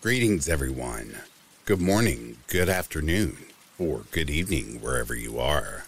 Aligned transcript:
Greetings, 0.00 0.48
everyone. 0.48 1.16
Good 1.64 1.80
morning, 1.80 2.36
good 2.46 2.68
afternoon, 2.68 3.36
or 3.80 4.02
good 4.12 4.30
evening, 4.30 4.80
wherever 4.80 5.12
you 5.12 5.40
are. 5.40 5.86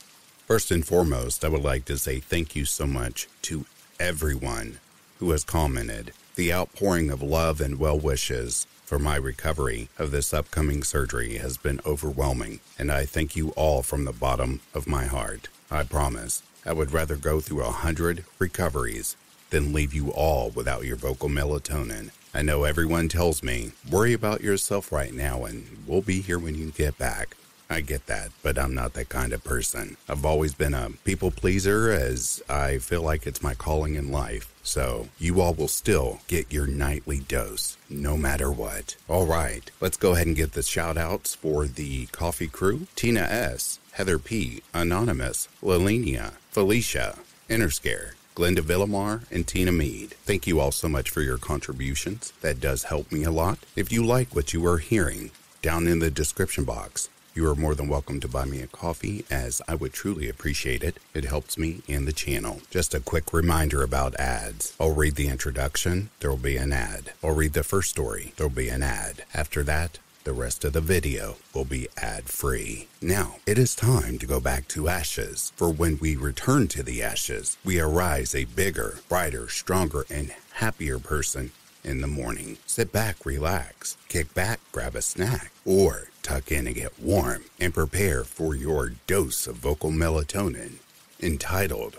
First 0.48 0.72
and 0.72 0.84
foremost, 0.84 1.44
I 1.44 1.48
would 1.48 1.62
like 1.62 1.84
to 1.84 1.96
say 1.96 2.18
thank 2.18 2.56
you 2.56 2.64
so 2.64 2.88
much 2.88 3.28
to 3.42 3.66
everyone 4.00 4.80
who 5.20 5.30
has 5.30 5.44
commented. 5.44 6.12
The 6.34 6.52
outpouring 6.52 7.08
of 7.08 7.22
love 7.22 7.60
and 7.60 7.78
well 7.78 8.00
wishes 8.00 8.66
for 8.84 8.98
my 8.98 9.14
recovery 9.14 9.90
of 9.96 10.10
this 10.10 10.34
upcoming 10.34 10.82
surgery 10.82 11.36
has 11.36 11.56
been 11.56 11.80
overwhelming, 11.86 12.58
and 12.76 12.90
I 12.90 13.04
thank 13.06 13.36
you 13.36 13.50
all 13.50 13.80
from 13.80 14.06
the 14.06 14.12
bottom 14.12 14.60
of 14.74 14.88
my 14.88 15.04
heart. 15.04 15.46
I 15.70 15.84
promise 15.84 16.42
I 16.66 16.72
would 16.72 16.90
rather 16.90 17.14
go 17.14 17.38
through 17.38 17.62
a 17.62 17.70
hundred 17.70 18.24
recoveries 18.40 19.14
than 19.50 19.72
leave 19.72 19.94
you 19.94 20.10
all 20.10 20.50
without 20.50 20.84
your 20.84 20.96
vocal 20.96 21.28
melatonin. 21.28 22.10
I 22.32 22.42
know 22.42 22.64
everyone 22.64 23.08
tells 23.08 23.42
me, 23.42 23.72
worry 23.90 24.12
about 24.12 24.40
yourself 24.40 24.92
right 24.92 25.12
now 25.12 25.44
and 25.44 25.66
we'll 25.86 26.02
be 26.02 26.20
here 26.20 26.38
when 26.38 26.54
you 26.54 26.70
get 26.70 26.96
back. 26.96 27.36
I 27.68 27.80
get 27.80 28.06
that, 28.06 28.30
but 28.42 28.58
I'm 28.58 28.74
not 28.74 28.94
that 28.94 29.08
kind 29.08 29.32
of 29.32 29.44
person. 29.44 29.96
I've 30.08 30.24
always 30.24 30.54
been 30.54 30.74
a 30.74 30.90
people 31.04 31.30
pleaser 31.30 31.92
as 31.92 32.42
I 32.48 32.78
feel 32.78 33.02
like 33.02 33.26
it's 33.26 33.42
my 33.42 33.54
calling 33.54 33.94
in 33.94 34.10
life. 34.10 34.52
So 34.64 35.08
you 35.18 35.40
all 35.40 35.54
will 35.54 35.68
still 35.68 36.20
get 36.26 36.52
your 36.52 36.66
nightly 36.66 37.20
dose, 37.20 37.76
no 37.88 38.16
matter 38.16 38.50
what. 38.50 38.96
All 39.08 39.24
right, 39.24 39.70
let's 39.80 39.96
go 39.96 40.12
ahead 40.12 40.26
and 40.26 40.36
get 40.36 40.52
the 40.52 40.62
shout 40.62 40.96
outs 40.96 41.36
for 41.36 41.66
the 41.66 42.06
coffee 42.06 42.48
crew 42.48 42.88
Tina 42.96 43.20
S., 43.20 43.78
Heather 43.92 44.18
P., 44.18 44.62
Anonymous, 44.74 45.48
Lilinia, 45.62 46.32
Felicia, 46.50 47.18
Interscare, 47.48 48.14
Glenda 48.34 48.60
Villamar, 48.60 49.24
and 49.30 49.46
Tina 49.46 49.72
Mead. 49.72 50.14
Thank 50.24 50.46
you 50.46 50.60
all 50.60 50.72
so 50.72 50.88
much 50.88 51.10
for 51.10 51.20
your 51.20 51.38
contributions. 51.38 52.32
That 52.40 52.60
does 52.60 52.84
help 52.84 53.10
me 53.10 53.24
a 53.24 53.30
lot. 53.30 53.58
If 53.76 53.90
you 53.90 54.04
like 54.04 54.34
what 54.34 54.52
you 54.52 54.64
are 54.66 54.78
hearing, 54.78 55.30
down 55.62 55.86
in 55.86 55.98
the 55.98 56.10
description 56.10 56.64
box, 56.64 57.08
you 57.34 57.48
are 57.48 57.54
more 57.54 57.74
than 57.74 57.88
welcome 57.88 58.18
to 58.20 58.28
buy 58.28 58.44
me 58.44 58.60
a 58.60 58.66
coffee, 58.66 59.24
as 59.30 59.62
I 59.68 59.74
would 59.74 59.92
truly 59.92 60.28
appreciate 60.28 60.82
it. 60.82 60.98
It 61.14 61.24
helps 61.24 61.56
me 61.56 61.82
and 61.88 62.06
the 62.06 62.12
channel. 62.12 62.60
Just 62.70 62.94
a 62.94 63.00
quick 63.00 63.32
reminder 63.32 63.82
about 63.82 64.16
ads. 64.16 64.74
I'll 64.80 64.94
read 64.94 65.14
the 65.14 65.28
introduction, 65.28 66.10
there 66.20 66.30
will 66.30 66.36
be 66.36 66.56
an 66.56 66.72
ad. 66.72 67.12
I'll 67.22 67.34
read 67.34 67.52
the 67.52 67.62
first 67.62 67.90
story, 67.90 68.32
there 68.36 68.48
will 68.48 68.54
be 68.54 68.68
an 68.68 68.82
ad. 68.82 69.24
After 69.32 69.62
that, 69.64 69.98
the 70.24 70.32
rest 70.32 70.64
of 70.64 70.72
the 70.72 70.80
video 70.80 71.36
will 71.54 71.64
be 71.64 71.88
ad 71.96 72.24
free. 72.24 72.88
Now, 73.00 73.36
it 73.46 73.58
is 73.58 73.74
time 73.74 74.18
to 74.18 74.26
go 74.26 74.40
back 74.40 74.68
to 74.68 74.88
ashes, 74.88 75.52
for 75.56 75.70
when 75.70 75.98
we 75.98 76.16
return 76.16 76.68
to 76.68 76.82
the 76.82 77.02
ashes, 77.02 77.56
we 77.64 77.80
arise 77.80 78.34
a 78.34 78.44
bigger, 78.44 78.98
brighter, 79.08 79.48
stronger, 79.48 80.04
and 80.10 80.34
happier 80.54 80.98
person 80.98 81.52
in 81.82 82.00
the 82.00 82.06
morning. 82.06 82.58
Sit 82.66 82.92
back, 82.92 83.24
relax, 83.24 83.96
kick 84.08 84.34
back, 84.34 84.60
grab 84.72 84.94
a 84.94 85.02
snack, 85.02 85.52
or 85.64 86.08
tuck 86.22 86.52
in 86.52 86.66
and 86.66 86.76
get 86.76 87.00
warm 87.00 87.44
and 87.58 87.72
prepare 87.72 88.24
for 88.24 88.54
your 88.54 88.90
dose 89.06 89.46
of 89.46 89.56
vocal 89.56 89.90
melatonin 89.90 90.74
entitled 91.20 91.96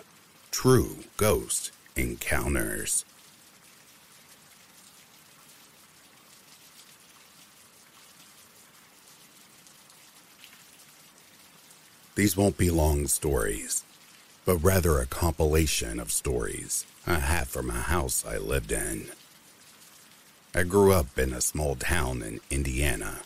True 0.51 0.97
Ghost 1.17 1.71
Encounters. 1.95 3.05
These 12.21 12.37
won't 12.37 12.55
be 12.55 12.69
long 12.69 13.07
stories, 13.07 13.83
but 14.45 14.57
rather 14.57 14.99
a 14.99 15.07
compilation 15.07 15.99
of 15.99 16.11
stories 16.11 16.85
I 17.07 17.15
have 17.15 17.47
from 17.47 17.71
a 17.71 17.89
house 17.89 18.23
I 18.23 18.37
lived 18.37 18.71
in. 18.71 19.07
I 20.53 20.61
grew 20.61 20.93
up 20.93 21.17
in 21.17 21.33
a 21.33 21.41
small 21.41 21.75
town 21.75 22.21
in 22.21 22.39
Indiana, 22.51 23.21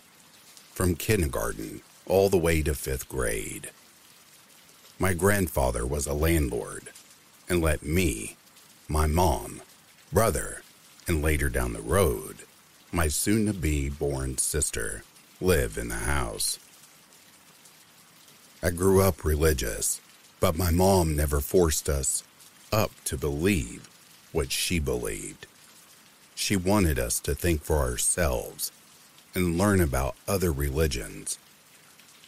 from 0.72 0.96
kindergarten 0.96 1.82
all 2.06 2.30
the 2.30 2.38
way 2.38 2.62
to 2.62 2.74
fifth 2.74 3.10
grade. 3.10 3.72
My 4.98 5.14
grandfather 5.14 5.86
was 5.86 6.08
a 6.08 6.14
landlord 6.14 6.88
and 7.50 7.62
let 7.62 7.84
me, 7.84 8.38
my 8.88 9.08
mom, 9.08 9.62
brother, 10.14 10.62
and 11.06 11.22
later 11.22 11.50
down 11.50 11.74
the 11.74 11.82
road, 11.82 12.44
my 12.94 13.10
soon 13.10 13.46
to 13.48 13.54
be 13.54 13.90
born 13.90 14.38
sister, 14.38 15.04
live 15.42 15.78
in 15.78 15.90
the 15.90 15.96
house. 15.96 16.60
I 18.64 18.72
grew 18.72 19.02
up 19.02 19.24
religious, 19.24 20.02
but 20.40 20.58
my 20.58 20.72
mom 20.72 21.16
never 21.16 21.40
forced 21.40 21.90
us 21.90 22.24
up 22.72 22.92
to 23.06 23.18
believe 23.18 23.90
what 24.32 24.52
she 24.52 24.80
believed. 24.80 25.48
She 26.36 26.56
wanted 26.56 27.00
us 27.00 27.20
to 27.22 27.36
think 27.36 27.64
for 27.64 27.78
ourselves 27.78 28.72
and 29.34 29.58
learn 29.58 29.82
about 29.82 30.16
other 30.28 30.52
religions 30.52 31.38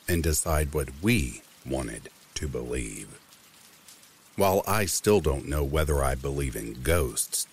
and 0.07 0.23
decide 0.23 0.73
what 0.73 0.89
we 1.01 1.41
wanted 1.65 2.09
to 2.35 2.47
believe. 2.47 3.19
While 4.35 4.63
I 4.67 4.85
still 4.85 5.19
don't 5.19 5.47
know 5.47 5.63
whether 5.63 6.03
I 6.03 6.15
believe 6.15 6.55
in 6.55 6.81
ghosts, 6.83 7.47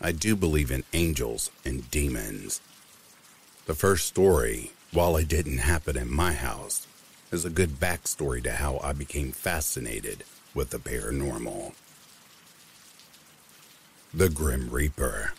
I 0.00 0.12
do 0.12 0.34
believe 0.34 0.70
in 0.70 0.84
angels 0.92 1.50
and 1.64 1.90
demons. 1.90 2.60
The 3.66 3.74
first 3.74 4.06
story, 4.06 4.72
while 4.92 5.16
it 5.16 5.28
didn't 5.28 5.58
happen 5.58 5.96
in 5.96 6.10
my 6.12 6.32
house, 6.32 6.86
is 7.30 7.44
a 7.44 7.50
good 7.50 7.78
backstory 7.78 8.42
to 8.42 8.52
how 8.52 8.78
I 8.82 8.92
became 8.92 9.32
fascinated 9.32 10.24
with 10.54 10.70
the 10.70 10.78
paranormal. 10.78 11.74
The 14.12 14.28
Grim 14.28 14.68
Reaper. 14.70 15.32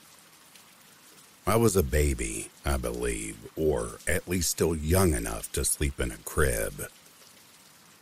I 1.46 1.58
was 1.58 1.76
a 1.76 1.84
baby, 1.84 2.50
I 2.66 2.78
believe, 2.78 3.38
or 3.58 4.00
at 4.08 4.28
least 4.28 4.52
still 4.52 4.76
young 4.76 5.14
enough 5.14 5.52
to 5.52 5.66
sleep 5.66 6.00
in 6.00 6.12
a 6.12 6.18
crib. 6.18 6.86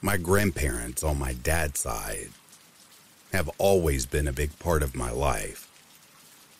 My 0.01 0.17
grandparents 0.17 1.03
on 1.03 1.17
my 1.17 1.33
dad's 1.33 1.79
side 1.79 2.29
have 3.33 3.49
always 3.57 4.05
been 4.05 4.27
a 4.27 4.33
big 4.33 4.57
part 4.59 4.83
of 4.83 4.95
my 4.95 5.09
life, 5.09 5.67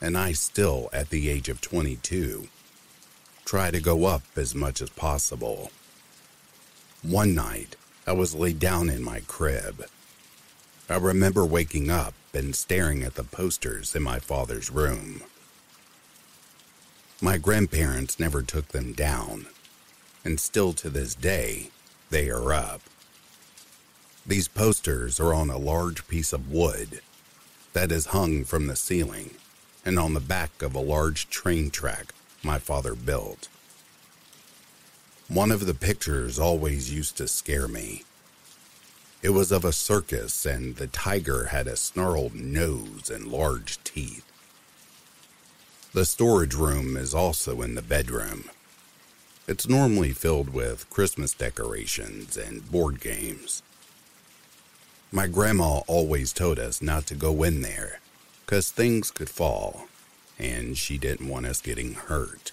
and 0.02 0.18
I 0.18 0.32
still, 0.32 0.90
at 0.92 1.10
the 1.10 1.30
age 1.30 1.50
of 1.50 1.62
22, 1.62 2.48
try 3.46 3.70
to 3.70 3.80
go 3.80 4.06
up 4.06 4.24
as 4.36 4.56
much 4.56 4.82
as 4.82 4.90
possible. 4.90 5.72
One 7.02 7.34
night, 7.34 7.78
I 8.06 8.12
was 8.12 8.36
laid 8.36 8.60
down 8.60 8.90
in 8.90 9.02
my 9.02 9.22
crib. 9.22 9.86
I 10.90 10.98
remember 10.98 11.46
waking 11.46 11.90
up 11.90 12.14
and 12.34 12.54
staring 12.54 13.04
at 13.04 13.16
the 13.16 13.24
posters 13.24 13.96
in 13.96 14.04
my 14.04 14.20
father's 14.20 14.70
room. 14.70 15.24
My 17.22 17.38
grandparents 17.38 18.20
never 18.20 18.42
took 18.42 18.70
them 18.70 18.92
down, 18.92 19.48
and 20.26 20.42
still 20.42 20.74
to 20.74 20.90
this 20.90 21.16
day, 21.16 21.72
they 22.10 22.30
are 22.30 22.52
up. 22.52 22.82
These 24.26 24.50
posters 24.50 25.22
are 25.22 25.34
on 25.34 25.50
a 25.50 25.58
large 25.58 26.06
piece 26.06 26.34
of 26.34 26.52
wood 26.52 27.00
that 27.72 27.94
is 27.94 28.08
hung 28.08 28.44
from 28.44 28.68
the 28.68 28.76
ceiling 28.76 29.36
and 29.86 29.98
on 29.98 30.14
the 30.14 30.20
back 30.20 30.62
of 30.62 30.76
a 30.76 30.82
large 30.82 31.30
train 31.30 31.70
track 31.70 32.14
my 32.44 32.60
father 32.60 32.94
built. 32.94 33.48
One 35.30 35.52
of 35.52 35.68
the 35.68 35.76
pictures 35.76 36.40
always 36.40 36.92
used 36.92 37.16
to 37.18 37.28
scare 37.28 37.68
me. 37.68 38.04
It 39.22 39.30
was 39.30 39.52
of 39.52 39.64
a 39.64 39.72
circus, 39.72 40.44
and 40.44 40.76
the 40.76 40.88
tiger 40.88 41.46
had 41.46 41.68
a 41.68 41.78
snarled 41.78 42.34
nose 42.34 43.12
and 43.12 43.28
large 43.28 43.78
teeth. 43.84 44.26
The 45.94 46.06
storage 46.06 46.56
room 46.56 46.98
is 46.98 47.14
also 47.14 47.62
in 47.62 47.76
the 47.76 47.84
bedroom. 47.84 48.46
It's 49.48 49.70
normally 49.70 50.14
filled 50.14 50.50
with 50.50 50.90
Christmas 50.90 51.36
decorations 51.36 52.36
and 52.36 52.70
board 52.72 53.00
games. 53.00 53.62
My 55.12 55.28
grandma 55.28 55.82
always 55.86 56.34
told 56.34 56.58
us 56.58 56.82
not 56.82 57.06
to 57.06 57.14
go 57.14 57.44
in 57.44 57.62
there 57.62 58.00
because 58.46 58.72
things 58.72 59.12
could 59.12 59.30
fall, 59.30 59.90
and 60.40 60.76
she 60.76 60.98
didn't 60.98 61.30
want 61.30 61.46
us 61.46 61.62
getting 61.62 61.94
hurt. 61.94 62.52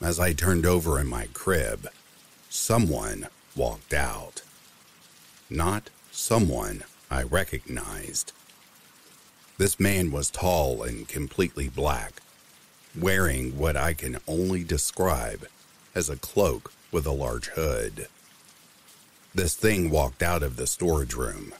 As 0.00 0.18
I 0.18 0.32
turned 0.32 0.66
over 0.66 0.98
in 1.00 1.06
my 1.06 1.28
crib, 1.32 1.88
someone 2.50 3.28
walked 3.56 3.94
out. 3.94 4.42
Not 5.48 5.90
someone 6.10 6.84
I 7.10 7.22
recognized. 7.22 8.32
This 9.56 9.78
man 9.78 10.10
was 10.10 10.30
tall 10.30 10.82
and 10.82 11.06
completely 11.06 11.68
black, 11.68 12.22
wearing 12.98 13.56
what 13.56 13.76
I 13.76 13.94
can 13.94 14.18
only 14.26 14.64
describe 14.64 15.46
as 15.94 16.10
a 16.10 16.16
cloak 16.16 16.72
with 16.90 17.06
a 17.06 17.12
large 17.12 17.46
hood. 17.48 18.08
This 19.34 19.54
thing 19.54 19.90
walked 19.90 20.22
out 20.22 20.42
of 20.42 20.56
the 20.56 20.66
storage 20.66 21.14
room, 21.14 21.54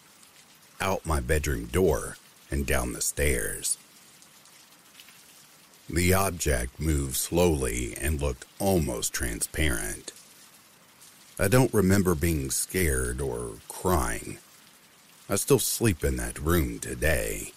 out 0.81 1.07
my 1.07 1.21
bedroom 1.21 1.67
door, 1.67 2.17
and 2.51 2.67
down 2.67 2.93
the 2.93 3.01
stairs. 3.01 3.79
The 5.89 6.15
object 6.15 6.81
moved 6.81 7.17
slowly 7.17 7.95
and 8.01 8.21
looked 8.21 8.47
almost 8.59 9.13
transparent. 9.13 10.13
I 11.39 11.49
don't 11.49 11.75
remember 11.75 12.15
being 12.15 12.51
scared 12.51 13.21
or 13.21 13.59
crying. 13.69 14.39
I 15.29 15.37
still 15.37 15.59
sleep 15.59 16.03
in 16.03 16.17
that 16.17 16.39
room 16.39 16.79
today. 16.79 17.53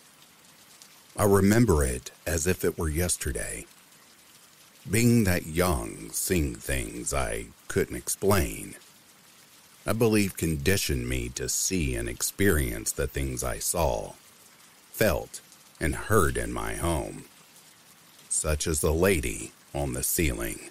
I 1.15 1.23
remember 1.23 1.83
it 1.83 2.11
as 2.25 2.47
if 2.47 2.65
it 2.65 2.77
were 2.77 2.89
yesterday. 2.89 3.65
Being 4.89 5.23
that 5.23 5.45
young, 5.45 6.09
seeing 6.11 6.55
things 6.55 7.13
I 7.13 7.47
couldn't 7.67 7.95
explain, 7.95 8.75
I 9.85 9.93
believe 9.93 10.35
conditioned 10.35 11.07
me 11.07 11.29
to 11.29 11.47
see 11.47 11.95
and 11.95 12.09
experience 12.09 12.91
the 12.91 13.07
things 13.07 13.41
I 13.41 13.59
saw, 13.59 14.13
felt, 14.91 15.39
and 15.79 15.95
heard 15.95 16.35
in 16.35 16.51
my 16.51 16.75
home, 16.75 17.25
such 18.37 18.67
as 18.67 18.81
the 18.81 18.93
lady 18.93 19.51
on 19.73 19.93
the 19.93 20.03
ceiling. 20.03 20.69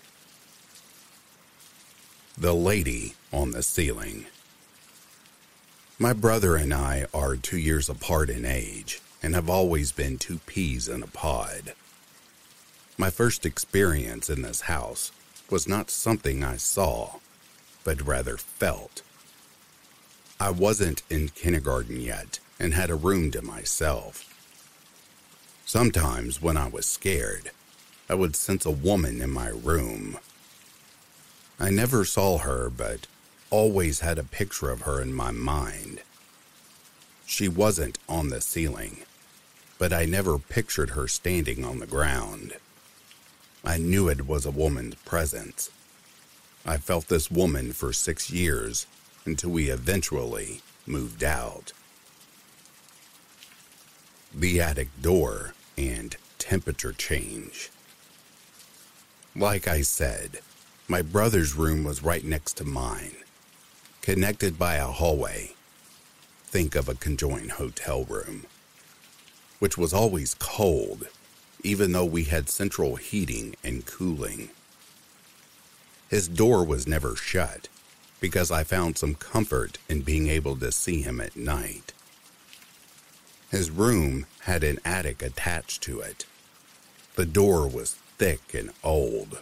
The 2.38 2.54
Lady 2.54 3.14
on 3.32 3.52
the 3.52 3.62
Ceiling. 3.62 4.26
My 5.98 6.12
brother 6.12 6.54
and 6.56 6.72
I 6.74 7.06
are 7.14 7.34
two 7.34 7.56
years 7.56 7.88
apart 7.88 8.28
in 8.28 8.44
age 8.44 9.00
and 9.22 9.34
have 9.34 9.48
always 9.48 9.90
been 9.90 10.18
two 10.18 10.38
peas 10.44 10.86
in 10.86 11.02
a 11.02 11.06
pod. 11.06 11.72
My 12.98 13.08
first 13.08 13.46
experience 13.46 14.28
in 14.28 14.42
this 14.42 14.62
house 14.62 15.12
was 15.48 15.66
not 15.66 15.90
something 15.90 16.44
I 16.44 16.58
saw, 16.58 17.14
but 17.84 18.06
rather 18.06 18.36
felt. 18.36 19.00
I 20.38 20.50
wasn't 20.50 21.02
in 21.08 21.30
kindergarten 21.30 22.02
yet 22.02 22.38
and 22.60 22.74
had 22.74 22.90
a 22.90 22.94
room 22.94 23.30
to 23.30 23.40
myself. 23.40 24.36
Sometimes 25.66 26.40
when 26.40 26.56
I 26.56 26.68
was 26.68 26.86
scared, 26.86 27.50
I 28.08 28.14
would 28.14 28.36
sense 28.36 28.64
a 28.64 28.70
woman 28.70 29.20
in 29.20 29.30
my 29.30 29.48
room 29.48 30.18
I 31.58 31.70
never 31.70 32.04
saw 32.04 32.38
her, 32.38 32.68
but 32.68 33.06
always 33.50 34.00
had 34.00 34.18
a 34.18 34.24
picture 34.24 34.70
of 34.70 34.82
her 34.82 35.00
in 35.00 35.14
my 35.14 35.30
mind. 35.30 36.02
She 37.24 37.48
wasn't 37.48 37.98
on 38.08 38.28
the 38.28 38.42
ceiling, 38.42 38.98
but 39.78 39.92
I 39.92 40.04
never 40.04 40.38
pictured 40.38 40.90
her 40.90 41.08
standing 41.08 41.64
on 41.64 41.78
the 41.78 41.86
ground. 41.86 42.54
I 43.64 43.78
knew 43.78 44.08
it 44.08 44.26
was 44.26 44.44
a 44.44 44.50
woman's 44.50 44.96
presence. 44.96 45.70
I 46.66 46.76
felt 46.76 47.08
this 47.08 47.30
woman 47.30 47.72
for 47.72 47.92
six 47.92 48.30
years 48.30 48.86
until 49.24 49.50
we 49.50 49.70
eventually 49.70 50.60
moved 50.86 51.24
out. 51.24 51.72
The 54.34 54.60
attic 54.60 54.88
door 55.00 55.54
and 55.76 56.17
temperature 56.38 56.93
change. 56.93 57.70
Like 59.34 59.69
I 59.69 59.82
said, 59.82 60.40
my 60.88 61.02
brother's 61.02 61.55
room 61.55 61.84
was 61.84 62.02
right 62.02 62.25
next 62.25 62.56
to 62.58 62.64
mine, 62.64 63.17
connected 64.02 64.58
by 64.58 64.76
a 64.76 64.87
hallway. 64.87 65.52
Think 66.46 66.75
of 66.75 66.88
a 66.88 66.94
conjoined 66.94 67.52
hotel 67.52 68.05
room, 68.05 68.46
which 69.58 69.76
was 69.76 69.93
always 69.93 70.34
cold, 70.38 71.08
even 71.62 71.93
though 71.93 72.05
we 72.05 72.25
had 72.25 72.49
central 72.49 72.96
heating 72.96 73.56
and 73.64 73.84
cooling. 73.84 74.50
His 76.08 76.28
door 76.28 76.64
was 76.64 76.87
never 76.87 77.17
shut 77.17 77.69
because 78.20 78.50
I 78.50 78.64
found 78.64 78.96
some 78.96 79.14
comfort 79.14 79.78
in 79.88 80.02
being 80.02 80.28
able 80.28 80.56
to 80.56 80.73
see 80.73 81.02
him 81.02 81.20
at 81.20 81.37
night. 81.37 81.93
His 83.50 83.70
room 83.70 84.26
had 84.40 84.64
an 84.64 84.78
attic 84.84 85.22
attached 85.22 85.82
to 85.84 86.00
it. 86.00 86.26
The 87.14 87.26
door 87.26 87.69
was 87.69 87.96
thick 88.19 88.54
and 88.54 88.70
old 88.82 89.38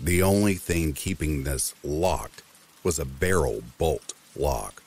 the 0.00 0.22
only 0.22 0.54
thing 0.54 0.92
keeping 0.92 1.44
this 1.44 1.74
locked 1.84 2.42
was 2.82 2.98
a 2.98 3.04
barrel 3.04 3.62
bolt 3.78 4.12
lock. 4.36 4.82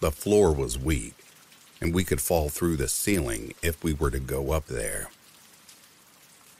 The 0.00 0.10
floor 0.10 0.52
was 0.52 0.78
weak, 0.78 1.14
and 1.80 1.94
we 1.94 2.04
could 2.04 2.20
fall 2.20 2.48
through 2.48 2.76
the 2.76 2.88
ceiling 2.88 3.54
if 3.62 3.82
we 3.82 3.92
were 3.92 4.10
to 4.10 4.18
go 4.18 4.50
up 4.50 4.66
there. 4.66 5.10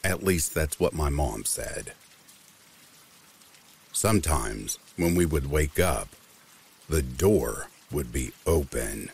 At 0.02 0.22
least 0.22 0.54
that's 0.54 0.78
what 0.78 0.94
my 0.94 1.10
mom 1.10 1.44
said. 1.44 1.92
Sometimes, 3.92 4.78
when 4.96 5.14
we 5.14 5.26
would 5.26 5.50
wake 5.50 5.80
up, 5.80 6.08
the 6.88 7.02
door 7.02 7.68
would 7.90 8.12
be 8.12 8.32
open. 8.46 9.10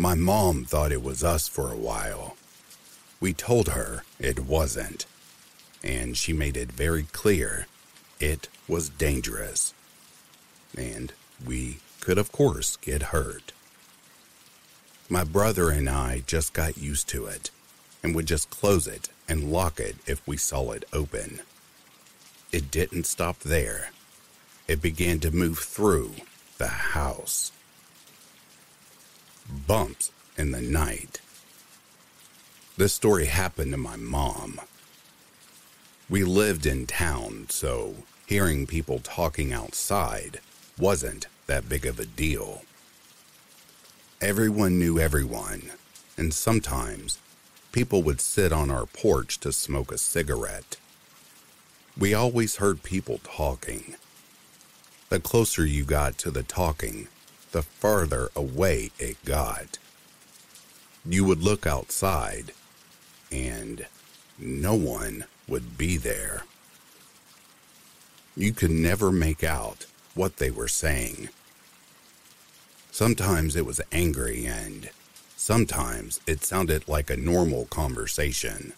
My 0.00 0.14
mom 0.14 0.64
thought 0.64 0.92
it 0.92 1.02
was 1.02 1.22
us 1.22 1.46
for 1.46 1.70
a 1.70 1.76
while. 1.76 2.34
We 3.20 3.34
told 3.34 3.68
her 3.68 4.04
it 4.18 4.40
wasn't 4.40 5.04
and 5.84 6.16
she 6.16 6.32
made 6.32 6.56
it 6.56 6.72
very 6.72 7.02
clear 7.02 7.66
it 8.18 8.48
was 8.66 8.88
dangerous. 8.88 9.74
And 10.74 11.12
we 11.44 11.80
could, 12.00 12.16
of 12.16 12.32
course, 12.32 12.78
get 12.78 13.12
hurt. 13.12 13.52
My 15.10 15.22
brother 15.22 15.68
and 15.68 15.86
I 15.86 16.22
just 16.26 16.54
got 16.54 16.78
used 16.78 17.06
to 17.10 17.26
it 17.26 17.50
and 18.02 18.14
would 18.14 18.26
just 18.26 18.48
close 18.48 18.86
it 18.86 19.10
and 19.28 19.52
lock 19.52 19.78
it 19.78 19.96
if 20.06 20.26
we 20.26 20.38
saw 20.38 20.70
it 20.70 20.86
open. 20.94 21.42
It 22.52 22.70
didn't 22.70 23.04
stop 23.04 23.40
there. 23.40 23.90
It 24.66 24.80
began 24.80 25.20
to 25.20 25.30
move 25.30 25.58
through 25.58 26.12
the 26.56 26.68
house. 26.68 27.52
Bumps 29.50 30.12
in 30.38 30.52
the 30.52 30.60
night. 30.60 31.20
This 32.76 32.92
story 32.92 33.26
happened 33.26 33.72
to 33.72 33.76
my 33.76 33.96
mom. 33.96 34.60
We 36.08 36.22
lived 36.24 36.66
in 36.66 36.86
town, 36.86 37.46
so 37.50 37.96
hearing 38.26 38.66
people 38.66 39.00
talking 39.00 39.52
outside 39.52 40.40
wasn't 40.78 41.26
that 41.46 41.68
big 41.68 41.84
of 41.84 41.98
a 41.98 42.06
deal. 42.06 42.62
Everyone 44.20 44.78
knew 44.78 45.00
everyone, 45.00 45.72
and 46.16 46.32
sometimes 46.32 47.18
people 47.72 48.02
would 48.02 48.20
sit 48.20 48.52
on 48.52 48.70
our 48.70 48.86
porch 48.86 49.38
to 49.40 49.52
smoke 49.52 49.90
a 49.90 49.98
cigarette. 49.98 50.76
We 51.98 52.14
always 52.14 52.56
heard 52.56 52.82
people 52.82 53.20
talking. 53.24 53.96
The 55.08 55.18
closer 55.18 55.66
you 55.66 55.84
got 55.84 56.18
to 56.18 56.30
the 56.30 56.44
talking, 56.44 57.08
the 57.52 57.62
farther 57.62 58.30
away 58.36 58.90
it 58.98 59.22
got. 59.24 59.78
You 61.04 61.24
would 61.24 61.42
look 61.42 61.66
outside, 61.66 62.52
and 63.32 63.86
no 64.38 64.74
one 64.74 65.24
would 65.48 65.76
be 65.76 65.96
there. 65.96 66.44
You 68.36 68.52
could 68.52 68.70
never 68.70 69.10
make 69.10 69.42
out 69.42 69.86
what 70.14 70.36
they 70.36 70.50
were 70.50 70.68
saying. 70.68 71.30
Sometimes 72.90 73.56
it 73.56 73.66
was 73.66 73.80
angry, 73.92 74.46
and 74.46 74.90
sometimes 75.36 76.20
it 76.26 76.44
sounded 76.44 76.86
like 76.88 77.10
a 77.10 77.16
normal 77.16 77.66
conversation. 77.66 78.72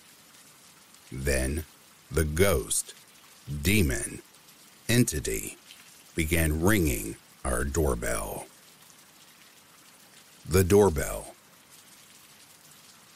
Then 1.11 1.64
the 2.11 2.25
ghost, 2.25 2.95
demon, 3.62 4.23
entity 4.88 5.57
began 6.14 6.62
ringing 6.62 7.17
our 7.45 7.64
doorbell. 7.64 8.47
The 10.49 10.64
doorbell. 10.64 11.34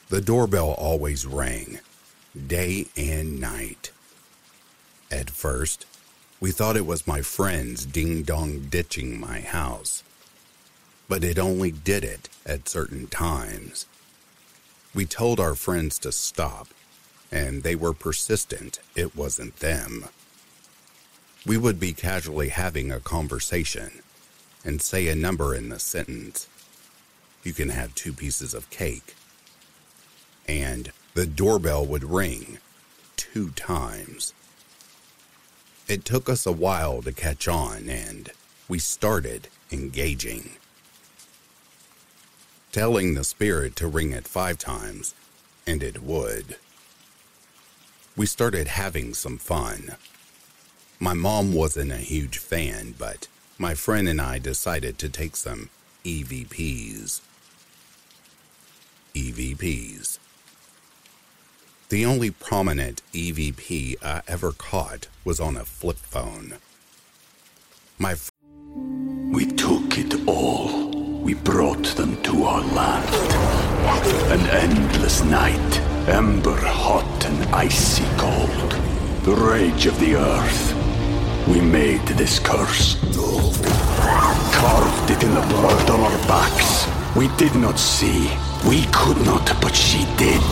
The 0.09 0.21
doorbell 0.21 0.71
always 0.73 1.26
rang 1.26 1.80
day 2.47 2.87
and 2.97 3.40
night. 3.40 3.90
At 5.11 5.30
first, 5.30 5.87
We 6.38 6.50
thought 6.50 6.76
it 6.76 6.87
was 6.87 7.06
my 7.06 7.23
friends 7.23 7.87
ding 7.87 8.23
dong 8.23 8.66
ditching 8.68 9.18
my 9.18 9.40
house, 9.40 10.02
but 11.09 11.25
it 11.25 11.38
only 11.38 11.71
did 11.71 12.04
it 12.04 12.28
at 12.45 12.68
certain 12.68 13.06
times. 13.06 13.87
We 14.95 15.06
told 15.06 15.40
our 15.40 15.54
friends 15.54 15.99
to 16.00 16.12
stop, 16.12 16.68
and 17.33 17.62
they 17.62 17.75
were 17.75 17.95
persistent 17.95 18.80
it 18.95 19.16
wasn't 19.16 19.56
them. 19.61 20.06
We 21.47 21.56
would 21.56 21.80
be 21.80 21.92
casually 21.95 22.50
having 22.50 22.90
a 22.92 23.00
conversation 23.00 24.02
and 24.64 24.83
say 24.83 25.09
a 25.09 25.14
number 25.14 25.54
in 25.54 25.68
the 25.71 25.78
sentence. 25.78 26.49
You 27.47 27.53
can 27.53 27.69
have 27.69 27.95
two 27.95 28.12
pieces 28.12 28.55
of 28.55 28.69
cake. 28.71 29.15
And 30.49 30.91
the 31.15 31.29
doorbell 31.29 31.87
would 31.87 32.03
ring 32.03 32.59
two 33.15 33.50
times. 33.50 34.35
It 35.87 36.05
took 36.05 36.29
us 36.29 36.45
a 36.45 36.50
while 36.50 37.03
to 37.03 37.12
catch 37.12 37.47
on, 37.47 37.88
and 37.88 38.33
we 38.67 38.81
started 38.81 39.47
engaging. 39.71 40.57
Telling 42.73 43.15
the 43.15 43.23
spirit 43.23 43.76
to 43.76 43.87
ring 43.87 44.11
it 44.11 44.26
five 44.26 44.59
times, 44.59 45.15
and 45.69 45.85
it 45.85 46.03
would. 46.03 46.57
We 48.17 48.26
started 48.26 48.67
having 48.67 49.15
some 49.15 49.38
fun. 49.38 49.95
My 50.99 51.15
mom 51.15 51.55
wasn't 51.55 51.93
a 51.93 51.99
huge 51.99 52.38
fan, 52.38 52.97
but 52.99 53.29
my 53.57 53.75
friend 53.75 54.09
and 54.09 54.21
I 54.21 54.41
decided 54.41 54.99
to 54.99 55.09
take 55.09 55.37
some 55.37 55.71
EVPs. 56.05 57.21
EVPs. 59.17 60.19
The 61.89 62.05
only 62.05 62.31
prominent 62.31 63.01
EVP 63.15 63.97
I 64.05 64.21
ever 64.29 64.53
caught 64.53 65.09
was 65.25 65.41
on 65.41 65.57
a 65.57 65.65
flip 65.65 65.97
phone. 65.97 66.59
My 67.99 68.15
fr- 68.15 68.31
We 69.33 69.47
took 69.47 69.97
it 69.97 70.29
all. 70.29 70.91
We 71.23 71.33
brought 71.33 71.87
them 71.97 72.23
to 72.25 72.45
our 72.45 72.61
land. 72.61 73.09
An 74.35 74.47
endless 74.51 75.25
night, 75.25 75.81
ember 76.09 76.61
hot 76.61 77.25
and 77.25 77.55
icy 77.55 78.05
cold. 78.19 78.73
The 79.23 79.35
rage 79.35 79.87
of 79.87 79.99
the 79.99 80.17
earth. 80.17 80.75
We 81.49 81.63
made 81.63 82.07
this 82.21 82.39
curse. 82.39 82.97
Carved 84.53 85.11
it 85.11 85.23
in 85.23 85.35
the 85.35 85.47
blood 85.55 85.89
on 85.89 86.01
our 86.01 86.19
backs. 86.29 86.87
We 87.17 87.29
did 87.39 87.55
not 87.55 87.79
see. 87.79 88.29
We 88.65 88.85
could 88.93 89.19
not, 89.25 89.47
but 89.61 89.75
she 89.75 90.05
did. 90.17 90.43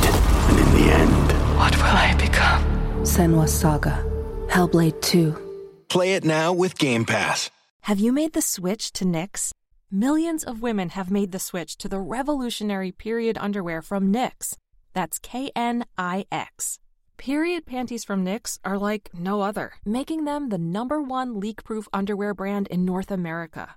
And 0.48 0.58
in 0.58 0.72
the 0.74 0.92
end, 0.92 1.32
What 1.58 1.76
will 1.76 1.84
I 1.84 2.14
become? 2.18 2.62
Senua's 3.04 3.52
Saga. 3.52 4.04
Hellblade 4.48 5.00
2. 5.02 5.84
Play 5.88 6.14
it 6.14 6.24
now 6.24 6.52
with 6.52 6.78
Game 6.78 7.04
Pass. 7.04 7.50
Have 7.82 7.98
you 8.00 8.12
made 8.12 8.32
the 8.32 8.42
switch 8.42 8.92
to 8.94 9.04
Knix? 9.04 9.52
Millions 9.90 10.42
of 10.44 10.62
women 10.62 10.90
have 10.90 11.10
made 11.10 11.32
the 11.32 11.38
switch 11.38 11.76
to 11.78 11.88
the 11.88 12.00
revolutionary 12.00 12.90
period 12.92 13.36
underwear 13.40 13.82
from 13.82 14.12
Knix. 14.12 14.56
That's 14.92 15.18
K 15.18 15.50
N 15.54 15.84
I 15.98 16.24
X. 16.32 16.78
Period 17.16 17.64
panties 17.66 18.04
from 18.04 18.24
Knix 18.24 18.58
are 18.64 18.78
like 18.78 19.10
no 19.14 19.40
other, 19.42 19.74
making 19.84 20.24
them 20.24 20.48
the 20.48 20.58
number 20.58 21.00
one 21.00 21.38
leak 21.38 21.62
proof 21.62 21.86
underwear 21.92 22.34
brand 22.34 22.66
in 22.68 22.84
North 22.84 23.10
America. 23.10 23.76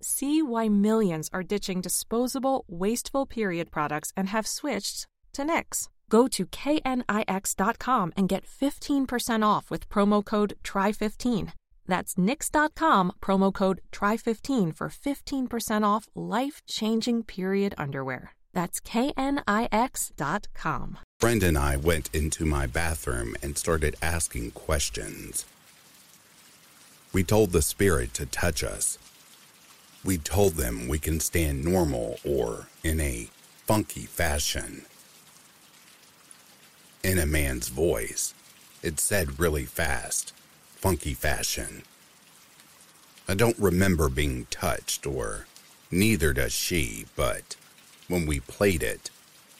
See 0.00 0.42
why 0.42 0.68
millions 0.68 1.28
are 1.32 1.42
ditching 1.42 1.80
disposable, 1.80 2.64
wasteful 2.68 3.26
period 3.26 3.70
products 3.70 4.12
and 4.16 4.28
have 4.28 4.46
switched 4.46 5.06
to 5.32 5.42
Knix. 5.42 5.88
Go 6.08 6.28
to 6.28 6.46
knix.com 6.46 8.12
and 8.16 8.28
get 8.28 8.44
15% 8.46 9.46
off 9.46 9.70
with 9.70 9.88
promo 9.88 10.24
code 10.24 10.54
TRY15. 10.64 11.52
That's 11.86 12.14
knix.com, 12.14 13.12
promo 13.20 13.52
code 13.52 13.80
TRY15 13.92 14.76
for 14.76 14.88
15% 14.88 15.84
off 15.84 16.06
life 16.14 16.62
changing 16.68 17.24
period 17.24 17.74
underwear. 17.76 18.32
That's 18.54 18.80
knix.com. 18.80 19.38
friend 21.18 21.42
and 21.42 21.58
I 21.58 21.76
went 21.76 22.14
into 22.14 22.46
my 22.46 22.66
bathroom 22.66 23.34
and 23.42 23.58
started 23.58 23.96
asking 24.00 24.52
questions. 24.52 25.44
We 27.12 27.24
told 27.24 27.50
the 27.52 27.62
spirit 27.62 28.14
to 28.14 28.26
touch 28.26 28.62
us. 28.62 28.98
We 30.04 30.18
told 30.18 30.54
them 30.54 30.88
we 30.88 30.98
can 30.98 31.20
stand 31.20 31.64
normal 31.64 32.18
or 32.24 32.68
in 32.82 33.00
a 33.00 33.28
funky 33.66 34.06
fashion. 34.06 34.86
In 37.02 37.18
a 37.18 37.26
man's 37.26 37.68
voice, 37.68 38.34
it 38.82 39.00
said 39.00 39.38
really 39.38 39.64
fast, 39.64 40.32
funky 40.76 41.14
fashion. 41.14 41.82
I 43.28 43.34
don't 43.34 43.58
remember 43.58 44.08
being 44.08 44.46
touched, 44.50 45.06
or 45.06 45.46
neither 45.90 46.32
does 46.32 46.52
she, 46.52 47.06
but 47.14 47.56
when 48.08 48.24
we 48.24 48.40
played 48.40 48.82
it, 48.82 49.10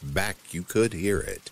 back 0.02 0.54
you 0.54 0.62
could 0.62 0.94
hear 0.94 1.20
it. 1.20 1.50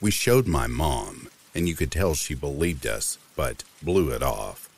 We 0.00 0.10
showed 0.10 0.48
my 0.48 0.66
mom, 0.66 1.28
and 1.54 1.68
you 1.68 1.76
could 1.76 1.92
tell 1.92 2.14
she 2.14 2.34
believed 2.34 2.86
us, 2.86 3.18
but 3.36 3.62
blew 3.82 4.10
it 4.10 4.22
off. 4.22 4.68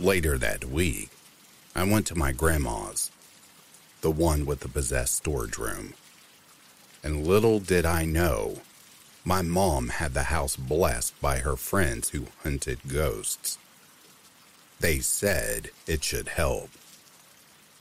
Later 0.00 0.38
that 0.38 0.64
week, 0.64 1.10
I 1.74 1.82
went 1.82 2.06
to 2.06 2.14
my 2.14 2.30
grandma's, 2.30 3.10
the 4.00 4.12
one 4.12 4.46
with 4.46 4.60
the 4.60 4.68
possessed 4.68 5.16
storage 5.16 5.58
room. 5.58 5.94
And 7.02 7.26
little 7.26 7.58
did 7.58 7.84
I 7.84 8.04
know, 8.04 8.60
my 9.24 9.42
mom 9.42 9.88
had 9.88 10.14
the 10.14 10.24
house 10.24 10.54
blessed 10.54 11.20
by 11.20 11.40
her 11.40 11.56
friends 11.56 12.10
who 12.10 12.26
hunted 12.44 12.78
ghosts. 12.86 13.58
They 14.78 15.00
said 15.00 15.70
it 15.88 16.04
should 16.04 16.28
help. 16.28 16.70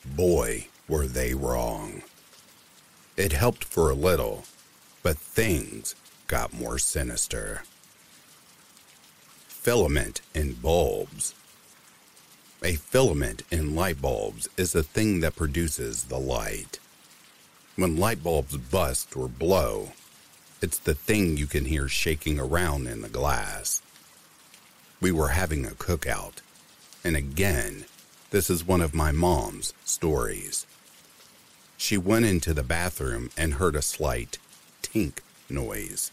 Boy, 0.04 0.70
were 0.88 1.06
they 1.06 1.36
wrong. 1.36 2.02
It 3.16 3.32
helped 3.34 3.64
for 3.64 3.92
a 3.92 3.96
little, 3.96 4.46
but 5.04 5.20
things 5.20 5.94
got 6.26 6.52
more 6.52 6.80
sinister. 6.80 7.62
Filament 9.48 10.22
in 10.34 10.54
bulbs. 10.54 11.36
A 12.64 12.74
filament 12.74 13.44
in 13.52 13.76
light 13.76 14.02
bulbs 14.02 14.50
is 14.58 14.72
the 14.72 14.82
thing 14.82 15.20
that 15.20 15.36
produces 15.36 16.06
the 16.06 16.18
light. 16.18 16.80
When 17.76 17.98
light 17.98 18.24
bulbs 18.24 18.58
bust 18.58 19.16
or 19.16 19.28
blow, 19.28 19.92
it's 20.60 20.80
the 20.80 20.96
thing 20.96 21.38
you 21.38 21.46
can 21.46 21.66
hear 21.66 21.88
shaking 21.88 22.40
around 22.40 22.88
in 22.88 23.02
the 23.02 23.10
glass. 23.10 23.84
We 25.00 25.12
were 25.12 25.30
having 25.30 25.68
a 25.68 25.72
cookout, 25.72 26.42
and 27.04 27.16
again, 27.16 27.86
this 28.32 28.50
is 28.50 28.66
one 28.66 28.82
of 28.82 28.96
my 28.96 29.12
mom's 29.12 29.76
stories. 29.86 30.66
She 31.78 31.96
went 31.96 32.26
into 32.26 32.56
the 32.56 32.64
bathroom 32.64 33.30
and 33.38 33.54
heard 33.54 33.76
a 33.76 33.84
slight 33.84 34.40
tink 34.82 35.20
noise, 35.48 36.12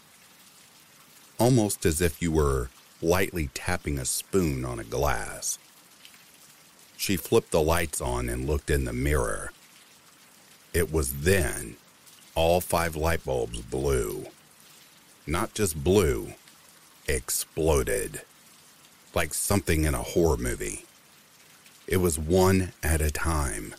almost 1.39 1.87
as 1.87 2.01
if 2.01 2.21
you 2.21 2.31
were 2.31 2.69
lightly 3.01 3.49
tapping 3.55 3.97
a 3.97 4.05
spoon 4.05 4.63
on 4.63 4.79
a 4.79 4.83
glass. 4.83 5.57
She 6.97 7.17
flipped 7.17 7.51
the 7.51 7.61
lights 7.61 8.01
on 8.01 8.29
and 8.29 8.47
looked 8.47 8.69
in 8.69 8.85
the 8.85 8.93
mirror. 8.93 9.51
It 10.73 10.91
was 10.91 11.21
then 11.21 11.77
all 12.35 12.61
five 12.61 12.95
light 12.95 13.23
bulbs 13.23 13.61
blew. 13.61 14.27
Not 15.25 15.53
just 15.53 15.83
blew, 15.83 16.33
exploded. 17.07 18.21
Like 19.13 19.33
something 19.33 19.85
in 19.85 19.93
a 19.93 20.01
horror 20.01 20.37
movie. 20.37 20.85
It 21.87 21.97
was 21.97 22.19
one 22.19 22.73
at 22.83 23.01
a 23.01 23.11
time. 23.11 23.75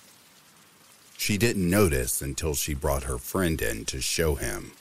She 1.19 1.37
didn't 1.37 1.69
notice 1.69 2.23
until 2.23 2.55
she 2.55 2.73
brought 2.73 3.05
her 3.05 3.19
friend 3.19 3.61
in 3.61 3.85
to 3.87 4.01
show 4.01 4.37
him. 4.37 4.73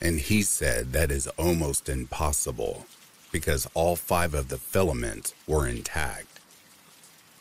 And 0.00 0.20
he 0.20 0.42
said 0.42 0.92
that 0.92 1.10
is 1.10 1.26
almost 1.38 1.88
impossible 1.88 2.86
because 3.32 3.68
all 3.74 3.96
five 3.96 4.34
of 4.34 4.48
the 4.48 4.58
filaments 4.58 5.34
were 5.46 5.66
intact. 5.66 6.35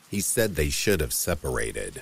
He 0.10 0.22
said 0.22 0.56
they 0.56 0.70
should 0.70 1.02
have 1.02 1.14
separated. 1.14 2.02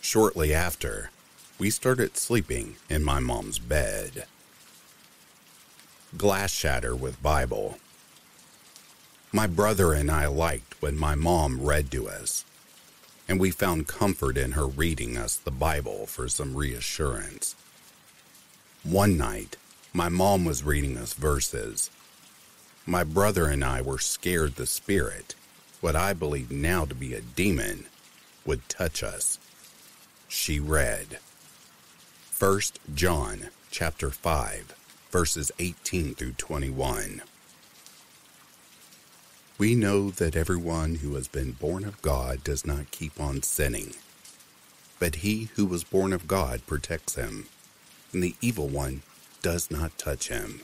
Shortly 0.00 0.54
after, 0.54 1.10
we 1.58 1.70
started 1.70 2.16
sleeping 2.16 2.76
in 2.90 3.04
my 3.04 3.20
mom's 3.20 3.58
bed. 3.58 4.26
Glass 6.16 6.52
shatter 6.52 6.94
with 6.96 7.22
Bible. 7.22 7.78
My 9.32 9.46
brother 9.46 9.92
and 9.92 10.10
I 10.10 10.26
liked 10.26 10.80
when 10.82 10.96
my 10.96 11.14
mom 11.14 11.60
read 11.62 11.90
to 11.92 12.08
us. 12.08 12.44
and 13.28 13.40
we 13.40 13.50
found 13.50 13.88
comfort 13.88 14.36
in 14.36 14.52
her 14.52 14.66
reading 14.66 15.16
us 15.16 15.36
the 15.36 15.50
Bible 15.50 16.06
for 16.06 16.28
some 16.28 16.54
reassurance. 16.56 17.54
One 18.84 19.16
night, 19.18 19.56
my 19.92 20.08
mom 20.08 20.44
was 20.44 20.62
reading 20.64 20.96
us 20.96 21.12
verses. 21.14 21.90
My 22.86 23.02
brother 23.02 23.46
and 23.46 23.64
I 23.64 23.80
were 23.82 23.98
scared 23.98 24.54
the 24.56 24.66
spirit, 24.66 25.34
what 25.80 25.96
I 25.96 26.12
believe 26.12 26.50
now 26.50 26.84
to 26.84 26.94
be 26.94 27.14
a 27.14 27.20
demon, 27.20 27.86
would 28.44 28.68
touch 28.68 29.02
us. 29.02 29.38
She 30.28 30.60
read 30.60 31.18
1 32.38 32.60
John 32.94 33.48
chapter 33.70 34.10
5 34.10 34.74
verses 35.10 35.50
18 35.58 36.14
through 36.14 36.32
21. 36.32 37.22
We 39.58 39.74
know 39.74 40.10
that 40.10 40.36
everyone 40.36 40.96
who 40.96 41.14
has 41.14 41.28
been 41.28 41.52
born 41.52 41.84
of 41.84 42.02
God 42.02 42.44
does 42.44 42.66
not 42.66 42.90
keep 42.90 43.18
on 43.18 43.42
sinning. 43.42 43.94
But 44.98 45.16
he 45.16 45.48
who 45.54 45.64
was 45.64 45.84
born 45.84 46.12
of 46.12 46.28
God 46.28 46.66
protects 46.66 47.14
him, 47.14 47.46
and 48.12 48.22
the 48.22 48.34
evil 48.42 48.68
one 48.68 49.02
does 49.40 49.70
not 49.70 49.96
touch 49.96 50.28
him. 50.28 50.60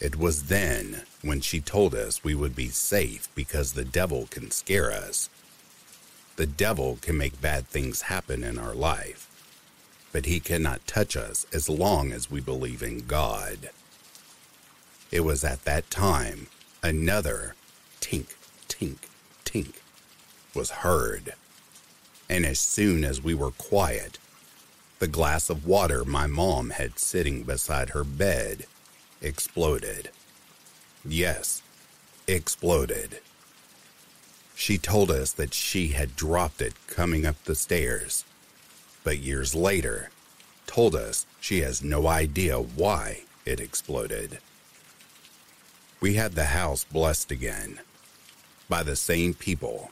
It 0.00 0.16
was 0.16 0.44
then 0.44 1.02
when 1.22 1.40
she 1.40 1.60
told 1.60 1.94
us 1.94 2.22
we 2.22 2.34
would 2.34 2.54
be 2.54 2.68
safe 2.68 3.28
because 3.34 3.72
the 3.72 3.84
devil 3.84 4.28
can 4.30 4.50
scare 4.50 4.92
us. 4.92 5.28
The 6.36 6.46
devil 6.46 6.98
can 7.02 7.18
make 7.18 7.40
bad 7.40 7.66
things 7.66 8.02
happen 8.02 8.44
in 8.44 8.58
our 8.58 8.74
life, 8.74 9.28
but 10.12 10.26
he 10.26 10.38
cannot 10.38 10.86
touch 10.86 11.16
us 11.16 11.46
as 11.52 11.68
long 11.68 12.12
as 12.12 12.30
we 12.30 12.40
believe 12.40 12.82
in 12.82 13.06
God. 13.06 13.70
It 15.10 15.20
was 15.20 15.42
at 15.42 15.64
that 15.64 15.90
time 15.90 16.46
Another 16.82 17.56
tink, 18.00 18.36
tink, 18.68 18.98
tink 19.44 19.74
was 20.54 20.70
heard. 20.70 21.34
And 22.30 22.46
as 22.46 22.60
soon 22.60 23.04
as 23.04 23.20
we 23.22 23.34
were 23.34 23.50
quiet, 23.50 24.18
the 25.00 25.08
glass 25.08 25.50
of 25.50 25.66
water 25.66 26.04
my 26.04 26.28
mom 26.28 26.70
had 26.70 27.00
sitting 27.00 27.42
beside 27.42 27.90
her 27.90 28.04
bed 28.04 28.66
exploded. 29.22 30.10
Yes, 31.04 31.62
exploded. 32.26 33.20
She 34.54 34.78
told 34.78 35.10
us 35.10 35.32
that 35.32 35.54
she 35.54 35.88
had 35.88 36.16
dropped 36.16 36.60
it 36.60 36.74
coming 36.88 37.24
up 37.24 37.42
the 37.44 37.54
stairs, 37.54 38.24
but 39.04 39.18
years 39.18 39.54
later 39.54 40.10
told 40.66 40.94
us 40.94 41.26
she 41.40 41.60
has 41.60 41.82
no 41.82 42.06
idea 42.06 42.58
why 42.58 43.22
it 43.46 43.60
exploded 43.60 44.38
we 46.00 46.14
had 46.14 46.32
the 46.32 46.46
house 46.46 46.84
blessed 46.84 47.32
again 47.32 47.80
by 48.68 48.82
the 48.82 48.96
same 48.96 49.34
people, 49.34 49.90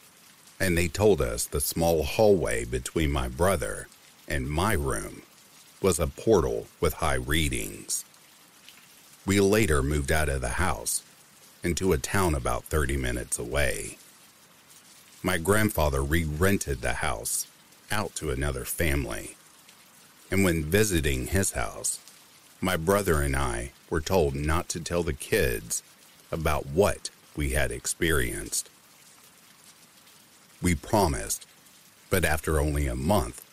and 0.60 0.76
they 0.76 0.88
told 0.88 1.20
us 1.20 1.46
the 1.46 1.60
small 1.60 2.04
hallway 2.04 2.64
between 2.64 3.10
my 3.10 3.28
brother 3.28 3.88
and 4.28 4.48
my 4.48 4.72
room 4.72 5.22
was 5.82 5.98
a 5.98 6.06
portal 6.06 6.66
with 6.80 6.94
high 6.94 7.14
readings. 7.14 8.04
We 9.26 9.40
later 9.40 9.82
moved 9.82 10.12
out 10.12 10.28
of 10.28 10.40
the 10.40 10.50
house 10.50 11.02
into 11.64 11.92
a 11.92 11.98
town 11.98 12.36
about 12.36 12.64
30 12.66 12.96
minutes 12.96 13.40
away. 13.40 13.98
My 15.20 15.36
grandfather 15.36 16.00
re 16.00 16.22
rented 16.22 16.80
the 16.80 16.94
house 16.94 17.48
out 17.90 18.14
to 18.14 18.30
another 18.30 18.64
family, 18.64 19.36
and 20.30 20.44
when 20.44 20.62
visiting 20.62 21.26
his 21.26 21.52
house, 21.52 21.98
my 22.60 22.76
brother 22.76 23.20
and 23.20 23.34
I 23.34 23.72
were 23.90 24.00
told 24.00 24.36
not 24.36 24.68
to 24.70 24.80
tell 24.80 25.02
the 25.02 25.12
kids 25.12 25.82
about 26.30 26.66
what 26.66 27.10
we 27.34 27.50
had 27.50 27.72
experienced. 27.72 28.70
We 30.62 30.76
promised, 30.76 31.46
but 32.10 32.24
after 32.24 32.60
only 32.60 32.86
a 32.86 32.94
month, 32.94 33.44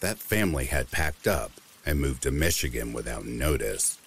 that 0.00 0.18
family 0.18 0.64
had 0.64 0.90
packed 0.90 1.28
up 1.28 1.52
and 1.86 2.00
moved 2.00 2.24
to 2.24 2.32
Michigan 2.32 2.92
without 2.92 3.24
notice. 3.24 3.98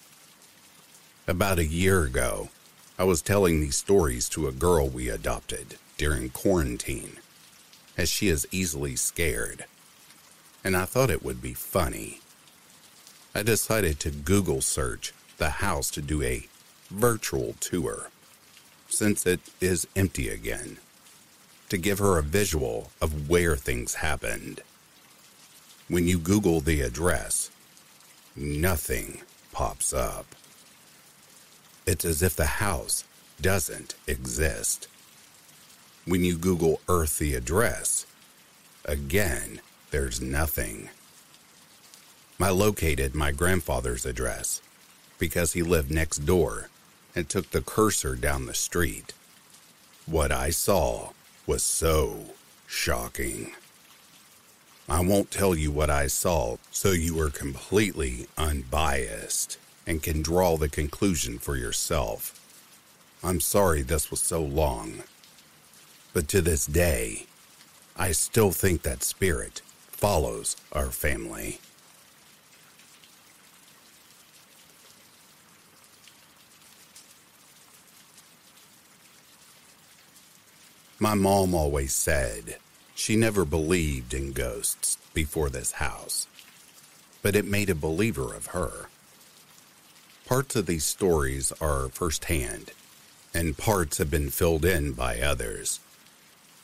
About 1.27 1.57
a 1.57 1.65
year 1.65 2.03
ago, 2.03 2.49
I 2.99 3.03
was 3.03 3.23
telling 3.23 3.59
these 3.59 3.75
stories 3.75 4.29
to 4.29 4.47
a 4.47 4.51
girl 4.51 4.87
we 4.87 5.09
adopted 5.09 5.77
during 5.97 6.29
quarantine, 6.29 7.17
as 7.97 8.09
she 8.09 8.27
is 8.27 8.47
easily 8.51 8.95
scared, 8.95 9.65
and 10.63 10.77
I 10.77 10.85
thought 10.85 11.09
it 11.09 11.23
would 11.23 11.41
be 11.41 11.53
funny. 11.53 12.19
I 13.33 13.41
decided 13.41 13.99
to 14.01 14.11
Google 14.11 14.61
search 14.61 15.13
the 15.37 15.49
house 15.49 15.89
to 15.91 16.01
do 16.01 16.21
a 16.21 16.47
virtual 16.91 17.55
tour 17.59 18.11
since 18.87 19.25
it 19.25 19.39
is 19.59 19.87
empty 19.95 20.29
again 20.29 20.77
to 21.69 21.77
give 21.77 21.97
her 21.97 22.19
a 22.19 22.23
visual 22.23 22.91
of 23.01 23.27
where 23.27 23.55
things 23.55 23.95
happened. 23.95 24.61
When 25.87 26.07
you 26.07 26.19
Google 26.19 26.61
the 26.61 26.81
address, 26.81 27.49
nothing 28.35 29.23
pops 29.51 29.91
up. 29.91 30.27
It's 31.85 32.03
as 32.03 32.23
if 32.23 32.35
the 32.35 32.45
house 32.45 33.03
doesn't 33.39 33.93
exist. 34.07 34.87
When 36.05 36.23
you 36.23 36.35
Google 36.35 36.81
Earth 36.89 37.19
the 37.19 37.35
address, 37.35 38.07
again, 38.85 39.61
there's 39.91 40.19
nothing. 40.19 40.89
I 42.39 42.49
located 42.49 43.13
my 43.13 43.31
grandfather's 43.31 44.05
address 44.05 44.61
because 45.19 45.53
he 45.53 45.61
lived 45.61 45.91
next 45.91 46.25
door 46.25 46.69
and 47.15 47.29
took 47.29 47.51
the 47.51 47.61
cursor 47.61 48.15
down 48.15 48.47
the 48.47 48.55
street. 48.55 49.13
What 50.07 50.31
I 50.31 50.49
saw 50.49 51.11
was 51.45 51.61
so 51.61 52.33
shocking. 52.65 53.53
I 54.89 55.01
won't 55.01 55.29
tell 55.29 55.55
you 55.55 55.71
what 55.71 55.91
I 55.91 56.07
saw 56.07 56.57
so 56.71 56.91
you 56.91 57.19
are 57.19 57.29
completely 57.29 58.27
unbiased 58.37 59.59
and 59.87 60.01
can 60.01 60.21
draw 60.21 60.57
the 60.57 60.69
conclusion 60.69 61.37
for 61.37 61.55
yourself. 61.55 62.41
I'm 63.23 63.39
sorry 63.39 63.81
this 63.81 64.11
was 64.11 64.21
so 64.21 64.41
long, 64.41 65.03
but 66.13 66.27
to 66.29 66.41
this 66.41 66.65
day, 66.65 67.25
I 67.97 68.11
still 68.11 68.51
think 68.51 68.81
that 68.81 69.03
spirit 69.03 69.61
follows 69.87 70.57
our 70.71 70.91
family. 70.91 71.59
My 80.99 81.13
mom 81.13 81.53
always 81.53 81.93
said 81.93 82.57
she 82.95 83.15
never 83.15 83.45
believed 83.45 84.13
in 84.13 84.31
ghosts 84.31 84.97
before 85.13 85.49
this 85.49 85.73
house, 85.73 86.27
but 87.21 87.35
it 87.35 87.45
made 87.45 87.69
a 87.69 87.75
believer 87.75 88.33
of 88.33 88.47
her. 88.47 88.87
Parts 90.25 90.55
of 90.55 90.65
these 90.65 90.85
stories 90.85 91.51
are 91.61 91.89
firsthand, 91.89 92.71
and 93.31 93.55
parts 93.55 93.99
have 93.99 94.09
been 94.09 94.31
filled 94.31 94.65
in 94.65 94.93
by 94.93 95.19
others. 95.19 95.79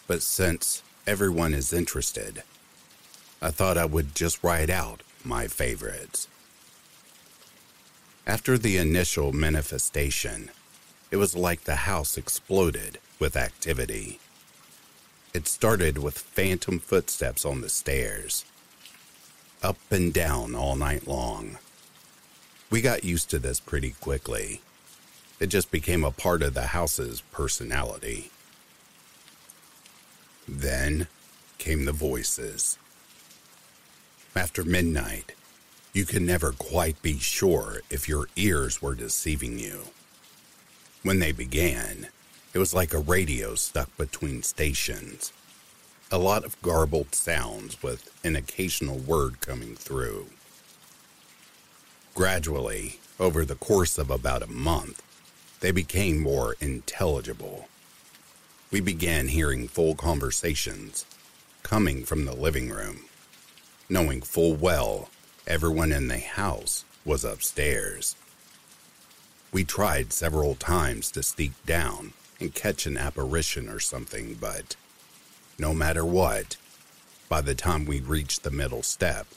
But 0.08 0.24
since 0.24 0.82
everyone 1.06 1.54
is 1.54 1.72
interested, 1.72 2.42
I 3.40 3.52
thought 3.52 3.78
I 3.78 3.86
would 3.86 4.16
just 4.16 4.44
write 4.44 4.72
out 4.72 5.04
my 5.24 5.46
favorites. 5.48 6.28
After 8.26 8.58
the 8.58 8.78
initial 8.78 9.32
manifestation, 9.32 10.50
it 11.12 11.18
was 11.18 11.36
like 11.36 11.66
the 11.66 11.88
house 11.88 12.18
exploded 12.18 12.98
with 13.20 13.36
activity. 13.36 14.20
It 15.36 15.48
started 15.48 16.00
with 16.00 16.18
phantom 16.18 16.80
footsteps 16.80 17.46
on 17.46 17.62
the 17.62 17.70
stairs, 17.70 18.44
up 19.62 19.78
and 19.92 20.12
down 20.12 20.56
all 20.56 20.76
night 20.76 21.08
long. 21.08 21.60
We 22.72 22.80
got 22.80 23.04
used 23.04 23.30
to 23.32 23.40
this 23.40 23.60
pretty 23.60 23.92
quickly. 24.00 24.62
It 25.42 25.48
just 25.48 25.72
became 25.72 26.06
a 26.06 26.12
part 26.12 26.42
of 26.42 26.54
the 26.54 26.68
house's 26.68 27.22
personality. 27.34 28.32
Then 30.48 31.08
came 31.58 31.84
the 31.84 31.92
voices. 31.92 32.78
After 34.34 34.64
midnight, 34.64 35.34
you 35.92 36.06
can 36.06 36.26
never 36.26 36.54
quite 36.54 37.02
be 37.02 37.20
sure 37.20 37.82
if 37.90 38.08
your 38.08 38.30
ears 38.38 38.82
were 38.82 38.96
deceiving 38.96 39.60
you. 39.60 39.82
When 41.04 41.20
they 41.20 41.34
began, 41.34 42.08
it 42.54 42.60
was 42.60 42.74
like 42.74 42.94
a 42.94 43.00
radio 43.00 43.56
stuck 43.56 43.96
between 43.98 44.44
stations. 44.44 45.34
A 46.10 46.18
lot 46.18 46.46
of 46.46 46.62
garbled 46.62 47.16
sounds 47.16 47.84
with 47.84 48.10
an 48.24 48.38
occasional 48.38 48.98
word 48.98 49.42
coming 49.42 49.76
through. 49.76 50.28
Gradually, 52.14 53.00
over 53.20 53.46
the 53.46 53.56
course 53.56 53.98
of 53.98 54.10
about 54.10 54.44
a 54.44 54.48
month, 54.48 55.02
they 55.62 55.72
became 55.72 56.20
more 56.20 56.58
intelligible. 56.60 57.70
We 58.70 58.82
began 58.82 59.30
hearing 59.30 59.70
full 59.70 59.96
conversations 59.96 61.06
coming 61.64 62.04
from 62.04 62.26
the 62.26 62.36
living 62.36 62.70
room, 62.70 63.06
knowing 63.90 64.22
full 64.22 64.56
well 64.56 65.10
everyone 65.48 65.94
in 65.94 66.10
the 66.10 66.20
house 66.20 66.84
was 67.06 67.24
upstairs. 67.24 68.18
We 69.54 69.64
tried 69.64 70.12
several 70.12 70.56
times 70.56 71.12
to 71.12 71.24
sneak 71.24 71.54
down 71.66 72.12
and 72.42 72.54
catch 72.54 72.86
an 72.86 72.98
apparition 72.98 73.70
or 73.70 73.80
something, 73.80 74.36
but 74.40 74.76
no 75.58 75.74
matter 75.74 76.04
what, 76.04 76.58
by 77.30 77.40
the 77.40 77.56
time 77.56 77.86
we 77.86 78.02
reached 78.02 78.44
the 78.44 78.52
middle 78.52 78.84
step, 78.84 79.28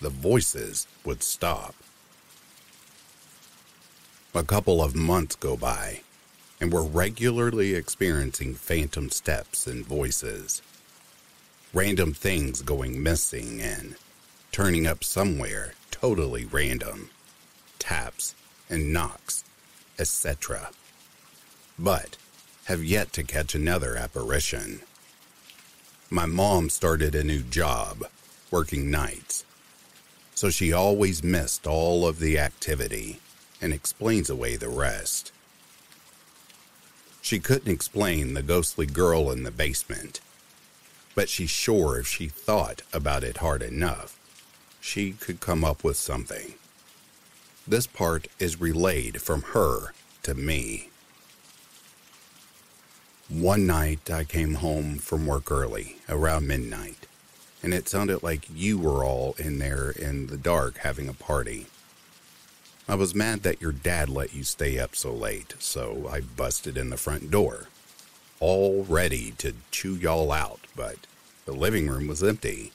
the 0.00 0.10
voices 0.10 0.86
would 1.04 1.22
stop. 1.22 1.74
A 4.36 4.42
couple 4.42 4.82
of 4.82 4.96
months 4.96 5.36
go 5.36 5.56
by, 5.56 6.00
and 6.60 6.72
we're 6.72 6.82
regularly 6.82 7.76
experiencing 7.76 8.56
phantom 8.56 9.10
steps 9.10 9.68
and 9.68 9.86
voices. 9.86 10.60
Random 11.72 12.12
things 12.12 12.60
going 12.60 13.00
missing 13.00 13.60
and 13.60 13.94
turning 14.50 14.88
up 14.88 15.04
somewhere 15.04 15.74
totally 15.92 16.44
random. 16.44 17.10
Taps 17.78 18.34
and 18.68 18.92
knocks, 18.92 19.44
etc. 20.00 20.70
But 21.78 22.16
have 22.64 22.82
yet 22.82 23.12
to 23.12 23.22
catch 23.22 23.54
another 23.54 23.94
apparition. 23.96 24.80
My 26.10 26.26
mom 26.26 26.70
started 26.70 27.14
a 27.14 27.22
new 27.22 27.42
job, 27.42 28.06
working 28.50 28.90
nights, 28.90 29.44
so 30.34 30.50
she 30.50 30.72
always 30.72 31.22
missed 31.22 31.68
all 31.68 32.04
of 32.04 32.18
the 32.18 32.36
activity 32.36 33.20
and 33.64 33.72
explains 33.72 34.28
away 34.28 34.56
the 34.56 34.68
rest. 34.68 35.32
She 37.22 37.40
couldn't 37.40 37.72
explain 37.72 38.34
the 38.34 38.42
ghostly 38.42 38.84
girl 38.84 39.30
in 39.30 39.42
the 39.42 39.50
basement, 39.50 40.20
but 41.14 41.30
she's 41.30 41.48
sure 41.48 41.98
if 41.98 42.06
she 42.06 42.28
thought 42.28 42.82
about 42.92 43.24
it 43.24 43.38
hard 43.38 43.62
enough, 43.62 44.18
she 44.82 45.12
could 45.12 45.40
come 45.40 45.64
up 45.64 45.82
with 45.82 45.96
something. 45.96 46.54
This 47.66 47.86
part 47.86 48.28
is 48.38 48.60
relayed 48.60 49.22
from 49.22 49.40
her 49.54 49.94
to 50.24 50.34
me. 50.34 50.90
One 53.30 53.66
night 53.66 54.10
I 54.10 54.24
came 54.24 54.56
home 54.56 54.98
from 54.98 55.26
work 55.26 55.50
early, 55.50 55.96
around 56.10 56.46
midnight, 56.46 57.06
and 57.62 57.72
it 57.72 57.88
sounded 57.88 58.22
like 58.22 58.46
you 58.54 58.78
were 58.78 59.02
all 59.02 59.34
in 59.38 59.58
there 59.58 59.90
in 59.90 60.26
the 60.26 60.36
dark 60.36 60.76
having 60.78 61.08
a 61.08 61.14
party. 61.14 61.64
I 62.86 62.96
was 62.96 63.14
mad 63.14 63.42
that 63.44 63.62
your 63.62 63.72
dad 63.72 64.10
let 64.10 64.34
you 64.34 64.44
stay 64.44 64.78
up 64.78 64.94
so 64.94 65.12
late, 65.12 65.54
so 65.58 66.06
I 66.10 66.20
busted 66.20 66.76
in 66.76 66.90
the 66.90 66.98
front 66.98 67.30
door, 67.30 67.68
all 68.40 68.84
ready 68.84 69.30
to 69.38 69.54
chew 69.70 69.94
y'all 69.94 70.30
out, 70.30 70.60
but 70.76 70.96
the 71.46 71.52
living 71.52 71.88
room 71.88 72.06
was 72.06 72.22
empty. 72.22 72.72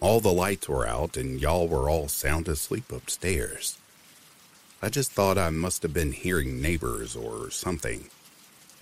All 0.00 0.20
the 0.20 0.32
lights 0.32 0.68
were 0.68 0.86
out, 0.86 1.16
and 1.16 1.40
y'all 1.40 1.66
were 1.66 1.88
all 1.88 2.08
sound 2.08 2.46
asleep 2.46 2.92
upstairs. 2.92 3.78
I 4.82 4.90
just 4.90 5.12
thought 5.12 5.38
I 5.38 5.48
must 5.48 5.82
have 5.82 5.94
been 5.94 6.12
hearing 6.12 6.60
neighbors 6.60 7.16
or 7.16 7.50
something, 7.50 8.10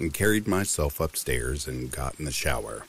and 0.01 0.13
carried 0.13 0.49
myself 0.49 0.99
upstairs 0.99 1.69
and 1.69 1.93
got 1.93 2.19
in 2.19 2.25
the 2.25 2.33
shower. 2.33 2.87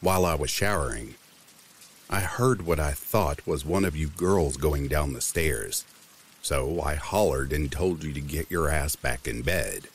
While 0.00 0.24
I 0.24 0.34
was 0.34 0.50
showering, 0.50 1.14
I 2.12 2.20
heard 2.20 2.66
what 2.66 2.78
I 2.78 2.92
thought 2.92 3.46
was 3.46 3.64
one 3.64 3.86
of 3.86 3.96
you 3.96 4.08
girls 4.08 4.58
going 4.58 4.86
down 4.86 5.14
the 5.14 5.22
stairs. 5.22 5.86
So 6.42 6.82
I 6.82 6.94
hollered 6.94 7.54
and 7.54 7.72
told 7.72 8.04
you 8.04 8.12
to 8.12 8.20
get 8.20 8.50
your 8.50 8.68
ass 8.68 8.96
back 8.96 9.26
in 9.26 9.40
bed. 9.40 9.88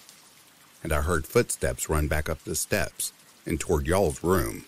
And 0.84 0.92
I 0.92 1.02
heard 1.02 1.28
footsteps 1.28 1.90
run 1.90 2.08
back 2.08 2.28
up 2.28 2.44
the 2.44 2.56
steps 2.56 3.14
and 3.46 3.60
toward 3.60 3.86
y'all's 3.86 4.24
room. 4.24 4.66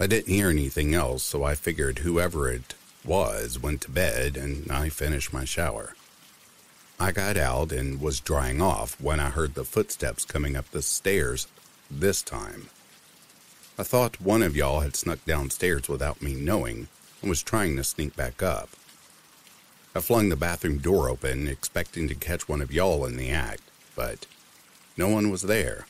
I 0.00 0.08
didn't 0.08 0.34
hear 0.34 0.50
anything 0.50 0.94
else, 0.94 1.22
so 1.22 1.44
I 1.44 1.54
figured 1.54 2.00
whoever 2.00 2.50
it 2.50 2.74
was 3.04 3.56
went 3.56 3.82
to 3.82 3.90
bed 3.90 4.36
and 4.36 4.68
I 4.72 4.88
finished 4.88 5.32
my 5.32 5.44
shower. 5.44 5.94
I 6.98 7.12
got 7.12 7.36
out 7.36 7.70
and 7.70 8.00
was 8.00 8.18
drying 8.18 8.60
off 8.60 9.00
when 9.00 9.20
I 9.20 9.30
heard 9.30 9.54
the 9.54 9.64
footsteps 9.64 10.24
coming 10.24 10.56
up 10.56 10.68
the 10.72 10.82
stairs 10.82 11.46
this 11.88 12.20
time. 12.20 12.68
I 13.78 13.82
thought 13.82 14.20
one 14.20 14.42
of 14.42 14.56
y'all 14.56 14.80
had 14.80 14.96
snuck 14.96 15.24
downstairs 15.24 15.88
without 15.88 16.20
me 16.20 16.34
knowing 16.34 16.88
and 17.22 17.30
was 17.30 17.42
trying 17.42 17.76
to 17.76 17.84
sneak 17.84 18.14
back 18.16 18.42
up. 18.42 18.70
I 19.94 20.00
flung 20.00 20.28
the 20.28 20.36
bathroom 20.36 20.78
door 20.78 21.08
open, 21.08 21.48
expecting 21.48 22.06
to 22.08 22.14
catch 22.14 22.48
one 22.48 22.62
of 22.62 22.72
y'all 22.72 23.04
in 23.06 23.16
the 23.16 23.30
act, 23.30 23.62
but 23.96 24.26
no 24.96 25.08
one 25.08 25.30
was 25.30 25.42
there. 25.42 25.86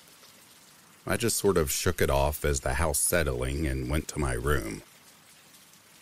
I 1.07 1.16
just 1.16 1.37
sort 1.37 1.57
of 1.57 1.71
shook 1.71 2.01
it 2.01 2.11
off 2.11 2.45
as 2.45 2.61
the 2.61 2.75
house 2.75 2.99
settling 2.99 3.66
and 3.66 3.90
went 3.90 4.07
to 4.09 4.19
my 4.19 4.33
room. 4.33 4.83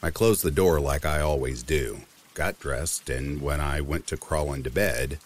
I 0.03 0.11
closed 0.11 0.43
the 0.43 0.51
door 0.51 0.79
like 0.79 1.05
I 1.05 1.21
always 1.21 1.62
do, 1.62 2.03
got 2.35 2.61
dressed, 2.61 3.11
and 3.11 3.41
when 3.41 3.61
I 3.61 3.81
went 3.81 4.07
to 4.09 4.17
crawl 4.17 4.53
into 4.53 4.71
bed, 4.71 5.19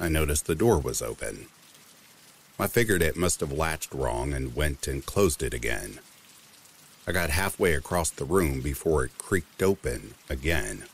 I 0.00 0.08
noticed 0.08 0.46
the 0.46 0.54
door 0.54 0.78
was 0.78 1.02
open. 1.02 1.48
I 2.58 2.66
figured 2.66 3.02
it 3.02 3.16
must 3.16 3.40
have 3.40 3.52
latched 3.52 3.94
wrong 3.94 4.32
and 4.32 4.56
went 4.56 4.88
and 4.88 5.06
closed 5.06 5.42
it 5.42 5.54
again. 5.54 6.00
I 7.06 7.12
got 7.12 7.30
halfway 7.30 7.72
across 7.72 8.10
the 8.10 8.24
room 8.24 8.60
before 8.60 9.04
it 9.04 9.16
creaked 9.16 9.62
open 9.62 10.14
again. 10.28 10.84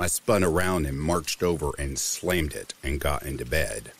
I 0.00 0.08
spun 0.08 0.42
around 0.42 0.86
and 0.86 1.00
marched 1.00 1.42
over 1.42 1.70
and 1.78 1.98
slammed 1.98 2.54
it 2.54 2.74
and 2.82 3.00
got 3.00 3.22
into 3.22 3.44
bed. 3.44 3.92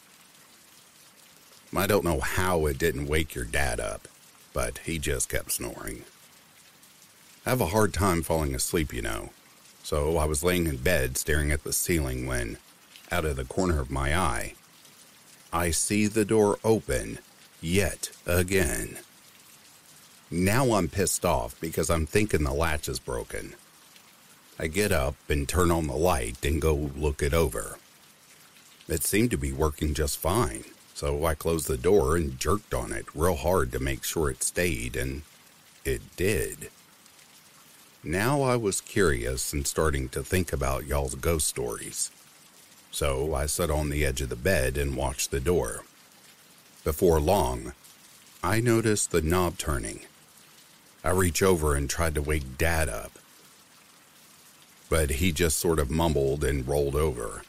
I 1.76 1.86
don't 1.86 2.04
know 2.04 2.20
how 2.20 2.66
it 2.66 2.78
didn't 2.78 3.06
wake 3.06 3.34
your 3.34 3.44
dad 3.44 3.78
up, 3.78 4.08
but 4.52 4.78
he 4.78 4.98
just 4.98 5.28
kept 5.28 5.52
snoring. 5.52 6.04
I 7.46 7.50
have 7.50 7.60
a 7.60 7.66
hard 7.66 7.94
time 7.94 8.22
falling 8.22 8.54
asleep, 8.54 8.92
you 8.92 9.02
know, 9.02 9.30
so 9.82 10.18
I 10.18 10.24
was 10.24 10.44
laying 10.44 10.66
in 10.66 10.78
bed 10.78 11.16
staring 11.16 11.52
at 11.52 11.64
the 11.64 11.72
ceiling 11.72 12.26
when, 12.26 12.58
out 13.12 13.24
of 13.24 13.36
the 13.36 13.44
corner 13.44 13.80
of 13.80 13.90
my 13.90 14.16
eye, 14.16 14.54
I 15.52 15.70
see 15.70 16.06
the 16.06 16.24
door 16.24 16.58
open 16.62 17.18
yet 17.61 18.11
again. 18.26 18.98
Now 20.30 20.72
I'm 20.72 20.88
pissed 20.88 21.24
off 21.24 21.58
because 21.61 21.88
I'm 21.88 22.04
thinking 22.04 22.44
the 22.44 22.52
latch 22.52 22.88
is 22.88 22.98
broken. 22.98 23.54
I 24.58 24.66
get 24.66 24.92
up 24.92 25.14
and 25.28 25.48
turn 25.48 25.70
on 25.70 25.87
the 25.87 25.96
light 25.96 26.44
and 26.44 26.61
go 26.61 26.74
look 26.74 27.22
it 27.22 27.32
over. 27.32 27.78
It 28.88 29.04
seemed 29.04 29.30
to 29.30 29.38
be 29.38 29.52
working 29.52 29.94
just 29.94 30.18
fine, 30.18 30.64
so 30.94 31.24
I 31.24 31.34
closed 31.34 31.68
the 31.68 31.78
door 31.78 32.16
and 32.16 32.38
jerked 32.38 32.74
on 32.74 32.92
it 32.92 33.06
real 33.14 33.37
hard 33.37 33.72
to 33.72 33.78
make 33.78 34.04
sure 34.04 34.30
it 34.30 34.42
stayed, 34.42 34.96
and 34.96 35.22
it 35.84 36.02
did. 36.16 36.70
Now 38.04 38.42
I 38.42 38.56
was 38.56 38.80
curious 38.80 39.52
and 39.52 39.66
starting 39.66 40.08
to 40.11 40.22
think 40.22 40.52
about 40.52 40.87
y'all's 40.87 41.14
ghost 41.14 41.46
stories. 41.46 42.11
So 42.98 43.32
I 43.32 43.46
sat 43.46 43.70
on 43.70 43.90
the 43.90 44.04
edge 44.04 44.22
of 44.22 44.28
the 44.28 44.34
bed 44.34 44.76
and 44.76 44.96
watched 44.96 45.30
the 45.30 45.38
door. 45.38 45.84
Before 46.82 47.20
long, 47.20 47.74
I 48.42 48.58
noticed 48.58 49.12
the 49.12 49.22
knob 49.22 49.56
turning. 49.56 50.00
I 51.04 51.11
reach 51.11 51.40
over 51.40 51.76
and 51.76 51.88
tried 51.88 52.16
to 52.16 52.22
wake 52.22 52.58
Dad 52.58 52.88
up, 52.88 53.12
but 54.90 55.11
he 55.11 55.30
just 55.30 55.58
sort 55.58 55.78
of 55.78 55.92
mumbled 55.92 56.42
and 56.42 56.66
rolled 56.66 56.96
over. 56.96 57.42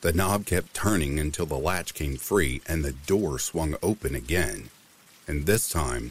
The 0.00 0.12
knob 0.12 0.46
kept 0.46 0.74
turning 0.74 1.20
until 1.20 1.46
the 1.46 1.54
latch 1.56 1.94
came 1.94 2.16
free 2.16 2.62
and 2.66 2.84
the 2.84 2.94
door 3.06 3.38
swung 3.38 3.76
open 3.80 4.16
again. 4.16 4.70
And 5.28 5.46
this 5.46 5.68
time, 5.68 6.10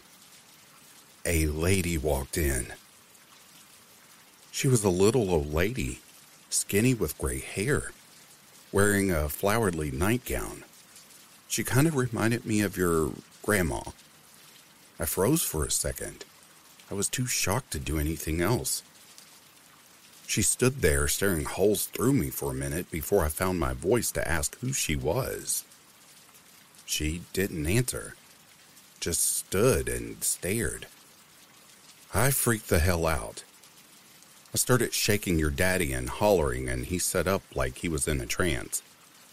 a 1.25 1.47
lady 1.47 1.97
walked 1.97 2.37
in. 2.37 2.67
She 4.51 4.69
was 4.69 4.85
a 4.85 4.89
little 4.89 5.29
old 5.31 5.53
lady, 5.53 5.99
skinny 6.49 6.93
with 6.93 7.17
gray 7.17 7.41
hair, 7.41 7.91
wearing 8.71 9.11
a 9.11 9.29
flowery 9.29 9.91
nightgown. 9.91 10.63
She 11.47 11.63
kind 11.63 11.87
of 11.87 11.95
reminded 11.95 12.45
me 12.45 12.61
of 12.61 12.77
your 12.77 13.11
grandma. 13.43 13.81
I 14.99 15.05
froze 15.05 15.41
for 15.41 15.65
a 15.65 15.71
second. 15.71 16.25
I 16.89 16.93
was 16.93 17.09
too 17.09 17.25
shocked 17.25 17.71
to 17.71 17.79
do 17.79 17.99
anything 17.99 18.41
else. 18.41 18.83
She 20.27 20.41
stood 20.41 20.81
there 20.81 21.07
staring 21.09 21.43
holes 21.43 21.87
through 21.87 22.13
me 22.13 22.29
for 22.29 22.51
a 22.51 22.55
minute 22.55 22.89
before 22.89 23.25
I 23.25 23.29
found 23.29 23.59
my 23.59 23.73
voice 23.73 24.11
to 24.11 24.25
ask 24.25 24.57
who 24.59 24.71
she 24.71 24.95
was. 24.95 25.65
She 26.85 27.23
didn't 27.33 27.65
answer, 27.67 28.15
just 29.01 29.37
stood 29.37 29.89
and 29.89 30.23
stared. 30.23 30.87
I 32.13 32.31
freaked 32.31 32.69
the 32.69 32.79
hell 32.79 33.07
out. 33.07 33.43
I 34.53 34.57
started 34.57 34.93
shaking 34.93 35.39
your 35.39 35.49
daddy 35.49 35.93
and 35.93 36.09
hollering, 36.09 36.67
and 36.67 36.85
he 36.85 36.99
sat 36.99 37.25
up 37.25 37.43
like 37.55 37.77
he 37.77 37.87
was 37.87 38.07
in 38.07 38.19
a 38.19 38.25
trance. 38.25 38.81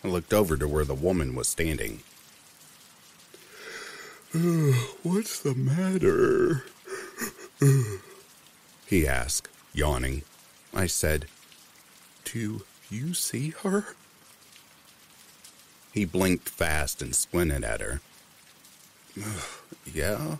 I 0.04 0.08
looked 0.08 0.32
over 0.32 0.56
to 0.56 0.68
where 0.68 0.84
the 0.84 0.94
woman 0.94 1.34
was 1.34 1.48
standing. 1.48 2.00
What's 5.02 5.40
the 5.40 5.54
matter? 5.54 6.64
he 8.86 9.08
asked, 9.08 9.48
yawning. 9.72 10.22
I 10.72 10.86
said, 10.86 11.26
Do 12.24 12.62
you 12.88 13.12
see 13.12 13.50
her? 13.62 13.96
He 15.92 16.04
blinked 16.04 16.48
fast 16.48 17.02
and 17.02 17.12
squinted 17.12 17.64
at 17.64 17.80
her. 17.80 18.00
yeah? 19.92 20.36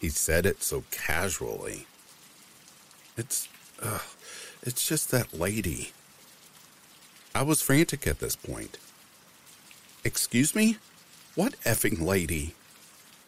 He 0.00 0.08
said 0.08 0.44
it 0.44 0.62
so 0.62 0.82
casually. 0.90 1.86
It's, 3.16 3.48
uh, 3.82 3.98
it's 4.62 4.86
just 4.86 5.10
that 5.10 5.38
lady. 5.38 5.92
I 7.34 7.42
was 7.42 7.62
frantic 7.62 8.06
at 8.06 8.18
this 8.18 8.36
point. 8.36 8.78
Excuse 10.04 10.54
me? 10.54 10.78
What 11.34 11.60
effing 11.62 12.00
lady? 12.00 12.54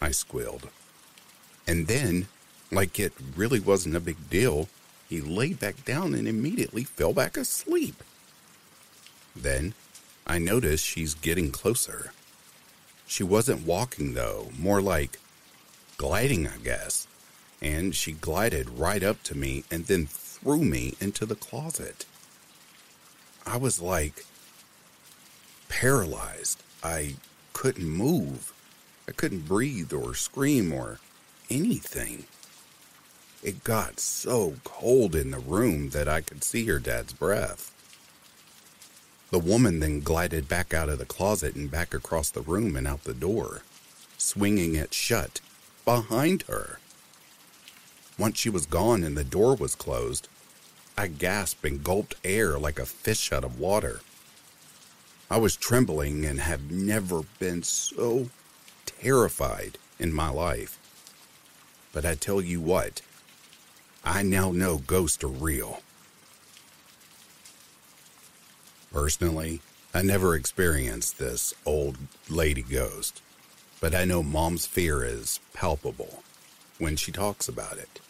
I 0.00 0.12
squealed. 0.12 0.68
And 1.66 1.86
then, 1.86 2.28
like 2.70 2.98
it 2.98 3.12
really 3.36 3.60
wasn't 3.60 3.96
a 3.96 4.00
big 4.00 4.30
deal, 4.30 4.68
he 5.08 5.20
laid 5.20 5.58
back 5.58 5.84
down 5.84 6.14
and 6.14 6.28
immediately 6.28 6.84
fell 6.84 7.12
back 7.12 7.36
asleep. 7.36 8.02
Then 9.34 9.74
I 10.26 10.38
noticed 10.38 10.84
she's 10.84 11.14
getting 11.14 11.50
closer. 11.50 12.12
She 13.06 13.22
wasn't 13.22 13.66
walking, 13.66 14.14
though, 14.14 14.50
more 14.58 14.82
like 14.82 15.18
gliding, 15.96 16.46
I 16.46 16.58
guess. 16.58 17.06
And 17.60 17.94
she 17.94 18.12
glided 18.12 18.68
right 18.68 19.02
up 19.02 19.22
to 19.24 19.36
me 19.36 19.64
and 19.70 19.86
then 19.86 20.06
threw 20.40 20.64
me 20.64 20.94
into 21.00 21.26
the 21.26 21.34
closet. 21.34 22.06
I 23.46 23.56
was 23.56 23.80
like 23.80 24.24
paralyzed. 25.68 26.62
I 26.82 27.16
couldn't 27.52 27.88
move. 27.88 28.52
I 29.08 29.12
couldn't 29.12 29.48
breathe 29.48 29.92
or 29.92 30.14
scream 30.14 30.72
or 30.72 31.00
anything. 31.50 32.24
It 33.42 33.64
got 33.64 34.00
so 34.00 34.56
cold 34.64 35.14
in 35.14 35.30
the 35.30 35.38
room 35.38 35.90
that 35.90 36.08
I 36.08 36.20
could 36.20 36.42
see 36.42 36.66
her 36.66 36.78
dad's 36.78 37.12
breath. 37.12 37.72
The 39.30 39.38
woman 39.38 39.80
then 39.80 40.00
glided 40.00 40.48
back 40.48 40.72
out 40.72 40.88
of 40.88 40.98
the 40.98 41.04
closet 41.04 41.54
and 41.54 41.70
back 41.70 41.94
across 41.94 42.30
the 42.30 42.40
room 42.40 42.76
and 42.76 42.86
out 42.86 43.04
the 43.04 43.14
door, 43.14 43.62
swinging 44.16 44.74
it 44.74 44.94
shut 44.94 45.40
behind 45.84 46.42
her. 46.42 46.80
Once 48.18 48.36
she 48.36 48.50
was 48.50 48.66
gone 48.66 49.04
and 49.04 49.16
the 49.16 49.24
door 49.24 49.54
was 49.54 49.76
closed, 49.76 50.26
I 50.96 51.06
gasped 51.06 51.64
and 51.64 51.84
gulped 51.84 52.16
air 52.24 52.58
like 52.58 52.80
a 52.80 52.86
fish 52.86 53.32
out 53.32 53.44
of 53.44 53.60
water. 53.60 54.00
I 55.30 55.36
was 55.36 55.54
trembling 55.54 56.24
and 56.24 56.40
have 56.40 56.70
never 56.70 57.22
been 57.38 57.62
so 57.62 58.30
terrified 58.86 59.78
in 60.00 60.12
my 60.12 60.30
life. 60.30 60.78
But 61.92 62.04
I 62.04 62.16
tell 62.16 62.40
you 62.40 62.60
what, 62.60 63.02
I 64.04 64.22
now 64.24 64.50
know 64.50 64.78
ghosts 64.78 65.22
are 65.22 65.28
real. 65.28 65.82
Personally, 68.92 69.60
I 69.94 70.02
never 70.02 70.34
experienced 70.34 71.18
this 71.18 71.54
old 71.64 71.98
lady 72.28 72.62
ghost, 72.62 73.22
but 73.80 73.94
I 73.94 74.04
know 74.04 74.22
mom's 74.24 74.66
fear 74.66 75.04
is 75.04 75.38
palpable 75.52 76.24
when 76.78 76.96
she 76.96 77.12
talks 77.12 77.48
about 77.48 77.78
it. 77.78 78.00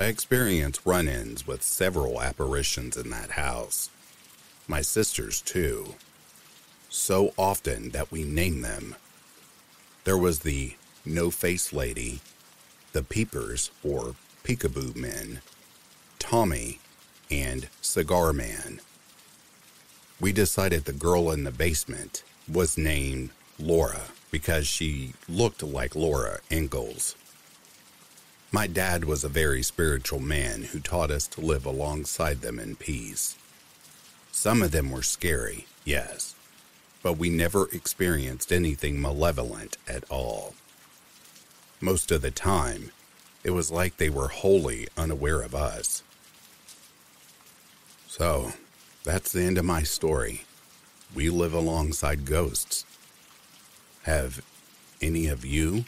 I 0.00 0.06
experienced 0.06 0.80
run 0.84 1.06
ins 1.06 1.46
with 1.46 1.62
several 1.62 2.20
apparitions 2.20 2.96
in 2.96 3.10
that 3.10 3.32
house. 3.32 3.90
My 4.66 4.80
sisters, 4.80 5.40
too. 5.40 5.94
So 6.88 7.32
often 7.38 7.90
that 7.90 8.10
we 8.10 8.24
name 8.24 8.62
them. 8.62 8.96
There 10.02 10.18
was 10.18 10.40
the 10.40 10.74
no 11.04 11.30
face 11.30 11.72
lady, 11.72 12.20
the 12.92 13.04
peepers 13.04 13.70
or 13.84 14.16
peekaboo 14.42 14.96
men, 14.96 15.42
Tommy, 16.18 16.80
and 17.30 17.68
Cigar 17.80 18.32
Man 18.32 18.80
we 20.20 20.32
decided 20.32 20.84
the 20.84 20.92
girl 20.92 21.30
in 21.30 21.44
the 21.44 21.50
basement 21.50 22.22
was 22.46 22.76
named 22.76 23.30
Laura 23.58 24.02
because 24.30 24.66
she 24.66 25.14
looked 25.28 25.62
like 25.62 25.96
Laura 25.96 26.40
Ingalls. 26.50 27.16
My 28.52 28.66
dad 28.66 29.04
was 29.04 29.22
a 29.22 29.28
very 29.28 29.62
spiritual 29.62 30.18
man 30.18 30.64
who 30.64 30.80
taught 30.80 31.12
us 31.12 31.28
to 31.28 31.40
live 31.40 31.64
alongside 31.64 32.40
them 32.40 32.58
in 32.58 32.74
peace. 32.74 33.36
Some 34.32 34.60
of 34.60 34.72
them 34.72 34.90
were 34.90 35.04
scary, 35.04 35.66
yes, 35.84 36.34
but 37.00 37.12
we 37.12 37.30
never 37.30 37.68
experienced 37.72 38.52
anything 38.52 39.00
malevolent 39.00 39.76
at 39.86 40.02
all. 40.10 40.54
Most 41.80 42.10
of 42.10 42.22
the 42.22 42.32
time, 42.32 42.90
it 43.44 43.50
was 43.50 43.70
like 43.70 43.96
they 43.96 44.10
were 44.10 44.28
wholly 44.28 44.88
unaware 44.96 45.42
of 45.42 45.54
us. 45.54 46.02
So, 48.08 48.54
that's 49.04 49.30
the 49.30 49.42
end 49.42 49.58
of 49.58 49.64
my 49.64 49.84
story. 49.84 50.42
We 51.14 51.30
live 51.30 51.54
alongside 51.54 52.24
ghosts. 52.24 52.84
Have 54.02 54.44
any 55.00 55.28
of 55.28 55.44
you 55.44 55.84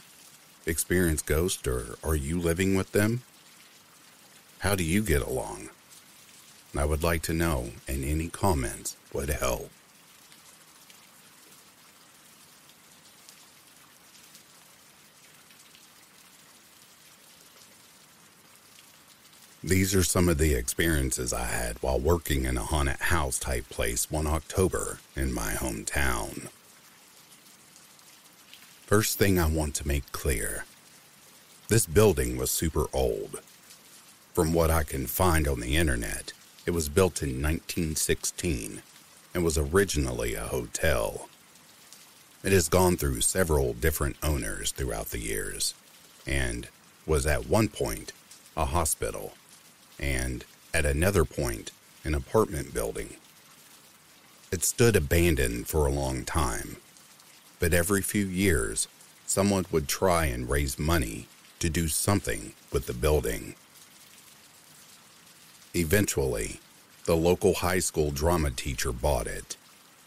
experienced 0.66 1.26
ghosts 1.26 1.66
or 1.66 1.96
are 2.04 2.16
you 2.16 2.38
living 2.38 2.74
with 2.74 2.92
them? 2.92 3.22
How 4.60 4.74
do 4.74 4.84
you 4.84 5.02
get 5.02 5.22
along? 5.22 5.70
I 6.76 6.84
would 6.84 7.02
like 7.02 7.22
to 7.22 7.34
know, 7.34 7.70
and 7.86 8.04
any 8.04 8.28
comments 8.28 8.96
would 9.12 9.28
help. 9.28 9.70
These 19.64 19.94
are 19.94 20.02
some 20.02 20.28
of 20.28 20.38
the 20.38 20.54
experiences 20.54 21.32
I 21.32 21.44
had 21.44 21.80
while 21.82 22.00
working 22.00 22.46
in 22.46 22.56
a 22.56 22.64
haunted 22.64 22.96
house 22.96 23.38
type 23.38 23.68
place 23.68 24.10
one 24.10 24.26
October 24.26 24.98
in 25.14 25.32
my 25.32 25.52
hometown. 25.52 26.48
First 28.92 29.18
thing 29.18 29.38
I 29.38 29.48
want 29.48 29.74
to 29.76 29.88
make 29.88 30.12
clear 30.12 30.66
this 31.68 31.86
building 31.86 32.36
was 32.36 32.50
super 32.50 32.88
old. 32.92 33.40
From 34.34 34.52
what 34.52 34.70
I 34.70 34.82
can 34.82 35.06
find 35.06 35.48
on 35.48 35.60
the 35.60 35.78
internet, 35.78 36.34
it 36.66 36.72
was 36.72 36.90
built 36.90 37.22
in 37.22 37.42
1916 37.42 38.82
and 39.32 39.44
was 39.44 39.56
originally 39.56 40.34
a 40.34 40.42
hotel. 40.42 41.30
It 42.44 42.52
has 42.52 42.68
gone 42.68 42.98
through 42.98 43.22
several 43.22 43.72
different 43.72 44.16
owners 44.22 44.72
throughout 44.72 45.06
the 45.06 45.20
years 45.20 45.72
and 46.26 46.68
was 47.06 47.24
at 47.24 47.48
one 47.48 47.68
point 47.68 48.12
a 48.58 48.66
hospital 48.66 49.32
and, 49.98 50.44
at 50.74 50.84
another 50.84 51.24
point, 51.24 51.70
an 52.04 52.14
apartment 52.14 52.74
building. 52.74 53.16
It 54.50 54.62
stood 54.62 54.96
abandoned 54.96 55.66
for 55.66 55.86
a 55.86 55.90
long 55.90 56.26
time, 56.26 56.76
but 57.62 57.72
every 57.72 58.02
few 58.02 58.26
years, 58.26 58.88
someone 59.24 59.64
would 59.70 59.86
try 59.86 60.24
and 60.24 60.50
raise 60.50 60.80
money 60.80 61.28
to 61.60 61.70
do 61.70 61.86
something 61.86 62.54
with 62.72 62.86
the 62.86 62.92
building. 62.92 63.54
Eventually, 65.72 66.58
the 67.04 67.14
local 67.14 67.54
high 67.54 67.78
school 67.78 68.10
drama 68.10 68.50
teacher 68.50 68.90
bought 68.90 69.28
it 69.28 69.56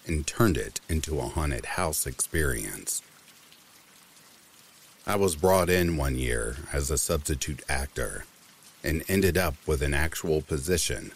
and 0.05 0.27
turned 0.27 0.57
it 0.57 0.81
into 0.89 1.17
a 1.17 1.29
haunted 1.29 1.65
house 1.65 2.05
experience. 2.05 3.01
I 5.07 5.15
was 5.15 5.37
brought 5.37 5.69
in 5.69 5.95
one 5.95 6.17
year 6.17 6.57
as 6.73 6.91
a 6.91 6.97
substitute 6.97 7.63
actor 7.69 8.25
and 8.83 9.01
ended 9.07 9.37
up 9.37 9.55
with 9.65 9.81
an 9.81 9.93
actual 9.93 10.41
position 10.41 11.13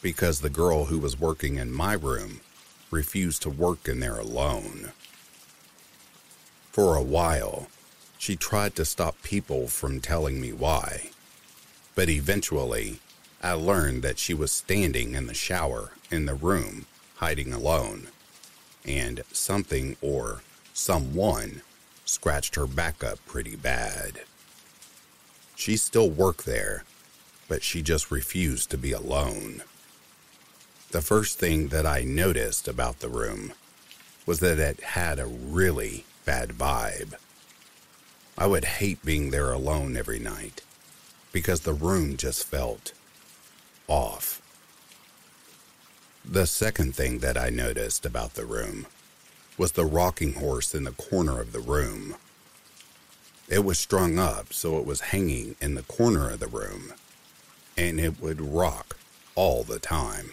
because 0.00 0.42
the 0.42 0.48
girl 0.48 0.84
who 0.84 1.00
was 1.00 1.18
working 1.18 1.56
in 1.56 1.72
my 1.72 1.94
room 1.94 2.38
refused 2.92 3.42
to 3.42 3.50
work 3.50 3.88
in 3.88 3.98
there 3.98 4.18
alone. 4.18 4.92
For 6.72 6.96
a 6.96 7.02
while, 7.02 7.68
she 8.18 8.34
tried 8.34 8.74
to 8.76 8.84
stop 8.84 9.22
people 9.22 9.68
from 9.68 10.00
telling 10.00 10.40
me 10.40 10.52
why, 10.52 11.10
but 11.94 12.08
eventually, 12.08 13.00
I 13.42 13.52
learned 13.52 14.02
that 14.02 14.18
she 14.18 14.34
was 14.34 14.50
standing 14.50 15.14
in 15.14 15.26
the 15.26 15.34
shower 15.34 15.92
in 16.10 16.26
the 16.26 16.34
room, 16.34 16.86
hiding 17.16 17.52
alone, 17.52 18.08
and 18.84 19.22
something 19.32 19.96
or 20.00 20.42
someone 20.74 21.62
scratched 22.04 22.56
her 22.56 22.66
back 22.66 23.04
up 23.04 23.18
pretty 23.26 23.54
bad. 23.54 24.22
She 25.54 25.76
still 25.76 26.10
worked 26.10 26.44
there 26.44 26.84
but 27.52 27.62
she 27.62 27.82
just 27.82 28.10
refused 28.10 28.70
to 28.70 28.78
be 28.78 28.92
alone. 28.92 29.62
The 30.90 31.02
first 31.02 31.38
thing 31.38 31.68
that 31.68 31.84
I 31.84 32.02
noticed 32.02 32.66
about 32.66 33.00
the 33.00 33.10
room 33.10 33.52
was 34.24 34.40
that 34.40 34.58
it 34.58 34.80
had 34.80 35.18
a 35.18 35.26
really 35.26 36.06
bad 36.24 36.50
vibe. 36.50 37.14
I 38.36 38.46
would 38.46 38.64
hate 38.64 39.04
being 39.04 39.30
there 39.30 39.52
alone 39.52 39.96
every 39.96 40.18
night 40.18 40.62
because 41.32 41.60
the 41.60 41.72
room 41.72 42.16
just 42.16 42.44
felt 42.44 42.92
off. 43.88 44.40
The 46.24 46.46
second 46.46 46.94
thing 46.94 47.18
that 47.18 47.36
I 47.36 47.50
noticed 47.50 48.06
about 48.06 48.34
the 48.34 48.46
room 48.46 48.86
was 49.58 49.72
the 49.72 49.84
rocking 49.84 50.34
horse 50.34 50.74
in 50.74 50.84
the 50.84 50.92
corner 50.92 51.40
of 51.40 51.52
the 51.52 51.60
room. 51.60 52.14
It 53.48 53.64
was 53.64 53.78
strung 53.78 54.18
up 54.18 54.52
so 54.52 54.78
it 54.78 54.86
was 54.86 55.00
hanging 55.12 55.56
in 55.60 55.74
the 55.74 55.82
corner 55.82 56.30
of 56.30 56.40
the 56.40 56.46
room 56.46 56.94
and 57.76 57.98
it 57.98 58.20
would 58.20 58.40
rock 58.40 58.96
all 59.34 59.62
the 59.62 59.78
time. 59.78 60.32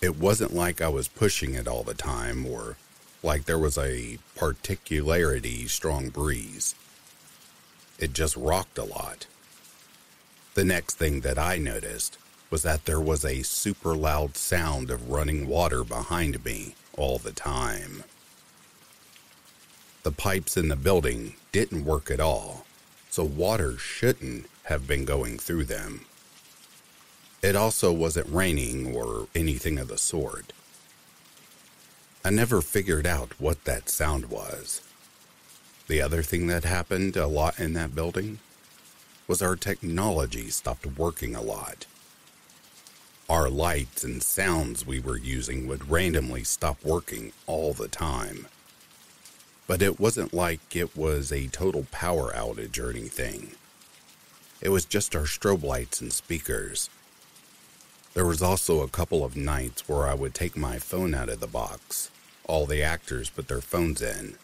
It 0.00 0.16
wasn't 0.16 0.54
like 0.54 0.80
I 0.80 0.88
was 0.88 1.08
pushing 1.08 1.54
it 1.54 1.68
all 1.68 1.82
the 1.82 1.94
time 1.94 2.44
or 2.46 2.76
like 3.24 3.46
there 3.46 3.58
was 3.58 3.78
a 3.78 4.18
particularly 4.36 5.66
strong 5.66 6.10
breeze. 6.10 6.74
It 7.98 8.12
just 8.12 8.36
rocked 8.36 8.78
a 8.78 8.84
lot. 8.84 9.26
The 10.54 10.64
next 10.64 10.94
thing 10.94 11.22
that 11.22 11.38
I 11.38 11.56
noticed 11.56 12.18
was 12.50 12.62
that 12.62 12.84
there 12.84 13.00
was 13.00 13.24
a 13.24 13.42
super 13.42 13.96
loud 13.96 14.36
sound 14.36 14.90
of 14.90 15.10
running 15.10 15.48
water 15.48 15.82
behind 15.82 16.44
me 16.44 16.74
all 16.96 17.18
the 17.18 17.32
time. 17.32 18.04
The 20.02 20.12
pipes 20.12 20.56
in 20.56 20.68
the 20.68 20.76
building 20.76 21.34
didn't 21.50 21.86
work 21.86 22.10
at 22.10 22.20
all, 22.20 22.66
so 23.10 23.24
water 23.24 23.78
shouldn't 23.78 24.46
have 24.64 24.86
been 24.86 25.04
going 25.04 25.38
through 25.38 25.64
them. 25.64 26.04
It 27.42 27.56
also 27.56 27.90
wasn't 27.90 28.32
raining 28.32 28.94
or 28.94 29.28
anything 29.34 29.78
of 29.78 29.88
the 29.88 29.98
sort. 29.98 30.52
I 32.26 32.30
never 32.30 32.62
figured 32.62 33.06
out 33.06 33.38
what 33.38 33.64
that 33.64 33.90
sound 33.90 34.30
was. 34.30 34.80
The 35.88 36.00
other 36.00 36.22
thing 36.22 36.46
that 36.46 36.64
happened 36.64 37.18
a 37.18 37.26
lot 37.26 37.60
in 37.60 37.74
that 37.74 37.94
building 37.94 38.38
was 39.28 39.42
our 39.42 39.56
technology 39.56 40.48
stopped 40.48 40.86
working 40.86 41.34
a 41.34 41.42
lot. 41.42 41.84
Our 43.28 43.50
lights 43.50 44.04
and 44.04 44.22
sounds 44.22 44.86
we 44.86 45.00
were 45.00 45.18
using 45.18 45.66
would 45.66 45.90
randomly 45.90 46.44
stop 46.44 46.82
working 46.82 47.32
all 47.46 47.74
the 47.74 47.88
time. 47.88 48.46
But 49.66 49.82
it 49.82 50.00
wasn't 50.00 50.32
like 50.32 50.74
it 50.74 50.96
was 50.96 51.30
a 51.30 51.48
total 51.48 51.86
power 51.90 52.32
outage 52.32 52.82
or 52.82 52.88
anything. 52.88 53.50
It 54.62 54.70
was 54.70 54.86
just 54.86 55.14
our 55.14 55.24
strobe 55.24 55.62
lights 55.62 56.00
and 56.00 56.10
speakers. 56.10 56.88
There 58.14 58.24
was 58.24 58.40
also 58.40 58.80
a 58.80 58.88
couple 58.88 59.22
of 59.22 59.36
nights 59.36 59.86
where 59.86 60.06
I 60.06 60.14
would 60.14 60.34
take 60.34 60.56
my 60.56 60.78
phone 60.78 61.14
out 61.14 61.28
of 61.28 61.40
the 61.40 61.46
box. 61.46 62.10
All 62.46 62.66
the 62.66 62.82
actors 62.82 63.30
put 63.30 63.48
their 63.48 63.62
phones 63.62 64.02
in, 64.02 64.36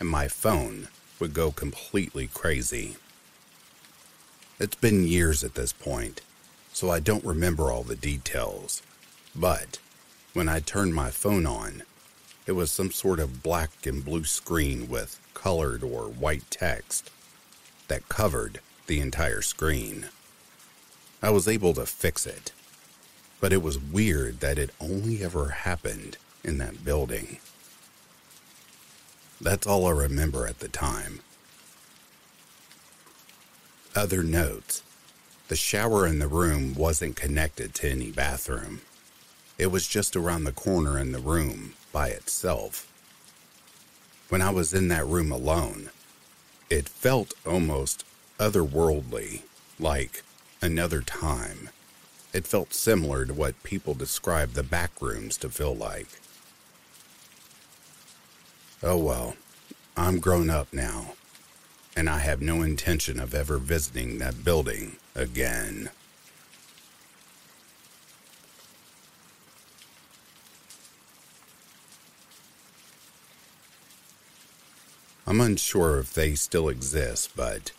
and 0.00 0.08
my 0.08 0.28
phone 0.28 0.88
would 1.20 1.34
go 1.34 1.50
completely 1.50 2.26
crazy. 2.26 2.96
It's 4.58 4.76
been 4.76 5.06
years 5.06 5.44
at 5.44 5.54
this 5.54 5.72
point, 5.72 6.22
so 6.72 6.90
I 6.90 7.00
don't 7.00 7.24
remember 7.24 7.70
all 7.70 7.82
the 7.82 7.96
details. 7.96 8.82
But 9.36 9.78
when 10.32 10.48
I 10.48 10.60
turned 10.60 10.94
my 10.94 11.10
phone 11.10 11.46
on, 11.46 11.82
it 12.46 12.52
was 12.52 12.70
some 12.70 12.90
sort 12.90 13.20
of 13.20 13.42
black 13.42 13.84
and 13.84 14.02
blue 14.02 14.24
screen 14.24 14.88
with 14.88 15.20
colored 15.34 15.82
or 15.82 16.04
white 16.04 16.50
text 16.50 17.10
that 17.88 18.08
covered 18.08 18.60
the 18.86 19.00
entire 19.00 19.42
screen. 19.42 20.08
I 21.22 21.28
was 21.28 21.46
able 21.46 21.74
to 21.74 21.84
fix 21.84 22.26
it, 22.26 22.52
but 23.38 23.52
it 23.52 23.62
was 23.62 23.78
weird 23.78 24.40
that 24.40 24.58
it 24.58 24.70
only 24.80 25.22
ever 25.22 25.50
happened 25.50 26.16
in 26.48 26.58
that 26.58 26.84
building. 26.84 27.38
That's 29.40 29.66
all 29.66 29.86
I 29.86 29.92
remember 29.92 30.46
at 30.46 30.58
the 30.58 30.68
time. 30.68 31.20
Other 33.94 34.22
notes 34.22 34.82
the 35.48 35.56
shower 35.56 36.06
in 36.06 36.18
the 36.18 36.28
room 36.28 36.74
wasn't 36.74 37.16
connected 37.16 37.74
to 37.74 37.90
any 37.90 38.10
bathroom. 38.10 38.82
It 39.56 39.68
was 39.68 39.88
just 39.88 40.14
around 40.14 40.44
the 40.44 40.52
corner 40.52 40.98
in 40.98 41.12
the 41.12 41.20
room 41.20 41.72
by 41.90 42.08
itself. 42.08 42.86
When 44.28 44.42
I 44.42 44.50
was 44.50 44.74
in 44.74 44.88
that 44.88 45.06
room 45.06 45.32
alone, 45.32 45.88
it 46.68 46.86
felt 46.86 47.32
almost 47.46 48.04
otherworldly, 48.38 49.42
like 49.80 50.22
another 50.60 51.00
time. 51.00 51.70
It 52.34 52.46
felt 52.46 52.74
similar 52.74 53.24
to 53.24 53.32
what 53.32 53.62
people 53.62 53.94
describe 53.94 54.52
the 54.52 54.62
back 54.62 55.00
rooms 55.00 55.38
to 55.38 55.48
feel 55.48 55.74
like. 55.74 56.20
Oh 58.82 58.96
well, 58.96 59.36
I'm 59.96 60.20
grown 60.20 60.50
up 60.50 60.72
now 60.72 61.14
and 61.98 62.08
I 62.08 62.18
have 62.18 62.40
no 62.40 62.62
intention 62.62 63.18
of 63.18 63.34
ever 63.34 63.58
visiting 63.58 64.18
that 64.18 64.44
building 64.44 64.98
again. 65.16 65.90
I'm 75.26 75.40
unsure 75.40 75.98
if 75.98 76.14
they 76.14 76.36
still 76.36 76.68
exist, 76.68 77.32
but 77.34 77.72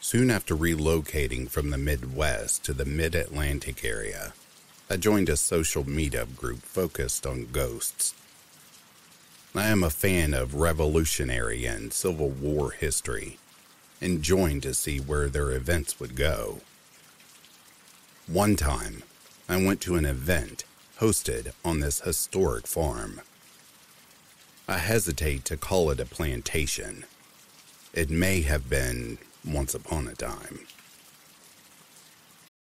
soon 0.00 0.30
after 0.30 0.56
relocating 0.56 1.50
from 1.50 1.68
the 1.68 1.76
Midwest 1.76 2.64
to 2.64 2.72
the 2.72 2.86
Mid 2.86 3.14
Atlantic 3.14 3.84
area, 3.84 4.32
I 4.88 4.96
joined 4.96 5.28
a 5.28 5.36
social 5.36 5.84
meetup 5.84 6.34
group 6.34 6.62
focused 6.62 7.26
on 7.26 7.48
ghosts 7.52 8.14
I 9.56 9.68
am 9.68 9.84
a 9.84 9.90
fan 9.90 10.34
of 10.34 10.56
Revolutionary 10.56 11.64
and 11.64 11.92
Civil 11.92 12.30
War 12.30 12.72
history 12.72 13.38
and 14.00 14.20
joined 14.20 14.64
to 14.64 14.74
see 14.74 14.98
where 14.98 15.28
their 15.28 15.52
events 15.52 16.00
would 16.00 16.16
go. 16.16 16.58
One 18.26 18.56
time, 18.56 19.04
I 19.48 19.64
went 19.64 19.80
to 19.82 19.94
an 19.94 20.06
event 20.06 20.64
hosted 20.98 21.52
on 21.64 21.78
this 21.78 22.00
historic 22.00 22.66
farm. 22.66 23.20
I 24.66 24.78
hesitate 24.78 25.44
to 25.44 25.56
call 25.56 25.88
it 25.90 26.00
a 26.00 26.04
plantation. 26.04 27.04
It 27.92 28.10
may 28.10 28.40
have 28.40 28.68
been 28.68 29.18
once 29.46 29.72
upon 29.72 30.08
a 30.08 30.16
time. 30.16 30.66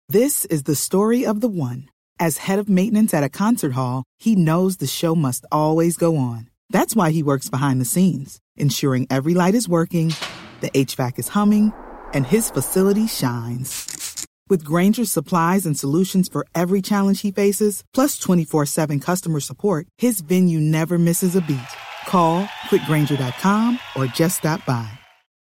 This 0.09 0.43
is 0.45 0.63
the 0.63 0.75
story 0.75 1.25
of 1.25 1.39
the 1.39 1.47
one. 1.47 1.87
As 2.19 2.39
head 2.39 2.59
of 2.59 2.67
maintenance 2.67 3.13
at 3.13 3.23
a 3.23 3.29
concert 3.29 3.71
hall, 3.71 4.03
he 4.19 4.35
knows 4.35 4.77
the 4.77 4.87
show 4.87 5.15
must 5.15 5.45
always 5.49 5.95
go 5.95 6.17
on. 6.17 6.49
That's 6.69 6.95
why 6.95 7.11
he 7.11 7.23
works 7.23 7.49
behind 7.49 7.79
the 7.79 7.85
scenes, 7.85 8.39
ensuring 8.55 9.07
every 9.09 9.33
light 9.33 9.55
is 9.55 9.69
working, 9.69 10.13
the 10.61 10.69
HVAC 10.71 11.19
is 11.19 11.27
humming, 11.29 11.73
and 12.13 12.25
his 12.25 12.49
facility 12.49 13.07
shines. 13.07 14.25
With 14.49 14.63
Grainger's 14.63 15.11
supplies 15.11 15.65
and 15.65 15.77
solutions 15.77 16.27
for 16.27 16.45
every 16.53 16.81
challenge 16.81 17.21
he 17.21 17.31
faces, 17.31 17.83
plus 17.93 18.17
24 18.19 18.65
7 18.65 18.99
customer 18.99 19.39
support, 19.39 19.87
his 19.97 20.21
venue 20.21 20.59
never 20.59 20.97
misses 20.97 21.35
a 21.35 21.41
beat. 21.41 21.73
Call 22.07 22.47
click 22.69 22.81
grainger.com 22.85 23.79
or 23.95 24.05
just 24.07 24.37
stop 24.37 24.65
by. 24.65 24.89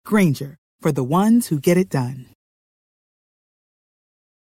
Grainger, 0.05 0.57
for 0.81 0.93
the 0.93 1.05
ones 1.05 1.49
who 1.49 1.61
get 1.61 1.77
it 1.77 1.89
done. 1.89 2.27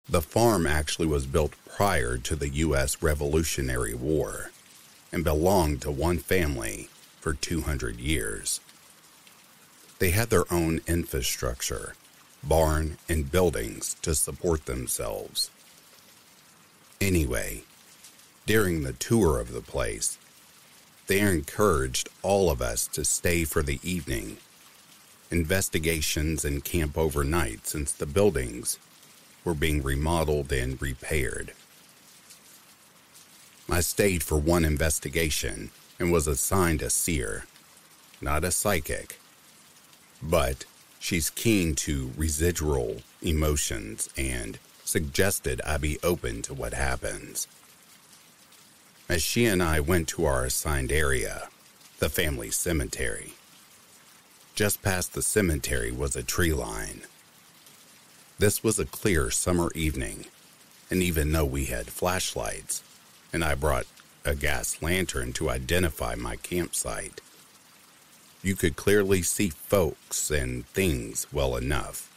The 0.09 0.23
farm 0.23 0.67
actually 0.69 1.09
was 1.09 1.27
built 1.27 1.55
prior 1.77 2.17
to 2.19 2.37
the 2.37 2.49
U.S. 2.49 3.03
Revolutionary 3.03 3.95
War 3.95 4.53
and 5.17 5.25
belonged 5.25 5.81
to 5.81 5.91
one 5.91 6.19
family 6.19 6.91
for 7.21 7.33
200 7.33 7.99
years. 7.99 8.61
They 9.99 10.11
had 10.11 10.29
their 10.29 10.45
own 10.53 10.83
infrastructure, 10.87 11.95
barn, 12.45 12.99
and 13.09 13.33
buildings 13.33 13.97
to 14.03 14.15
support 14.15 14.67
themselves. 14.67 15.51
Anyway, 17.01 17.63
during 18.45 18.83
the 18.83 18.93
tour 18.93 19.41
of 19.41 19.53
the 19.53 19.63
place, 19.63 20.19
they 21.07 21.21
encouraged 21.21 22.11
all 22.21 22.51
of 22.51 22.61
us 22.61 22.87
to 22.89 23.03
stay 23.03 23.45
for 23.45 23.63
the 23.63 23.81
evening, 23.83 24.37
investigations, 25.31 26.45
and 26.45 26.63
camp 26.63 26.99
overnight 26.99 27.67
since 27.67 27.91
the 27.91 28.05
buildings 28.05 28.79
were 29.45 29.55
being 29.55 29.83
remodeled 29.83 30.53
and 30.53 30.83
repaired. 30.83 31.55
I 33.69 33.81
stayed 33.81 34.23
for 34.23 34.39
one 34.39 34.65
investigation 34.65 35.71
and 35.99 36.13
was 36.13 36.27
assigned 36.29 36.83
a 36.83 36.91
seer, 36.91 37.47
not 38.21 38.45
a 38.45 38.53
psychic. 38.53 39.19
But 40.23 40.65
she's 41.01 41.31
keen 41.31 41.75
to 41.77 42.13
residual 42.17 42.99
emotions 43.23 44.09
and 44.17 44.59
suggested 44.85 45.61
I 45.63 45.79
be 45.79 45.99
open 46.03 46.43
to 46.43 46.55
what 46.55 46.75
happens. 46.75 47.49
As 49.09 49.23
she 49.23 49.47
and 49.47 49.63
I 49.63 49.81
went 49.81 50.09
to 50.09 50.25
our 50.25 50.45
assigned 50.45 50.93
area, 50.93 51.49
the 51.99 52.09
family 52.09 52.51
cemetery, 52.51 53.35
just 54.55 54.83
past 54.83 55.13
the 55.13 55.23
cemetery 55.23 55.91
was 55.91 56.17
a 56.17 56.23
tree 56.23 56.53
line. 56.53 57.03
This 58.39 58.63
was 58.63 58.79
a 58.79 58.87
clear 58.87 59.31
summer 59.31 59.71
evening, 59.75 60.27
and 60.91 61.03
even 61.03 61.33
though 61.33 61.45
we 61.45 61.67
had 61.67 61.89
flashlights, 61.89 62.83
and 63.33 63.45
I 63.45 63.55
brought 63.55 63.87
a 64.25 64.35
gas 64.35 64.83
lantern 64.83 65.33
to 65.35 65.51
identify 65.51 66.15
my 66.15 66.37
campsite. 66.37 67.21
You 68.43 68.55
could 68.55 68.77
clearly 68.77 69.23
see 69.23 69.51
folks 69.51 70.31
and 70.31 70.67
things 70.69 71.27
well 71.33 71.57
enough. 71.57 72.11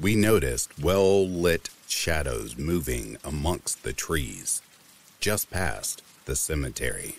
We 0.00 0.16
noticed 0.16 0.78
well 0.78 1.28
lit 1.28 1.68
shadows 1.86 2.56
moving 2.56 3.18
amongst 3.22 3.82
the 3.82 3.92
trees, 3.92 4.62
just 5.20 5.50
past 5.50 6.02
the 6.24 6.36
cemetery. 6.36 7.16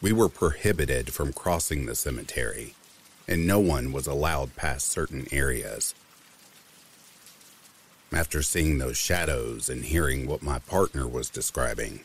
We 0.00 0.12
were 0.12 0.28
prohibited 0.28 1.12
from 1.12 1.32
crossing 1.32 1.86
the 1.86 1.94
cemetery, 1.94 2.74
and 3.26 3.46
no 3.46 3.58
one 3.58 3.92
was 3.92 4.06
allowed 4.06 4.56
past 4.56 4.88
certain 4.88 5.26
areas. 5.32 5.94
After 8.12 8.42
seeing 8.42 8.78
those 8.78 8.96
shadows 8.96 9.68
and 9.68 9.84
hearing 9.84 10.26
what 10.26 10.42
my 10.42 10.58
partner 10.60 11.06
was 11.06 11.28
describing, 11.28 12.00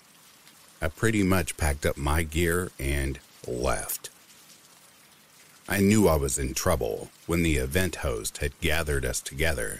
I 0.82 0.90
pretty 0.90 1.24
much 1.24 1.56
packed 1.56 1.86
up 1.86 1.96
my 1.96 2.24
gear 2.24 2.72
and 2.78 3.20
left. 3.48 4.10
I 5.68 5.80
knew 5.80 6.10
I 6.10 6.18
was 6.18 6.38
in 6.38 6.54
trouble 6.54 7.10
when 7.26 7.42
the 7.42 7.56
event 7.56 7.98
host 7.98 8.40
had 8.40 8.60
gathered 8.60 9.06
us 9.06 9.22
together 9.22 9.80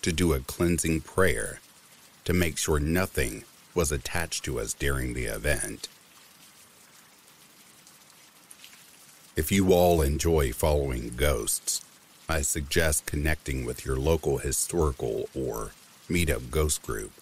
to 0.00 0.10
do 0.10 0.32
a 0.32 0.40
cleansing 0.40 1.02
prayer 1.02 1.60
to 2.24 2.32
make 2.32 2.56
sure 2.56 2.80
nothing 2.80 3.44
was 3.74 3.92
attached 3.92 4.44
to 4.44 4.58
us 4.58 4.72
during 4.72 5.12
the 5.12 5.26
event. 5.26 5.88
If 9.36 9.52
you 9.52 9.72
all 9.72 10.00
enjoy 10.00 10.52
following 10.52 11.12
ghosts, 11.16 11.82
I 12.32 12.40
suggest 12.40 13.04
connecting 13.04 13.66
with 13.66 13.84
your 13.84 13.96
local 13.96 14.38
historical 14.38 15.28
or 15.34 15.72
meetup 16.08 16.50
ghost 16.50 16.80
group, 16.80 17.12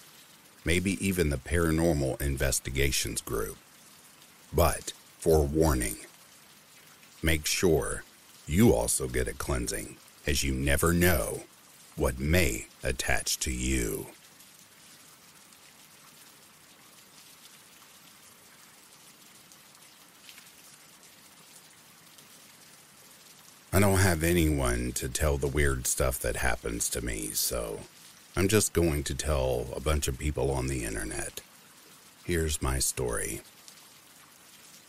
maybe 0.65 1.05
even 1.05 1.31
the 1.31 1.37
paranormal 1.37 2.23
investigations 2.23 3.21
group. 3.21 3.57
But, 4.53 4.93
forewarning, 5.19 5.97
make 7.25 7.45
sure 7.45 8.05
you 8.47 8.73
also 8.73 9.09
get 9.09 9.27
a 9.27 9.33
cleansing, 9.33 9.97
as 10.29 10.45
you 10.45 10.55
never 10.55 10.93
know 10.93 11.43
what 11.97 12.21
may 12.21 12.69
attach 12.85 13.41
to 13.41 13.51
you. 13.51 14.07
I 23.73 23.79
don't 23.79 23.99
have 23.99 24.25
anyone 24.25 24.91
to 24.95 25.09
tell 25.09 25.37
the 25.37 25.47
weird 25.47 25.87
stuff 25.87 26.19
that 26.21 26.37
happens 26.37 26.89
to 26.89 27.05
me, 27.05 27.31
so 27.31 27.79
I'm 28.35 28.49
just 28.49 28.73
going 28.73 29.05
to 29.05 29.15
tell 29.15 29.69
a 29.77 29.79
bunch 29.79 30.09
of 30.09 30.19
people 30.19 30.51
on 30.51 30.67
the 30.67 30.85
internet. 30.85 31.41
Here's 32.25 32.61
my 32.61 32.81
story. 32.81 33.43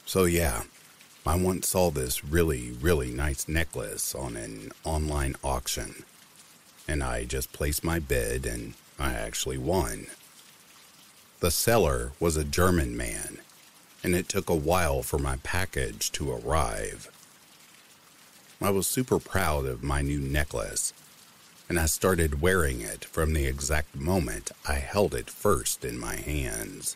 So, 0.07 0.23
yeah, 0.23 0.63
I 1.27 1.35
once 1.35 1.67
saw 1.67 1.91
this 1.91 2.25
really, 2.25 2.71
really 2.71 3.11
nice 3.11 3.47
necklace 3.47 4.15
on 4.15 4.35
an 4.35 4.71
online 4.83 5.35
auction, 5.43 6.03
and 6.87 7.03
I 7.03 7.25
just 7.25 7.53
placed 7.53 7.83
my 7.83 7.99
bid 7.99 8.47
and 8.47 8.73
I 8.97 9.13
actually 9.13 9.59
won. 9.59 10.07
The 11.39 11.51
seller 11.51 12.13
was 12.19 12.35
a 12.35 12.43
German 12.43 12.97
man, 12.97 13.37
and 14.03 14.15
it 14.15 14.27
took 14.27 14.49
a 14.49 14.55
while 14.55 15.03
for 15.03 15.19
my 15.19 15.37
package 15.43 16.11
to 16.13 16.31
arrive. 16.31 17.11
I 18.63 18.69
was 18.69 18.85
super 18.85 19.17
proud 19.17 19.65
of 19.65 19.81
my 19.81 20.03
new 20.03 20.19
necklace, 20.19 20.93
and 21.67 21.79
I 21.79 21.87
started 21.87 22.43
wearing 22.43 22.81
it 22.81 23.03
from 23.05 23.33
the 23.33 23.47
exact 23.47 23.95
moment 23.95 24.51
I 24.69 24.75
held 24.75 25.15
it 25.15 25.31
first 25.31 25.83
in 25.83 25.97
my 25.97 26.15
hands. 26.15 26.95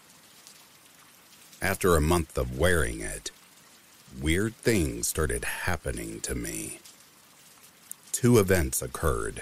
After 1.63 1.95
a 1.95 2.01
month 2.01 2.37
of 2.37 2.59
wearing 2.59 3.01
it, 3.01 3.31
weird 4.21 4.55
things 4.57 5.07
started 5.07 5.43
happening 5.43 6.21
to 6.21 6.35
me. 6.35 6.81
Two 8.11 8.37
events 8.37 8.83
occurred. 8.83 9.41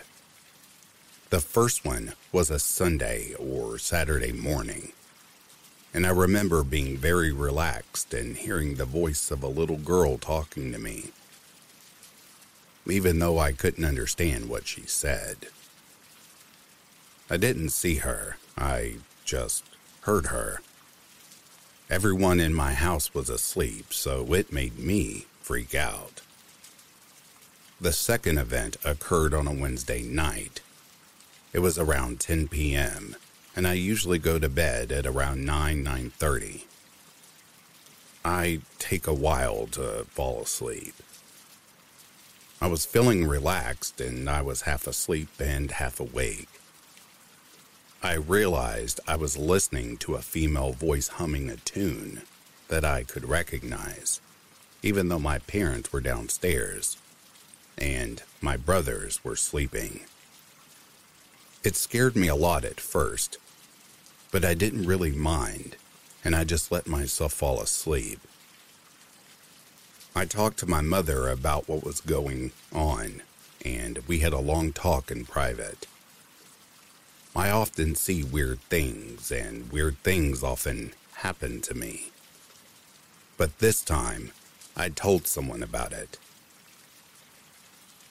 The 1.29 1.41
first 1.41 1.83
one 1.83 2.13
was 2.31 2.49
a 2.49 2.57
Sunday 2.57 3.33
or 3.37 3.77
Saturday 3.77 4.31
morning, 4.31 4.93
and 5.93 6.07
I 6.07 6.11
remember 6.11 6.63
being 6.63 6.95
very 6.95 7.33
relaxed 7.33 8.13
and 8.13 8.37
hearing 8.37 8.75
the 8.75 8.85
voice 8.85 9.29
of 9.29 9.43
a 9.43 9.47
little 9.47 9.77
girl 9.77 10.17
talking 10.17 10.71
to 10.71 10.79
me 10.79 11.11
even 12.87 13.19
though 13.19 13.39
I 13.39 13.51
couldn't 13.51 13.85
understand 13.85 14.49
what 14.49 14.67
she 14.67 14.81
said. 14.81 15.47
I 17.29 17.37
didn't 17.37 17.69
see 17.69 17.95
her, 17.95 18.37
I 18.57 18.95
just 19.25 19.63
heard 20.01 20.27
her. 20.27 20.61
Everyone 21.89 22.39
in 22.39 22.53
my 22.53 22.73
house 22.73 23.13
was 23.13 23.29
asleep, 23.29 23.93
so 23.93 24.33
it 24.33 24.51
made 24.51 24.79
me 24.79 25.25
freak 25.41 25.75
out. 25.75 26.21
The 27.79 27.93
second 27.93 28.37
event 28.37 28.77
occurred 28.83 29.33
on 29.33 29.47
a 29.47 29.53
Wednesday 29.53 30.01
night. 30.01 30.61
It 31.51 31.59
was 31.59 31.77
around 31.77 32.19
10 32.19 32.47
p.m., 32.47 33.15
and 33.55 33.67
I 33.67 33.73
usually 33.73 34.19
go 34.19 34.39
to 34.39 34.49
bed 34.49 34.91
at 34.91 35.05
around 35.05 35.45
9 35.45 35.83
9:30. 35.83 36.63
I 38.25 38.61
take 38.79 39.05
a 39.05 39.13
while 39.13 39.67
to 39.71 40.05
fall 40.09 40.41
asleep. 40.41 40.95
I 42.63 42.67
was 42.67 42.85
feeling 42.85 43.27
relaxed 43.27 43.99
and 43.99 44.29
I 44.29 44.41
was 44.41 44.61
half 44.61 44.87
asleep 44.87 45.27
and 45.37 45.69
half 45.69 45.99
awake. 45.99 46.47
I 48.01 48.13
realized 48.13 49.01
I 49.05 49.17
was 49.17 49.35
listening 49.35 49.97
to 49.97 50.15
a 50.15 50.21
female 50.21 50.71
voice 50.71 51.09
humming 51.09 51.49
a 51.49 51.57
tune 51.57 52.21
that 52.69 52.85
I 52.85 53.03
could 53.03 53.27
recognize, 53.27 54.21
even 54.81 55.09
though 55.09 55.19
my 55.19 55.39
parents 55.39 55.91
were 55.91 55.99
downstairs 55.99 56.95
and 57.77 58.23
my 58.39 58.55
brothers 58.55 59.21
were 59.25 59.35
sleeping. 59.35 60.05
It 61.65 61.75
scared 61.75 62.15
me 62.15 62.29
a 62.29 62.33
lot 62.33 62.63
at 62.63 62.79
first, 62.79 63.39
but 64.31 64.45
I 64.45 64.53
didn't 64.53 64.87
really 64.87 65.11
mind, 65.11 65.75
and 66.23 66.33
I 66.33 66.45
just 66.45 66.71
let 66.71 66.87
myself 66.87 67.33
fall 67.33 67.59
asleep. 67.59 68.21
I 70.15 70.25
talked 70.25 70.59
to 70.59 70.69
my 70.69 70.81
mother 70.81 71.27
about 71.27 71.67
what 71.67 71.83
was 71.83 71.99
going 71.99 72.51
on, 72.71 73.23
and 73.65 73.97
we 74.07 74.19
had 74.19 74.31
a 74.31 74.37
long 74.37 74.71
talk 74.71 75.09
in 75.09 75.25
private. 75.25 75.87
I 77.35 77.49
often 77.49 77.95
see 77.95 78.23
weird 78.23 78.61
things, 78.69 79.31
and 79.31 79.71
weird 79.71 79.97
things 80.03 80.43
often 80.43 80.93
happen 81.15 81.61
to 81.61 81.73
me. 81.73 82.11
But 83.37 83.57
this 83.57 83.81
time, 83.81 84.31
I 84.77 84.89
told 84.89 85.25
someone 85.25 85.63
about 85.63 85.93
it. 85.93 86.19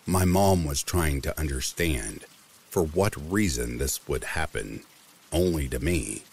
My 0.04 0.24
mom 0.24 0.64
was 0.64 0.82
trying 0.82 1.20
to 1.20 1.38
understand 1.38 2.24
for 2.68 2.82
what 2.82 3.30
reason 3.30 3.78
this 3.78 4.08
would 4.08 4.24
happen 4.24 4.82
only 5.30 5.68
to 5.68 5.78
me. 5.78 6.24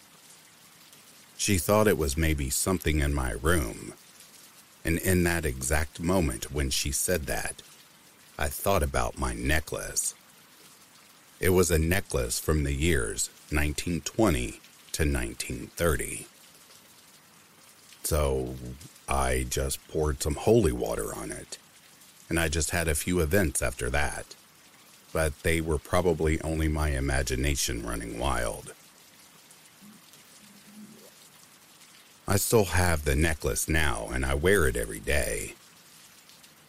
She 1.38 1.60
thought 1.60 1.88
it 1.88 1.98
was 1.98 2.18
maybe 2.18 2.50
something 2.50 3.02
in 3.02 3.14
my 3.14 3.34
room 3.34 3.94
and 4.90 4.98
in 4.98 5.24
that 5.24 5.46
exact 5.46 6.00
moment 6.00 6.52
when 6.52 6.72
she 6.72 6.92
said 6.92 7.28
that, 7.28 7.62
I 8.40 8.48
thought 8.48 8.82
about 8.82 9.20
my 9.20 9.36
necklace. 9.36 10.16
It 11.40 11.50
was 11.50 11.70
a 11.70 11.78
necklace 11.78 12.40
from 12.40 12.64
the 12.64 12.74
years 12.74 13.30
1920 13.52 14.60
to 14.94 15.04
1930. 15.04 16.26
So 18.02 18.56
I 19.08 19.46
just 19.48 19.88
poured 19.90 20.24
some 20.24 20.34
holy 20.34 20.72
water 20.72 21.14
on 21.14 21.30
it, 21.32 21.60
and 22.28 22.40
I 22.40 22.48
just 22.48 22.72
had 22.72 22.88
a 22.88 22.96
few 22.96 23.20
events 23.20 23.62
after 23.62 23.92
that. 23.92 24.34
But 25.14 25.44
they 25.44 25.62
were 25.62 25.78
probably 25.78 26.42
only 26.42 26.68
my 26.68 26.90
imagination 26.98 27.86
running 27.86 28.18
wild. 28.18 28.74
I 32.30 32.36
still 32.36 32.66
have 32.66 33.06
the 33.06 33.16
necklace 33.16 33.68
now 33.68 34.08
and 34.14 34.24
I 34.24 34.36
wear 34.36 34.68
it 34.68 34.76
every 34.76 35.00
day. 35.00 35.56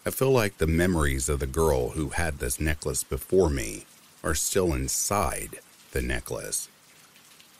I 0.06 0.10
feel 0.10 0.30
like 0.30 0.56
the 0.56 0.66
memories 0.66 1.28
of 1.28 1.38
the 1.38 1.46
girl 1.46 1.90
who 1.90 2.08
had 2.08 2.38
this 2.38 2.58
necklace 2.58 3.04
before 3.04 3.50
me 3.50 3.84
are 4.24 4.34
still 4.34 4.72
inside 4.72 5.58
the 5.92 6.00
necklace, 6.00 6.70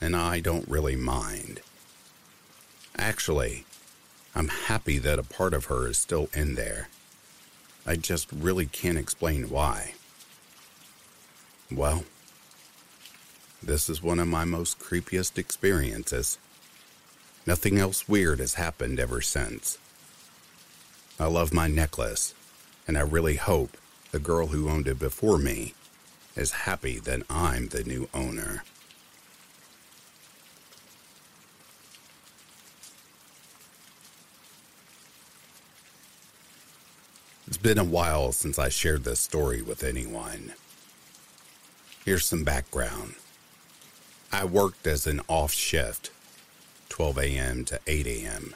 and 0.01 0.17
I 0.17 0.41
don't 0.41 0.67
really 0.67 0.97
mind. 0.97 1.61
Actually, 2.97 3.67
I'm 4.35 4.49
happy 4.49 4.97
that 4.97 5.19
a 5.19 5.23
part 5.23 5.53
of 5.53 5.67
her 5.67 5.87
is 5.87 5.99
still 5.99 6.31
in 6.33 6.55
there. 6.55 6.89
I 7.85 7.97
just 7.97 8.33
really 8.33 8.65
can't 8.65 8.97
explain 8.97 9.51
why. 9.51 9.93
Well, 11.71 12.05
this 13.63 13.91
is 13.91 14.03
one 14.03 14.19
of 14.19 14.29
my 14.29 14.47
most 14.47 14.79
creepiest 14.79 15.37
experiences. 15.37 16.39
Nothing 17.51 17.79
else 17.79 18.09
weird 18.09 18.39
has 18.39 18.55
happened 18.55 19.01
ever 19.01 19.21
since. 19.21 19.77
I 21.19 21.27
love 21.27 21.53
my 21.53 21.67
necklace, 21.67 22.33
and 22.87 22.97
I 22.97 23.01
really 23.01 23.35
hope 23.35 23.77
the 24.13 24.21
girl 24.21 24.47
who 24.47 24.69
owned 24.71 24.87
it 24.87 25.01
before 25.01 25.37
me 25.37 25.75
is 26.37 26.53
happy 26.53 27.01
that 27.01 27.25
I'm 27.29 27.67
the 27.67 27.83
new 27.83 28.09
owner. 28.15 28.63
It's 37.49 37.57
been 37.57 37.79
a 37.79 37.83
while 37.83 38.31
since 38.31 38.61
I 38.61 38.69
shared 38.69 39.03
this 39.03 39.19
story 39.19 39.61
with 39.61 39.83
anyone. 39.83 40.53
Here's 42.05 42.27
some 42.27 42.45
background. 42.45 43.17
I 44.33 44.45
worked 44.45 44.87
as 44.87 45.09
an 45.09 45.21
off 45.27 45.53
shift 45.53 46.13
12 46.91 47.19
a.m. 47.19 47.65
to 47.65 47.81
8 47.87 48.07
a.m. 48.07 48.55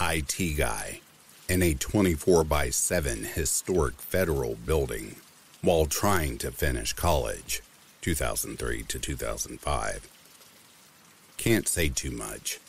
IT 0.00 0.56
guy 0.56 1.00
in 1.48 1.62
a 1.62 1.74
24 1.74 2.44
by 2.44 2.70
7 2.70 3.24
historic 3.24 3.94
federal 3.96 4.54
building 4.54 5.16
while 5.62 5.86
trying 5.86 6.38
to 6.38 6.52
finish 6.52 6.92
college 6.92 7.62
2003 8.02 8.82
to 8.84 8.98
2005. 8.98 10.08
Can't 11.38 11.66
say 11.66 11.88
too 11.88 12.10
much, 12.10 12.60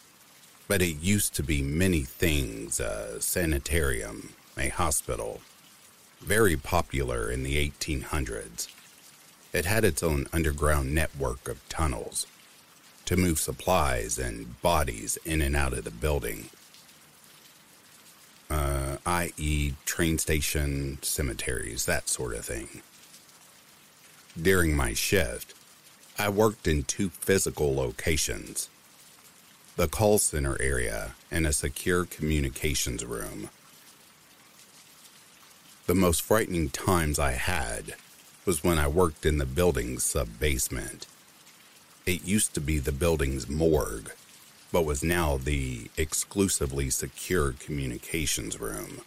but 0.67 0.81
it 0.81 1.01
used 1.01 1.35
to 1.35 1.43
be 1.43 1.61
many 1.61 2.01
things 2.01 2.79
a 2.79 3.21
sanitarium, 3.21 4.33
a 4.57 4.69
hospital, 4.69 5.41
very 6.21 6.55
popular 6.55 7.29
in 7.29 7.43
the 7.43 7.69
1800s. 7.69 8.67
It 9.51 9.65
had 9.65 9.83
its 9.83 10.01
own 10.01 10.27
underground 10.33 10.95
network 10.95 11.47
of 11.47 11.67
tunnels 11.69 12.25
to 13.13 13.21
move 13.21 13.37
supplies 13.37 14.17
and 14.17 14.59
bodies 14.63 15.19
in 15.23 15.39
and 15.39 15.55
out 15.55 15.71
of 15.71 15.83
the 15.83 15.91
building. 15.91 16.49
Uh, 18.49 18.97
i.e., 19.05 19.73
train 19.85 20.17
station, 20.17 20.97
cemeteries, 21.03 21.85
that 21.85 22.09
sort 22.09 22.33
of 22.33 22.43
thing. 22.43 22.81
During 24.41 24.75
my 24.75 24.93
shift, 24.93 25.53
I 26.17 26.29
worked 26.29 26.67
in 26.67 26.83
two 26.83 27.09
physical 27.09 27.75
locations 27.75 28.67
the 29.75 29.87
call 29.87 30.17
center 30.17 30.59
area 30.59 31.13
and 31.31 31.45
a 31.45 31.53
secure 31.53 32.05
communications 32.05 33.05
room. 33.05 33.49
The 35.85 35.95
most 35.95 36.23
frightening 36.23 36.69
times 36.69 37.19
I 37.19 37.33
had 37.33 37.93
was 38.45 38.63
when 38.63 38.79
I 38.79 38.87
worked 38.87 39.23
in 39.23 39.37
the 39.37 39.45
building's 39.45 40.03
sub 40.03 40.39
basement. 40.39 41.05
It 42.05 42.25
used 42.25 42.53
to 42.53 42.61
be 42.61 42.79
the 42.79 42.91
building's 42.91 43.47
morgue, 43.47 44.11
but 44.71 44.85
was 44.85 45.03
now 45.03 45.37
the 45.37 45.89
exclusively 45.95 46.89
secure 46.89 47.53
communications 47.53 48.59
room. 48.59 49.01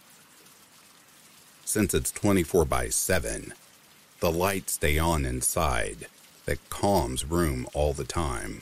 Since 1.63 1.93
it's 1.93 2.11
24 2.11 2.65
by 2.65 2.89
7, 2.89 3.53
the 4.19 4.31
lights 4.31 4.73
stay 4.73 4.97
on 4.97 5.25
inside 5.25 6.07
that 6.45 6.69
comms 6.69 7.29
room 7.29 7.67
all 7.73 7.93
the 7.93 8.03
time. 8.03 8.61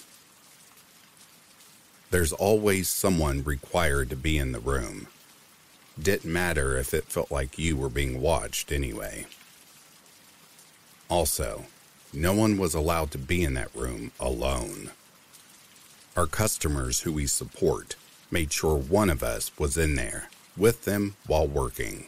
There's 2.11 2.33
always 2.33 2.89
someone 2.89 3.43
required 3.43 4.09
to 4.09 4.15
be 4.15 4.37
in 4.37 4.51
the 4.51 4.59
room. 4.59 5.07
Didn't 5.97 6.31
matter 6.31 6.77
if 6.77 6.93
it 6.93 7.05
felt 7.05 7.31
like 7.31 7.57
you 7.57 7.77
were 7.77 7.89
being 7.89 8.19
watched 8.19 8.71
anyway. 8.71 9.27
Also, 11.09 11.65
no 12.15 12.33
one 12.33 12.57
was 12.57 12.73
allowed 12.73 13.11
to 13.11 13.17
be 13.17 13.43
in 13.43 13.53
that 13.55 13.75
room 13.75 14.11
alone. 14.19 14.91
Our 16.15 16.27
customers 16.27 17.01
who 17.01 17.11
we 17.11 17.27
support 17.27 17.95
made 18.31 18.53
sure 18.53 18.77
one 18.77 19.09
of 19.09 19.21
us 19.21 19.51
was 19.59 19.77
in 19.77 19.95
there 19.95 20.29
with 20.57 20.85
them 20.85 21.15
while 21.27 21.47
working. 21.47 22.07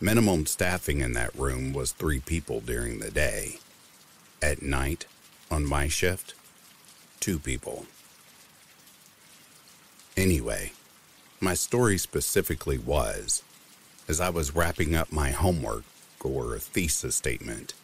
Minimum 0.00 0.46
staffing 0.46 1.00
in 1.00 1.12
that 1.12 1.34
room 1.34 1.72
was 1.72 1.92
three 1.92 2.20
people 2.20 2.60
during 2.60 2.98
the 2.98 3.10
day. 3.10 3.58
At 4.40 4.62
night, 4.62 5.06
on 5.50 5.64
my 5.64 5.86
shift, 5.88 6.34
two 7.20 7.38
people. 7.38 7.86
Anyway, 10.16 10.72
my 11.40 11.54
story 11.54 11.98
specifically 11.98 12.78
was 12.78 13.42
as 14.08 14.20
I 14.20 14.30
was 14.30 14.54
wrapping 14.54 14.94
up 14.94 15.12
my 15.12 15.30
homework 15.30 15.84
or 16.22 16.58
thesis 16.58 17.16
statement, 17.16 17.74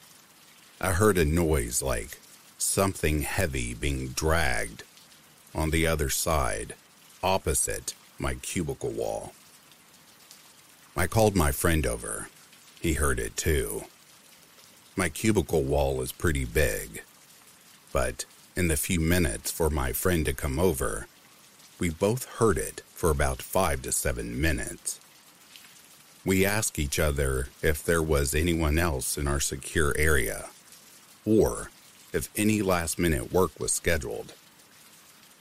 I 0.80 0.92
heard 0.92 1.18
a 1.18 1.24
noise 1.24 1.82
like 1.82 2.20
something 2.56 3.22
heavy 3.22 3.74
being 3.74 4.08
dragged 4.08 4.84
on 5.52 5.70
the 5.70 5.88
other 5.88 6.08
side, 6.08 6.76
opposite 7.20 7.94
my 8.16 8.34
cubicle 8.34 8.90
wall. 8.90 9.32
I 10.96 11.08
called 11.08 11.34
my 11.34 11.50
friend 11.50 11.84
over. 11.84 12.28
He 12.80 12.92
heard 12.92 13.18
it 13.18 13.36
too. 13.36 13.84
My 14.94 15.08
cubicle 15.08 15.64
wall 15.64 16.00
is 16.00 16.12
pretty 16.12 16.44
big, 16.44 17.02
but 17.92 18.24
in 18.54 18.68
the 18.68 18.76
few 18.76 19.00
minutes 19.00 19.50
for 19.50 19.70
my 19.70 19.92
friend 19.92 20.24
to 20.26 20.32
come 20.32 20.60
over, 20.60 21.08
we 21.80 21.90
both 21.90 22.36
heard 22.36 22.56
it 22.56 22.82
for 22.94 23.10
about 23.10 23.42
five 23.42 23.82
to 23.82 23.90
seven 23.90 24.40
minutes. 24.40 25.00
We 26.24 26.44
asked 26.44 26.78
each 26.78 27.00
other 27.00 27.48
if 27.62 27.82
there 27.82 28.02
was 28.02 28.32
anyone 28.32 28.78
else 28.78 29.18
in 29.18 29.26
our 29.26 29.40
secure 29.40 29.92
area, 29.96 30.50
or 31.28 31.70
if 32.12 32.30
any 32.36 32.62
last 32.62 32.98
minute 32.98 33.32
work 33.32 33.60
was 33.60 33.70
scheduled. 33.70 34.32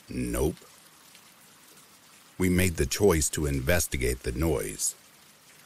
Nope. 0.10 0.58
We 2.38 2.50
made 2.50 2.76
the 2.76 2.86
choice 2.86 3.30
to 3.30 3.46
investigate 3.46 4.24
the 4.24 4.34
noise, 4.34 4.96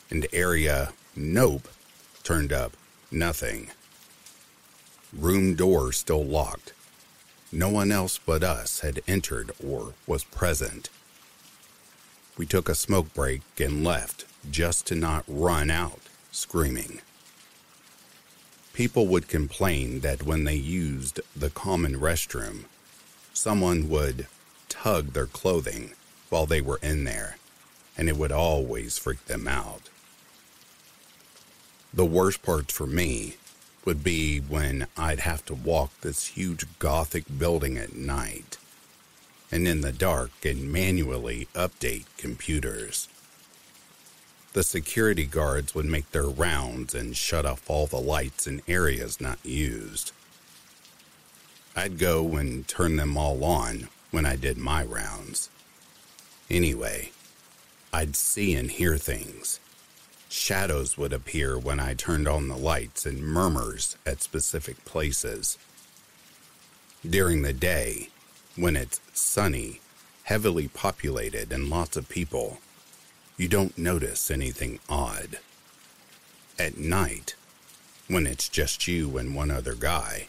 and 0.09 0.27
area 0.31 0.93
nope 1.15 1.67
turned 2.23 2.53
up 2.53 2.73
nothing. 3.11 3.71
Room 5.11 5.55
door 5.55 5.91
still 5.91 6.23
locked. 6.23 6.73
No 7.51 7.69
one 7.69 7.91
else 7.91 8.19
but 8.23 8.43
us 8.43 8.81
had 8.81 9.01
entered 9.07 9.51
or 9.65 9.93
was 10.07 10.23
present. 10.23 10.89
We 12.37 12.45
took 12.45 12.69
a 12.69 12.75
smoke 12.75 13.13
break 13.13 13.41
and 13.59 13.83
left 13.83 14.25
just 14.49 14.85
to 14.87 14.95
not 14.95 15.25
run 15.27 15.69
out 15.69 15.99
screaming. 16.31 17.01
People 18.81 19.05
would 19.05 19.27
complain 19.27 19.99
that 19.99 20.23
when 20.23 20.43
they 20.43 20.55
used 20.55 21.19
the 21.35 21.51
common 21.51 21.99
restroom, 21.99 22.63
someone 23.31 23.89
would 23.89 24.25
tug 24.69 25.13
their 25.13 25.27
clothing 25.27 25.91
while 26.29 26.47
they 26.47 26.61
were 26.61 26.79
in 26.81 27.03
there, 27.03 27.37
and 27.95 28.09
it 28.09 28.17
would 28.17 28.31
always 28.31 28.97
freak 28.97 29.23
them 29.25 29.47
out. 29.47 29.89
The 31.93 32.07
worst 32.07 32.41
part 32.41 32.71
for 32.71 32.87
me 32.87 33.35
would 33.85 34.03
be 34.03 34.39
when 34.39 34.87
I'd 34.97 35.19
have 35.19 35.45
to 35.45 35.53
walk 35.53 36.01
this 36.01 36.29
huge 36.29 36.65
gothic 36.79 37.25
building 37.37 37.77
at 37.77 37.95
night 37.95 38.57
and 39.51 39.67
in 39.67 39.81
the 39.81 39.91
dark 39.91 40.31
and 40.43 40.73
manually 40.73 41.47
update 41.53 42.05
computers. 42.17 43.07
The 44.53 44.63
security 44.63 45.25
guards 45.25 45.73
would 45.73 45.85
make 45.85 46.11
their 46.11 46.27
rounds 46.27 46.93
and 46.93 47.15
shut 47.15 47.45
off 47.45 47.69
all 47.69 47.87
the 47.87 48.01
lights 48.01 48.47
in 48.47 48.61
areas 48.67 49.21
not 49.21 49.39
used. 49.43 50.11
I'd 51.75 51.97
go 51.97 52.35
and 52.35 52.67
turn 52.67 52.97
them 52.97 53.17
all 53.17 53.43
on 53.45 53.87
when 54.11 54.25
I 54.25 54.35
did 54.35 54.57
my 54.57 54.83
rounds. 54.83 55.49
Anyway, 56.49 57.11
I'd 57.93 58.15
see 58.17 58.53
and 58.53 58.69
hear 58.69 58.97
things 58.97 59.61
Shadows 60.31 60.97
would 60.97 61.11
appear 61.11 61.59
when 61.59 61.81
I 61.81 61.93
turned 61.93 62.25
on 62.25 62.47
the 62.47 62.55
lights 62.55 63.05
and 63.05 63.21
murmurs 63.21 63.97
at 64.05 64.21
specific 64.21 64.85
places. 64.85 65.57
During 67.07 67.41
the 67.41 67.51
day, 67.51 68.07
when 68.55 68.77
it's 68.77 69.01
sunny, 69.11 69.81
heavily 70.23 70.69
populated, 70.69 71.51
and 71.51 71.69
lots 71.69 71.97
of 71.97 72.07
people, 72.07 72.59
you 73.37 73.47
don't 73.47 73.77
notice 73.77 74.29
anything 74.29 74.79
odd. 74.89 75.39
At 76.59 76.77
night, 76.77 77.35
when 78.07 78.27
it's 78.27 78.49
just 78.49 78.87
you 78.87 79.17
and 79.17 79.35
one 79.35 79.51
other 79.51 79.73
guy, 79.73 80.27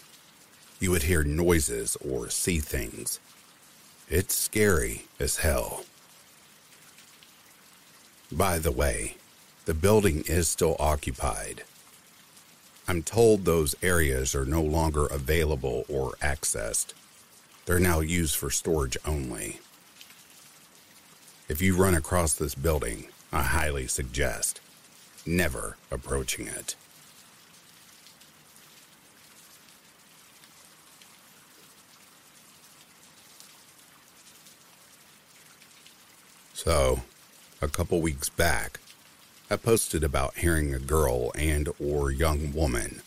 you 0.80 0.90
would 0.90 1.04
hear 1.04 1.22
noises 1.22 1.96
or 1.96 2.30
see 2.30 2.58
things. 2.58 3.20
It's 4.08 4.34
scary 4.34 5.06
as 5.20 5.38
hell. 5.38 5.84
By 8.30 8.58
the 8.58 8.72
way, 8.72 9.16
the 9.64 9.74
building 9.74 10.24
is 10.26 10.48
still 10.48 10.76
occupied. 10.78 11.64
I'm 12.88 13.02
told 13.02 13.44
those 13.44 13.76
areas 13.82 14.34
are 14.34 14.44
no 14.44 14.62
longer 14.62 15.06
available 15.06 15.84
or 15.88 16.12
accessed. 16.22 16.94
They're 17.64 17.78
now 17.78 18.00
used 18.00 18.36
for 18.36 18.50
storage 18.50 18.96
only. 19.06 19.60
If 21.52 21.60
you 21.60 21.76
run 21.76 21.94
across 21.94 22.32
this 22.32 22.54
building, 22.54 23.08
I 23.30 23.42
highly 23.42 23.86
suggest 23.86 24.58
never 25.26 25.76
approaching 25.90 26.46
it. 26.46 26.76
So, 36.54 37.02
a 37.60 37.68
couple 37.68 38.00
weeks 38.00 38.30
back, 38.30 38.80
I 39.50 39.56
posted 39.56 40.02
about 40.02 40.38
hearing 40.38 40.72
a 40.72 40.78
girl 40.78 41.32
and 41.34 41.68
or 41.78 42.10
young 42.10 42.54
woman 42.54 43.02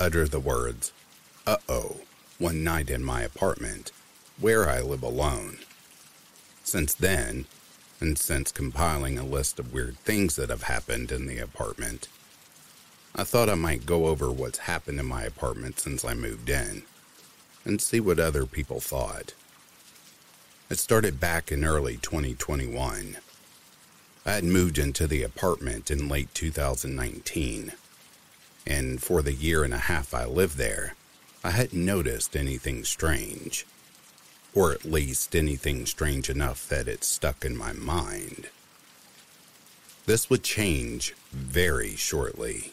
utter 0.00 0.26
the 0.26 0.40
words, 0.40 0.92
uh-oh, 1.46 2.00
one 2.38 2.64
night 2.64 2.88
in 2.88 3.04
my 3.04 3.20
apartment, 3.20 3.92
where 4.40 4.66
I 4.66 4.80
live 4.80 5.02
alone. 5.02 5.58
Since 6.64 6.94
then, 6.94 7.44
and 8.02 8.18
since 8.18 8.50
compiling 8.50 9.16
a 9.16 9.24
list 9.24 9.60
of 9.60 9.72
weird 9.72 9.96
things 9.98 10.34
that 10.34 10.50
have 10.50 10.64
happened 10.64 11.12
in 11.12 11.26
the 11.28 11.38
apartment, 11.38 12.08
I 13.14 13.22
thought 13.22 13.48
I 13.48 13.54
might 13.54 13.86
go 13.86 14.06
over 14.06 14.28
what's 14.28 14.58
happened 14.58 14.98
in 14.98 15.06
my 15.06 15.22
apartment 15.22 15.78
since 15.78 16.04
I 16.04 16.14
moved 16.14 16.50
in 16.50 16.82
and 17.64 17.80
see 17.80 18.00
what 18.00 18.18
other 18.18 18.44
people 18.44 18.80
thought. 18.80 19.34
It 20.68 20.80
started 20.80 21.20
back 21.20 21.52
in 21.52 21.64
early 21.64 21.96
2021 21.96 23.18
I 24.26 24.32
had 24.32 24.44
moved 24.44 24.78
into 24.78 25.06
the 25.06 25.22
apartment 25.22 25.88
in 25.88 26.08
late 26.08 26.34
2019, 26.34 27.72
and 28.66 29.00
for 29.00 29.22
the 29.22 29.32
year 29.32 29.62
and 29.62 29.74
a 29.74 29.78
half 29.78 30.12
I 30.12 30.24
lived 30.24 30.58
there, 30.58 30.96
I 31.44 31.50
hadn't 31.50 31.84
noticed 31.84 32.36
anything 32.36 32.82
strange, 32.82 33.64
or 34.54 34.72
at 34.72 34.84
least 34.84 35.34
anything 35.34 35.86
strange 35.86 36.28
enough 36.28 36.68
that 36.68 36.88
it 36.88 37.04
stuck 37.04 37.44
in 37.44 37.56
my 37.56 37.72
mind. 37.72 38.48
This 40.06 40.28
would 40.28 40.42
change 40.42 41.14
very 41.32 41.94
shortly. 41.96 42.72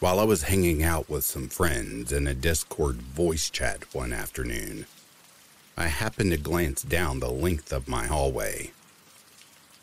While 0.00 0.18
I 0.18 0.24
was 0.24 0.44
hanging 0.44 0.82
out 0.82 1.08
with 1.08 1.24
some 1.24 1.48
friends 1.48 2.12
in 2.12 2.26
a 2.26 2.34
Discord 2.34 2.96
voice 2.96 3.50
chat 3.50 3.94
one 3.94 4.12
afternoon, 4.12 4.86
I 5.76 5.86
happened 5.86 6.32
to 6.32 6.38
glance 6.38 6.82
down 6.82 7.20
the 7.20 7.30
length 7.30 7.72
of 7.72 7.88
my 7.88 8.06
hallway 8.06 8.72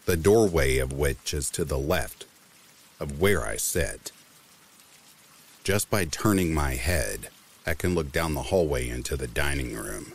the 0.09 0.17
doorway 0.17 0.79
of 0.79 0.91
which 0.91 1.35
is 1.35 1.51
to 1.51 1.63
the 1.63 1.77
left 1.77 2.25
of 2.99 3.21
where 3.21 3.45
I 3.45 3.57
sit. 3.57 4.11
Just 5.63 5.87
by 5.91 6.05
turning 6.05 6.51
my 6.51 6.73
head, 6.73 7.29
I 7.63 7.75
can 7.75 7.93
look 7.93 8.11
down 8.11 8.33
the 8.33 8.49
hallway 8.49 8.89
into 8.89 9.15
the 9.15 9.27
dining 9.27 9.75
room, 9.75 10.13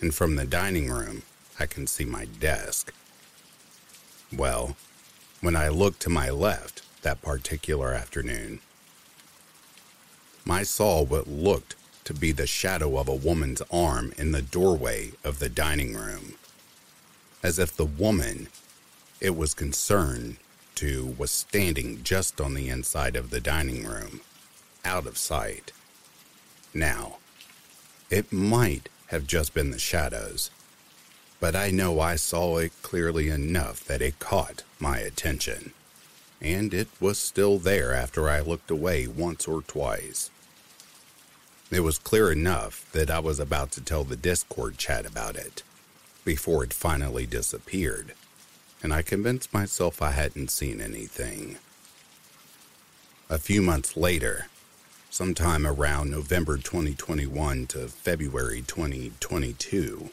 and 0.00 0.14
from 0.14 0.36
the 0.36 0.46
dining 0.46 0.90
room, 0.90 1.22
I 1.58 1.66
can 1.66 1.86
see 1.86 2.04
my 2.04 2.24
desk. 2.24 2.92
Well, 4.34 4.76
when 5.40 5.56
I 5.56 5.68
looked 5.68 6.00
to 6.02 6.10
my 6.10 6.30
left 6.30 6.82
that 7.02 7.22
particular 7.22 7.92
afternoon, 7.92 8.60
I 10.48 10.62
saw 10.62 11.02
what 11.02 11.28
looked 11.28 11.76
to 12.04 12.14
be 12.14 12.32
the 12.32 12.46
shadow 12.46 12.98
of 12.98 13.08
a 13.08 13.14
woman's 13.14 13.62
arm 13.70 14.12
in 14.18 14.32
the 14.32 14.42
doorway 14.42 15.12
of 15.22 15.38
the 15.38 15.48
dining 15.48 15.94
room, 15.94 16.34
as 17.42 17.58
if 17.58 17.76
the 17.76 17.84
woman 17.84 18.48
it 19.20 19.36
was 19.36 19.54
concerned 19.54 20.36
to 20.76 21.14
was 21.18 21.30
standing 21.30 22.02
just 22.02 22.40
on 22.40 22.54
the 22.54 22.68
inside 22.68 23.16
of 23.16 23.30
the 23.30 23.40
dining 23.40 23.84
room, 23.84 24.22
out 24.84 25.06
of 25.06 25.18
sight. 25.18 25.72
Now, 26.72 27.18
it 28.08 28.32
might 28.32 28.88
have 29.10 29.26
just 29.26 29.52
been 29.52 29.72
the 29.72 29.78
shadows, 29.78 30.50
but 31.40 31.56
I 31.56 31.70
know 31.70 31.98
I 31.98 32.14
saw 32.14 32.58
it 32.58 32.72
clearly 32.80 33.28
enough 33.28 33.84
that 33.86 34.00
it 34.00 34.20
caught 34.20 34.62
my 34.78 34.98
attention, 34.98 35.72
and 36.40 36.72
it 36.72 36.86
was 37.00 37.18
still 37.18 37.58
there 37.58 37.92
after 37.92 38.30
I 38.30 38.40
looked 38.40 38.70
away 38.70 39.08
once 39.08 39.48
or 39.48 39.62
twice. 39.62 40.30
It 41.72 41.80
was 41.80 41.98
clear 41.98 42.30
enough 42.30 42.88
that 42.92 43.10
I 43.10 43.18
was 43.18 43.40
about 43.40 43.72
to 43.72 43.80
tell 43.80 44.04
the 44.04 44.16
Discord 44.16 44.78
chat 44.78 45.04
about 45.04 45.34
it 45.34 45.64
before 46.24 46.62
it 46.62 46.72
finally 46.72 47.26
disappeared, 47.26 48.14
and 48.80 48.94
I 48.94 49.02
convinced 49.02 49.52
myself 49.52 50.00
I 50.00 50.12
hadn't 50.12 50.52
seen 50.52 50.80
anything. 50.80 51.58
A 53.28 53.38
few 53.38 53.60
months 53.60 53.96
later, 53.96 54.46
sometime 55.10 55.66
around 55.66 56.08
November 56.08 56.56
2021 56.56 57.66
to 57.66 57.88
February 57.88 58.62
2022, 58.64 60.10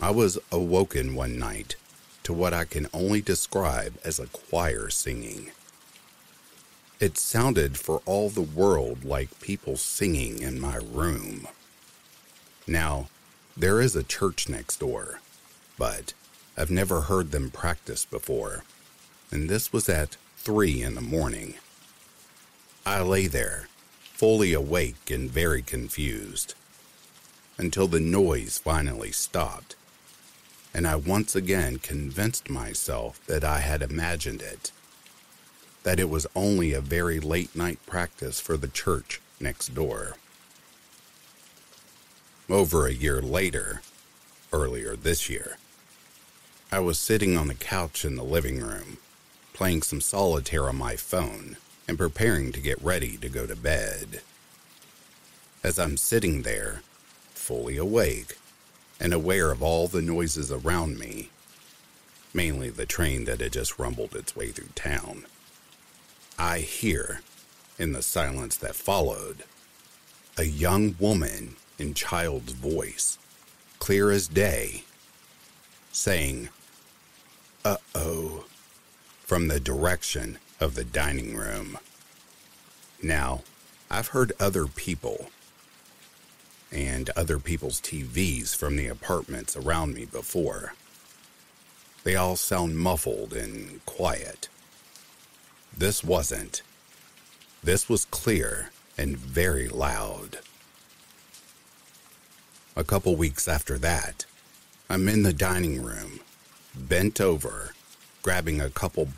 I 0.00 0.10
was 0.10 0.38
awoken 0.50 1.14
one 1.14 1.38
night 1.38 1.76
to 2.22 2.32
what 2.32 2.54
I 2.54 2.64
can 2.64 2.88
only 2.94 3.20
describe 3.20 3.98
as 4.02 4.18
a 4.18 4.28
choir 4.28 4.88
singing. 4.88 5.50
It 6.98 7.18
sounded 7.18 7.76
for 7.76 8.00
all 8.06 8.30
the 8.30 8.40
world 8.40 9.04
like 9.04 9.40
people 9.42 9.76
singing 9.76 10.40
in 10.40 10.58
my 10.58 10.76
room. 10.76 11.46
Now, 12.66 13.08
there 13.54 13.82
is 13.82 13.94
a 13.94 14.02
church 14.02 14.48
next 14.48 14.80
door, 14.80 15.20
but 15.76 16.14
I've 16.56 16.70
never 16.70 17.02
heard 17.02 17.30
them 17.30 17.50
practice 17.50 18.06
before, 18.06 18.64
and 19.30 19.50
this 19.50 19.70
was 19.70 19.86
at 19.90 20.16
three 20.38 20.82
in 20.82 20.94
the 20.94 21.02
morning. 21.02 21.54
I 22.86 23.00
lay 23.00 23.26
there, 23.28 23.68
fully 24.12 24.52
awake 24.52 25.10
and 25.10 25.30
very 25.30 25.62
confused, 25.62 26.52
until 27.56 27.86
the 27.86 28.00
noise 28.00 28.58
finally 28.58 29.10
stopped, 29.10 29.74
and 30.74 30.86
I 30.86 30.96
once 30.96 31.34
again 31.34 31.78
convinced 31.78 32.50
myself 32.50 33.24
that 33.26 33.42
I 33.42 33.60
had 33.60 33.80
imagined 33.80 34.42
it 34.42 34.70
that 35.84 36.00
it 36.00 36.08
was 36.08 36.26
only 36.34 36.72
a 36.72 36.80
very 36.80 37.20
late 37.20 37.54
night 37.54 37.78
practice 37.86 38.40
for 38.40 38.56
the 38.56 38.68
church 38.68 39.20
next 39.38 39.74
door. 39.74 40.16
Over 42.48 42.86
a 42.86 42.92
year 42.92 43.22
later, 43.22 43.82
earlier 44.52 44.96
this 44.96 45.28
year, 45.28 45.58
I 46.72 46.80
was 46.80 46.98
sitting 46.98 47.36
on 47.36 47.48
the 47.48 47.54
couch 47.54 48.04
in 48.04 48.16
the 48.16 48.24
living 48.24 48.60
room, 48.60 48.96
playing 49.52 49.82
some 49.82 50.00
solitaire 50.00 50.68
on 50.68 50.76
my 50.76 50.96
phone 50.96 51.58
and 51.86 51.98
preparing 51.98 52.52
to 52.52 52.60
get 52.60 52.82
ready 52.82 53.16
to 53.16 53.28
go 53.28 53.46
to 53.46 53.56
bed. 53.56 54.22
As 55.62 55.78
I'm 55.78 55.96
sitting 55.96 56.42
there, 56.42 56.82
fully 57.32 57.76
awake 57.76 58.38
and 59.00 59.12
aware 59.12 59.50
of 59.50 59.62
all 59.62 59.88
the 59.88 60.02
noises 60.02 60.50
around 60.50 60.98
me, 60.98 61.30
mainly 62.32 62.70
the 62.70 62.86
train 62.86 63.24
that 63.24 63.40
had 63.40 63.52
just 63.52 63.78
rumbled 63.78 64.14
its 64.14 64.34
way 64.34 64.50
through 64.50 64.68
town, 64.74 65.26
I 66.38 66.60
hear, 66.60 67.20
in 67.78 67.92
the 67.92 68.02
silence 68.02 68.56
that 68.56 68.74
followed, 68.74 69.44
a 70.36 70.44
young 70.44 70.96
woman 70.98 71.56
in 71.78 71.94
child's 71.94 72.52
voice, 72.52 73.18
clear 73.78 74.10
as 74.10 74.26
day, 74.26 74.84
saying, 75.92 76.48
Uh 77.64 77.76
oh, 77.94 78.46
from 79.20 79.48
the 79.48 79.60
direction 79.60 80.38
of 80.60 80.74
the 80.74 80.84
dining 80.84 81.36
room. 81.36 81.78
Now, 83.02 83.42
I've 83.90 84.08
heard 84.08 84.32
other 84.40 84.66
people 84.66 85.30
and 86.72 87.10
other 87.10 87.38
people's 87.38 87.80
TVs 87.80 88.56
from 88.56 88.76
the 88.76 88.88
apartments 88.88 89.56
around 89.56 89.94
me 89.94 90.04
before. 90.04 90.74
They 92.02 92.16
all 92.16 92.36
sound 92.36 92.78
muffled 92.78 93.32
and 93.32 93.84
quiet. 93.86 94.48
This 95.76 96.02
wasn't. 96.04 96.62
This 97.62 97.88
was 97.88 98.04
clear 98.06 98.70
and 98.98 99.16
very 99.16 99.68
loud. 99.68 100.38
A 102.76 102.84
couple 102.84 103.16
weeks 103.16 103.46
after 103.46 103.78
that, 103.78 104.26
I'm 104.90 105.08
in 105.08 105.22
the 105.22 105.32
dining 105.32 105.82
room, 105.82 106.20
bent 106.74 107.20
over, 107.20 107.72
grabbing 108.22 108.60
a 108.60 108.68
couple 108.68 109.08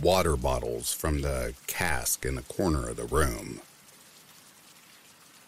water 0.00 0.36
bottles 0.36 0.92
from 0.92 1.22
the 1.22 1.54
cask 1.66 2.24
in 2.24 2.34
the 2.34 2.42
corner 2.42 2.88
of 2.88 2.96
the 2.96 3.04
room. 3.04 3.60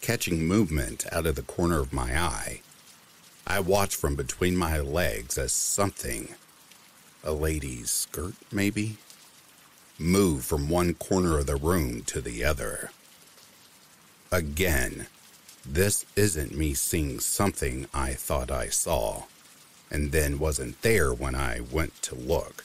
Catching 0.01 0.47
movement 0.47 1.07
out 1.13 1.27
of 1.27 1.35
the 1.35 1.43
corner 1.43 1.81
of 1.81 1.93
my 1.93 2.19
eye, 2.19 2.63
I 3.47 3.61
watch 3.61 3.95
from 3.97 4.15
between 4.15 4.57
my 4.57 4.79
legs 4.79 5.37
as 5.37 5.53
something, 5.53 6.35
a 7.25 7.33
lady's 7.33 7.91
skirt 7.91 8.35
maybe, 8.53 8.99
move 9.99 10.45
from 10.45 10.69
one 10.69 10.95
corner 10.95 11.39
of 11.39 11.47
the 11.47 11.57
room 11.57 12.03
to 12.05 12.21
the 12.21 12.45
other. 12.45 12.91
Again, 14.31 15.07
this 15.65 16.07
isn't 16.17 16.57
me 16.57 16.75
seeing 16.75 17.21
something 17.21 17.87
I 17.93 18.13
thought 18.13 18.51
I 18.51 18.69
saw, 18.69 19.25
and 19.91 20.13
then 20.13 20.39
wasn't 20.39 20.81
there 20.83 21.13
when 21.13 21.35
I 21.35 21.61
went 21.61 22.01
to 22.03 22.15
look. 22.15 22.65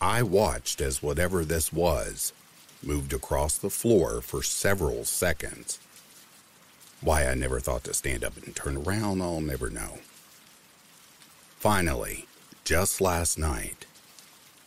I 0.00 0.22
watched 0.22 0.80
as 0.80 1.02
whatever 1.02 1.44
this 1.44 1.72
was 1.72 2.32
moved 2.82 3.12
across 3.12 3.56
the 3.56 3.70
floor 3.70 4.20
for 4.20 4.42
several 4.42 5.04
seconds. 5.04 5.78
Why 7.00 7.26
I 7.26 7.34
never 7.34 7.60
thought 7.60 7.84
to 7.84 7.94
stand 7.94 8.22
up 8.22 8.36
and 8.36 8.54
turn 8.54 8.76
around, 8.76 9.22
I'll 9.22 9.40
never 9.40 9.70
know. 9.70 9.98
Finally, 11.58 12.26
just 12.64 13.00
last 13.00 13.38
night, 13.38 13.86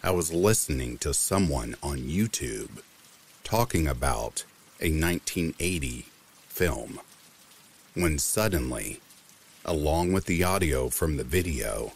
I 0.02 0.12
was 0.12 0.34
listening 0.34 0.98
to 1.00 1.14
someone 1.14 1.76
on 1.84 2.00
YouTube 2.00 2.82
talking 3.44 3.88
about 3.88 4.46
a 4.80 4.90
1980 4.90 6.06
film 6.48 7.00
when 7.94 8.18
suddenly, 8.18 9.02
along 9.66 10.14
with 10.14 10.26
the 10.26 10.44
audio 10.44 10.90
from 10.90 11.18
the 11.18 11.24
video, 11.24 11.92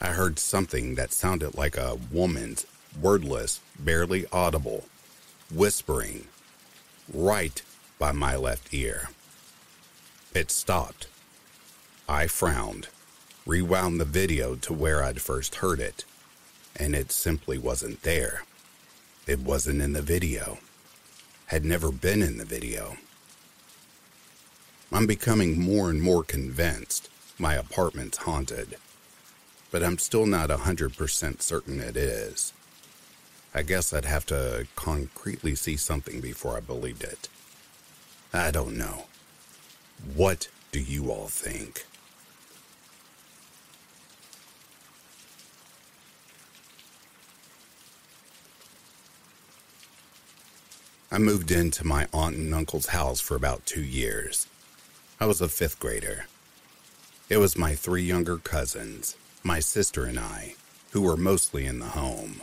I 0.00 0.08
heard 0.08 0.38
something 0.38 0.94
that 0.94 1.12
sounded 1.12 1.56
like 1.56 1.76
a 1.76 1.98
woman's 2.10 2.66
wordless, 2.98 3.60
barely 3.78 4.26
audible 4.32 4.84
whispering 5.52 6.26
right 7.12 7.60
by 7.98 8.12
my 8.12 8.34
left 8.34 8.72
ear. 8.72 9.10
It 10.34 10.50
stopped. 10.50 11.06
I 12.08 12.28
frowned, 12.28 12.88
rewound 13.44 14.00
the 14.00 14.04
video 14.04 14.54
to 14.56 14.72
where 14.72 15.02
I'd 15.02 15.20
first 15.20 15.56
heard 15.56 15.80
it, 15.80 16.04
and 16.76 16.94
it 16.94 17.12
simply 17.12 17.58
wasn't 17.58 18.02
there. 18.02 18.44
It 19.26 19.40
wasn't 19.40 19.82
in 19.82 19.92
the 19.92 20.02
video. 20.02 20.58
Had 21.46 21.64
never 21.64 21.92
been 21.92 22.22
in 22.22 22.38
the 22.38 22.44
video. 22.44 22.96
I'm 24.92 25.06
becoming 25.06 25.60
more 25.60 25.90
and 25.90 26.00
more 26.00 26.24
convinced 26.24 27.10
my 27.38 27.54
apartment's 27.54 28.18
haunted, 28.18 28.76
but 29.70 29.82
I'm 29.82 29.98
still 29.98 30.26
not 30.26 30.50
a 30.50 30.56
100% 30.58 31.42
certain 31.42 31.80
it 31.80 31.96
is. 31.96 32.52
I 33.54 33.62
guess 33.62 33.92
I'd 33.92 34.04
have 34.04 34.26
to 34.26 34.66
concretely 34.76 35.54
see 35.54 35.76
something 35.76 36.20
before 36.20 36.56
I 36.56 36.60
believed 36.60 37.02
it. 37.02 37.28
I 38.32 38.50
don't 38.50 38.76
know. 38.76 39.06
What 40.14 40.48
do 40.72 40.80
you 40.80 41.10
all 41.10 41.26
think? 41.26 41.84
I 51.12 51.18
moved 51.18 51.50
into 51.50 51.84
my 51.84 52.06
aunt 52.12 52.36
and 52.36 52.54
uncle's 52.54 52.86
house 52.86 53.20
for 53.20 53.34
about 53.34 53.66
two 53.66 53.82
years. 53.82 54.46
I 55.18 55.26
was 55.26 55.40
a 55.40 55.48
fifth 55.48 55.80
grader. 55.80 56.26
It 57.28 57.38
was 57.38 57.58
my 57.58 57.74
three 57.74 58.04
younger 58.04 58.38
cousins, 58.38 59.16
my 59.42 59.58
sister, 59.58 60.04
and 60.04 60.18
I, 60.18 60.54
who 60.90 61.02
were 61.02 61.16
mostly 61.16 61.64
in 61.64 61.78
the 61.78 61.86
home. 61.86 62.42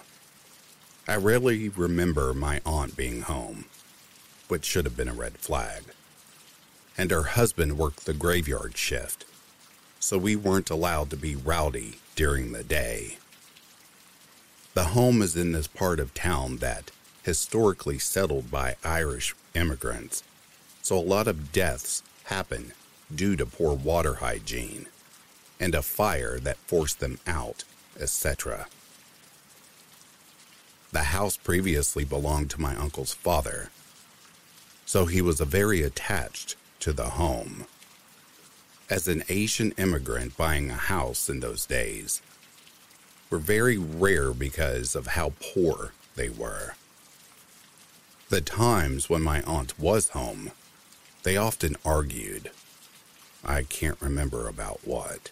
I 1.08 1.16
rarely 1.16 1.70
remember 1.70 2.34
my 2.34 2.60
aunt 2.66 2.98
being 2.98 3.22
home, 3.22 3.66
which 4.48 4.66
should 4.66 4.86
have 4.86 4.98
been 4.98 5.08
a 5.08 5.14
red 5.14 5.38
flag. 5.38 5.84
And 6.98 7.12
her 7.12 7.24
husband 7.24 7.78
worked 7.78 8.06
the 8.06 8.14
graveyard 8.14 8.78
shift, 8.78 9.26
so 10.00 10.18
we 10.18 10.36
weren't 10.36 10.72
allowed 10.72 11.10
to 11.12 11.18
be 11.18 11.36
rowdy 11.36 12.00
during 12.16 12.52
the 12.52 12.64
day. 12.64 13.18
The 14.74 14.86
home 14.86 15.22
is 15.22 15.36
in 15.36 15.52
this 15.52 15.68
part 15.68 16.00
of 16.00 16.14
town 16.14 16.58
that 16.58 16.92
historically 17.24 18.00
settled 18.00 18.50
by 18.50 18.76
Irish 18.84 19.36
immigrants, 19.54 20.24
so 20.82 20.98
a 20.98 21.00
lot 21.00 21.28
of 21.28 21.52
deaths 21.52 22.02
happen 22.26 22.72
due 23.14 23.36
to 23.36 23.46
poor 23.46 23.74
water 23.74 24.16
hygiene 24.16 24.88
and 25.60 25.74
a 25.76 25.82
fire 25.82 26.40
that 26.40 26.58
forced 26.58 27.00
them 27.00 27.20
out, 27.26 27.64
etc. 28.00 28.68
The 30.92 31.04
house 31.04 31.38
previously 31.38 32.06
belonged 32.06 32.50
to 32.52 32.62
my 32.62 32.76
uncle's 32.76 33.14
father, 33.14 33.70
so 34.86 35.06
he 35.06 35.22
was 35.22 35.40
very 35.40 35.82
attached 35.82 36.56
to 36.80 36.94
the 36.94 37.12
home. 37.12 37.66
As 38.90 39.08
an 39.08 39.24
Asian 39.28 39.72
immigrant 39.72 40.38
buying 40.38 40.70
a 40.70 40.76
house 40.76 41.30
in 41.30 41.42
those 41.42 41.66
days 41.66 42.22
were 43.30 43.38
very 43.38 43.78
rare 43.78 44.32
because 44.32 44.96
of 44.96 45.08
how 45.08 45.34
poor 45.42 45.92
they 46.16 46.30
were. 46.30 46.76
The 48.30 48.42
times 48.42 49.10
when 49.10 49.22
my 49.22 49.42
aunt 49.44 49.78
was 49.78 50.10
home, 50.10 50.52
they 51.24 51.36
often 51.36 51.76
argued. 51.84 52.52
I 53.44 53.64
can't 53.64 54.02
remember 54.02 54.48
about 54.48 54.80
what. 54.86 55.32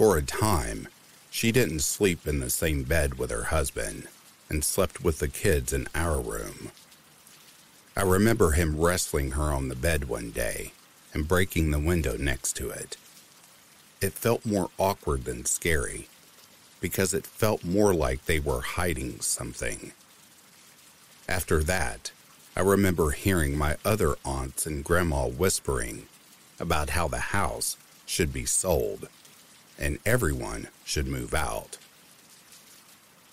For 0.00 0.16
a 0.16 0.22
time, 0.22 0.88
she 1.30 1.52
didn't 1.52 1.80
sleep 1.80 2.26
in 2.26 2.40
the 2.40 2.48
same 2.48 2.84
bed 2.84 3.18
with 3.18 3.30
her 3.30 3.52
husband 3.52 4.08
and 4.48 4.64
slept 4.64 5.04
with 5.04 5.18
the 5.18 5.28
kids 5.28 5.74
in 5.74 5.88
our 5.94 6.18
room. 6.18 6.70
I 7.94 8.04
remember 8.04 8.52
him 8.52 8.80
wrestling 8.80 9.32
her 9.32 9.52
on 9.52 9.68
the 9.68 9.76
bed 9.76 10.08
one 10.08 10.30
day 10.30 10.72
and 11.12 11.28
breaking 11.28 11.70
the 11.70 11.78
window 11.78 12.16
next 12.16 12.54
to 12.54 12.70
it. 12.70 12.96
It 14.00 14.14
felt 14.14 14.46
more 14.46 14.70
awkward 14.78 15.26
than 15.26 15.44
scary 15.44 16.08
because 16.80 17.12
it 17.12 17.26
felt 17.26 17.62
more 17.62 17.92
like 17.92 18.24
they 18.24 18.40
were 18.40 18.62
hiding 18.62 19.20
something. 19.20 19.92
After 21.28 21.62
that, 21.64 22.10
I 22.56 22.60
remember 22.60 23.10
hearing 23.10 23.54
my 23.54 23.76
other 23.84 24.16
aunts 24.24 24.64
and 24.64 24.82
grandma 24.82 25.26
whispering 25.26 26.06
about 26.58 26.88
how 26.88 27.06
the 27.06 27.34
house 27.36 27.76
should 28.06 28.32
be 28.32 28.46
sold 28.46 29.10
and 29.80 29.98
everyone 30.04 30.68
should 30.84 31.06
move 31.06 31.34
out. 31.34 31.78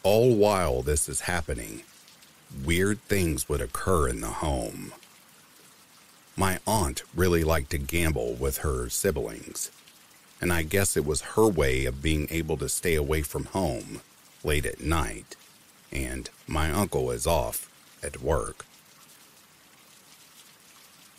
All 0.04 0.34
while 0.36 0.82
this 0.82 1.10
is 1.10 1.22
happening, 1.22 1.84
weird 2.66 3.02
things 3.04 3.50
would 3.50 3.62
occur 3.62 4.08
in 4.08 4.22
the 4.22 4.28
home. 4.28 4.94
My 6.36 6.60
aunt 6.66 7.04
really 7.16 7.44
liked 7.44 7.72
to 7.72 7.78
gamble 7.78 8.36
with 8.36 8.60
her 8.60 8.90
siblings, 8.90 9.70
and 10.40 10.54
I 10.54 10.64
guess 10.64 10.96
it 10.96 11.06
was 11.06 11.34
her 11.34 11.48
way 11.48 11.86
of 11.86 12.02
being 12.02 12.28
able 12.30 12.58
to 12.58 12.70
stay 12.70 12.96
away 12.96 13.24
from 13.24 13.46
home 13.46 14.02
late 14.44 14.66
at 14.66 14.80
night, 14.80 15.36
and 15.92 16.30
my 16.48 16.72
uncle 16.72 17.12
is 17.12 17.28
off 17.28 17.70
at 18.04 18.22
work. 18.22 18.66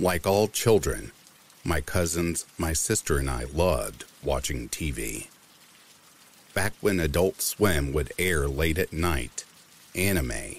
Like 0.00 0.26
all 0.26 0.46
children, 0.46 1.10
my 1.68 1.82
cousins, 1.82 2.46
my 2.56 2.72
sister, 2.72 3.18
and 3.18 3.28
I 3.28 3.44
loved 3.44 4.06
watching 4.24 4.70
TV. 4.70 5.26
Back 6.54 6.72
when 6.80 6.98
Adult 6.98 7.42
Swim 7.42 7.92
would 7.92 8.10
air 8.18 8.48
late 8.48 8.78
at 8.78 8.90
night, 8.90 9.44
anime, 9.94 10.56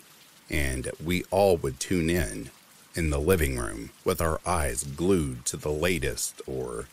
and 0.52 0.92
we 1.04 1.24
all 1.32 1.58
would 1.58 1.80
tune 1.80 2.12
in 2.12 2.52
in 2.94 3.10
the 3.10 3.20
living 3.20 3.58
room 3.58 3.90
with 4.06 4.22
our 4.22 4.40
eyes 4.46 4.84
glued 4.84 5.46
to 5.46 5.58
the 5.58 5.72
latest 5.72 6.44
or 6.46 6.86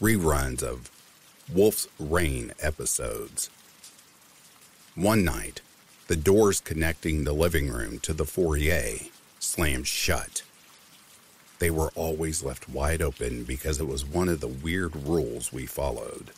reruns 0.00 0.64
of 0.64 0.90
Wolf's 1.52 1.86
Rain 1.98 2.52
episodes. 2.60 3.50
One 4.96 5.24
night, 5.24 5.60
the 6.08 6.16
doors 6.16 6.60
connecting 6.60 7.22
the 7.22 7.32
living 7.32 7.68
room 7.68 8.00
to 8.00 8.12
the 8.12 8.24
foyer 8.24 8.98
slammed 9.38 9.86
shut 9.86 10.42
they 11.60 11.70
were 11.70 11.92
always 11.94 12.42
left 12.42 12.68
wide 12.68 13.02
open 13.02 13.44
because 13.44 13.78
it 13.78 13.86
was 13.86 14.04
one 14.04 14.28
of 14.28 14.40
the 14.40 14.48
weird 14.48 14.96
rules 14.96 15.52
we 15.52 15.66
followed. 15.66 16.30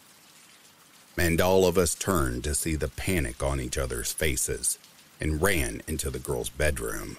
And 1.16 1.41
all 1.41 1.64
of 1.64 1.79
us 1.79 1.95
turned 1.95 2.45
to 2.45 2.55
see 2.55 2.75
the 2.75 2.89
panic 2.89 3.43
on 3.43 3.61
each 3.61 3.79
other's 3.79 4.12
faces 4.12 4.79
and 5.20 5.41
ran 5.41 5.83
into 5.87 6.11
the 6.11 6.18
girl's 6.18 6.49
bedroom. 6.51 7.18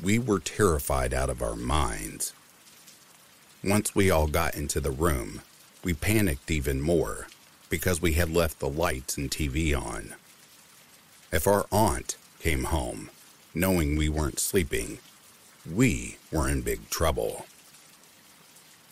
We 0.00 0.18
were 0.18 0.38
terrified 0.38 1.12
out 1.12 1.28
of 1.28 1.42
our 1.42 1.56
minds. 1.56 2.32
Once 3.64 3.94
we 3.94 4.10
all 4.10 4.28
got 4.28 4.54
into 4.54 4.78
the 4.78 4.90
room, 4.92 5.42
we 5.82 5.92
panicked 5.92 6.50
even 6.50 6.80
more 6.80 7.26
because 7.68 8.00
we 8.00 8.12
had 8.12 8.32
left 8.32 8.60
the 8.60 8.68
lights 8.68 9.16
and 9.16 9.28
TV 9.30 9.76
on. 9.76 10.14
If 11.32 11.48
our 11.48 11.66
aunt 11.72 12.16
came 12.38 12.64
home, 12.64 13.10
knowing 13.54 13.96
we 13.96 14.08
weren't 14.08 14.38
sleeping, 14.38 14.98
we 15.72 16.18
were 16.30 16.48
in 16.48 16.62
big 16.62 16.88
trouble. 16.90 17.46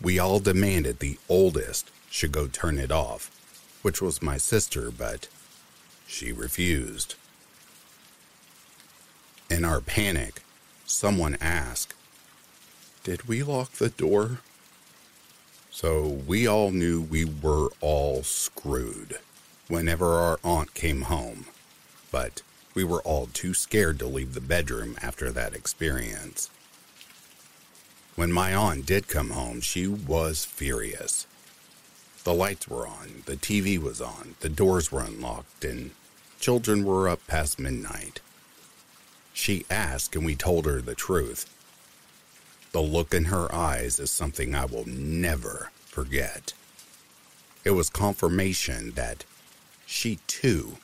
We 0.01 0.19
all 0.19 0.41
demanded 0.41 0.99
the 0.99 1.19
oldest 1.29 1.91
should 2.11 2.33
go 2.33 2.47
turn 2.47 2.79
it 2.79 2.91
off, 2.91 3.31
which 3.83 4.03
was 4.03 4.23
my 4.23 4.39
sister, 4.39 4.91
but 4.91 5.29
she 6.07 6.33
refused. 6.33 7.15
In 9.51 9.65
our 9.65 9.81
panic, 9.81 10.43
someone 10.87 11.37
asked, 11.41 11.95
Did 13.03 13.29
we 13.29 13.43
lock 13.43 13.73
the 13.73 13.91
door? 13.91 14.41
So 15.71 16.07
we 16.27 16.47
all 16.47 16.71
knew 16.71 17.01
we 17.01 17.25
were 17.25 17.71
all 17.81 18.23
screwed 18.23 19.19
whenever 19.69 20.07
our 20.15 20.39
aunt 20.45 20.75
came 20.75 21.03
home, 21.03 21.47
but 22.11 22.43
we 22.75 22.85
were 22.85 23.03
all 23.03 23.27
too 23.27 23.55
scared 23.55 23.99
to 23.99 24.07
leave 24.07 24.35
the 24.35 24.41
bedroom 24.41 24.97
after 25.03 25.31
that 25.33 25.55
experience. 25.55 26.51
When 28.17 28.31
my 28.31 28.55
aunt 28.55 28.87
did 28.87 29.09
come 29.09 29.31
home, 29.31 29.61
she 29.61 29.89
was 29.89 30.45
furious. 30.45 31.27
The 32.23 32.33
lights 32.33 32.69
were 32.69 32.87
on, 32.87 33.25
the 33.27 33.37
TV 33.37 33.77
was 33.79 34.01
on, 34.01 34.37
the 34.41 34.49
doors 34.49 34.93
were 34.93 35.03
unlocked, 35.03 35.65
and 35.65 35.91
children 36.39 36.85
were 36.85 37.09
up 37.09 37.27
past 37.27 37.59
midnight. 37.59 38.21
She 39.33 39.67
asked, 39.69 40.15
and 40.15 40.25
we 40.25 40.37
told 40.37 40.65
her 40.65 40.81
the 40.81 40.95
truth. 40.95 41.51
The 42.71 42.81
look 42.81 43.13
in 43.13 43.27
her 43.27 43.53
eyes 43.53 43.99
is 43.99 44.11
something 44.11 44.55
I 44.55 44.65
will 44.65 44.87
never 44.87 45.71
forget. 45.87 46.55
It 47.65 47.73
was 47.73 47.91
confirmation 47.91 48.93
that 48.93 49.25
she 49.87 50.21
too 50.29 50.79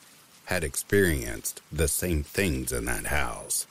had 0.45 0.63
experienced 0.63 1.61
the 1.71 1.87
same 1.87 2.23
things 2.23 2.73
in 2.73 2.85
that 2.85 3.05
house. 3.05 3.67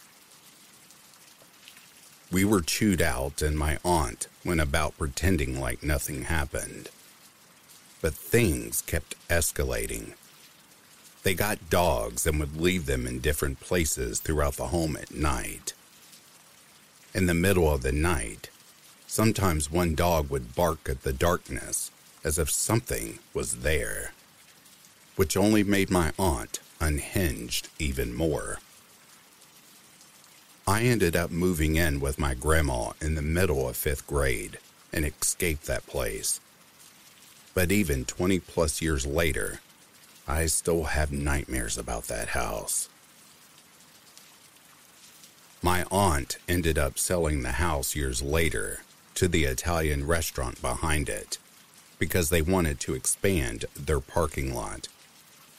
We 2.32 2.44
were 2.44 2.60
chewed 2.60 3.02
out, 3.02 3.42
and 3.42 3.58
my 3.58 3.78
aunt 3.84 4.28
went 4.44 4.60
about 4.60 4.96
pretending 4.96 5.60
like 5.60 5.82
nothing 5.82 6.22
happened. 6.22 6.88
But 8.00 8.14
things 8.14 8.82
kept 8.82 9.16
escalating. 9.28 10.14
They 11.22 11.34
got 11.34 11.68
dogs 11.68 12.26
and 12.26 12.38
would 12.38 12.60
leave 12.60 12.86
them 12.86 13.06
in 13.06 13.18
different 13.18 13.60
places 13.60 14.20
throughout 14.20 14.54
the 14.54 14.68
home 14.68 14.96
at 14.96 15.14
night. 15.14 15.74
In 17.12 17.26
the 17.26 17.34
middle 17.34 17.70
of 17.70 17.82
the 17.82 17.92
night, 17.92 18.48
sometimes 19.08 19.70
one 19.70 19.96
dog 19.96 20.30
would 20.30 20.54
bark 20.54 20.88
at 20.88 21.02
the 21.02 21.12
darkness 21.12 21.90
as 22.22 22.38
if 22.38 22.48
something 22.48 23.18
was 23.34 23.56
there, 23.56 24.12
which 25.16 25.36
only 25.36 25.64
made 25.64 25.90
my 25.90 26.12
aunt 26.18 26.60
unhinged 26.80 27.68
even 27.78 28.14
more. 28.14 28.60
I 30.70 30.82
ended 30.82 31.16
up 31.16 31.32
moving 31.32 31.74
in 31.74 31.98
with 31.98 32.20
my 32.20 32.34
grandma 32.34 32.92
in 33.00 33.16
the 33.16 33.22
middle 33.22 33.68
of 33.68 33.76
fifth 33.76 34.06
grade 34.06 34.60
and 34.92 35.04
escaped 35.04 35.66
that 35.66 35.84
place. 35.88 36.38
But 37.54 37.72
even 37.72 38.04
20 38.04 38.38
plus 38.38 38.80
years 38.80 39.04
later, 39.04 39.58
I 40.28 40.46
still 40.46 40.84
have 40.84 41.10
nightmares 41.10 41.76
about 41.76 42.04
that 42.04 42.28
house. 42.28 42.88
My 45.60 45.84
aunt 45.90 46.38
ended 46.48 46.78
up 46.78 47.00
selling 47.00 47.42
the 47.42 47.58
house 47.58 47.96
years 47.96 48.22
later 48.22 48.82
to 49.16 49.26
the 49.26 49.46
Italian 49.46 50.06
restaurant 50.06 50.62
behind 50.62 51.08
it 51.08 51.38
because 51.98 52.30
they 52.30 52.42
wanted 52.42 52.78
to 52.78 52.94
expand 52.94 53.64
their 53.74 53.98
parking 53.98 54.54
lot, 54.54 54.86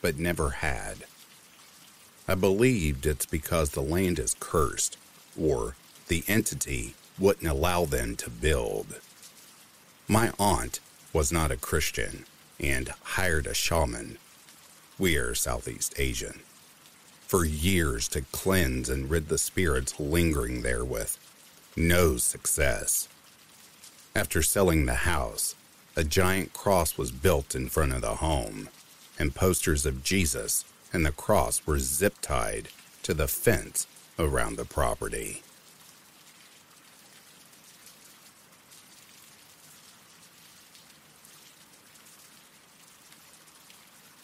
but 0.01 0.17
never 0.17 0.51
had. 0.51 0.99
I 2.27 2.35
believed 2.35 3.05
it's 3.05 3.25
because 3.25 3.71
the 3.71 3.81
land 3.81 4.19
is 4.19 4.35
cursed 4.39 4.97
or 5.39 5.75
the 6.07 6.23
entity 6.27 6.95
wouldn't 7.17 7.47
allow 7.47 7.85
them 7.85 8.15
to 8.17 8.29
build. 8.29 8.99
My 10.07 10.31
aunt 10.39 10.79
was 11.13 11.31
not 11.31 11.51
a 11.51 11.57
Christian 11.57 12.25
and 12.59 12.89
hired 13.03 13.47
a 13.47 13.53
shaman, 13.53 14.17
We 14.99 15.17
are 15.17 15.33
Southeast 15.33 15.93
Asian. 15.97 16.41
For 17.27 17.45
years 17.45 18.07
to 18.09 18.21
cleanse 18.31 18.89
and 18.89 19.09
rid 19.09 19.29
the 19.29 19.37
spirits 19.37 19.99
lingering 19.99 20.61
there 20.61 20.83
with 20.83 21.17
no 21.75 22.17
success. 22.17 23.07
After 24.15 24.41
selling 24.41 24.85
the 24.85 24.95
house, 24.95 25.55
a 25.95 26.03
giant 26.03 26.53
cross 26.53 26.97
was 26.97 27.11
built 27.11 27.55
in 27.55 27.69
front 27.69 27.93
of 27.93 28.01
the 28.01 28.15
home, 28.15 28.69
and 29.17 29.33
posters 29.33 29.85
of 29.85 30.03
Jesus 30.03 30.65
and 30.93 31.05
the 31.05 31.11
cross 31.11 31.65
were 31.65 31.79
zip 31.79 32.15
tied 32.21 32.69
to 33.03 33.13
the 33.13 33.27
fence 33.27 33.87
around 34.19 34.57
the 34.57 34.65
property. 34.65 35.43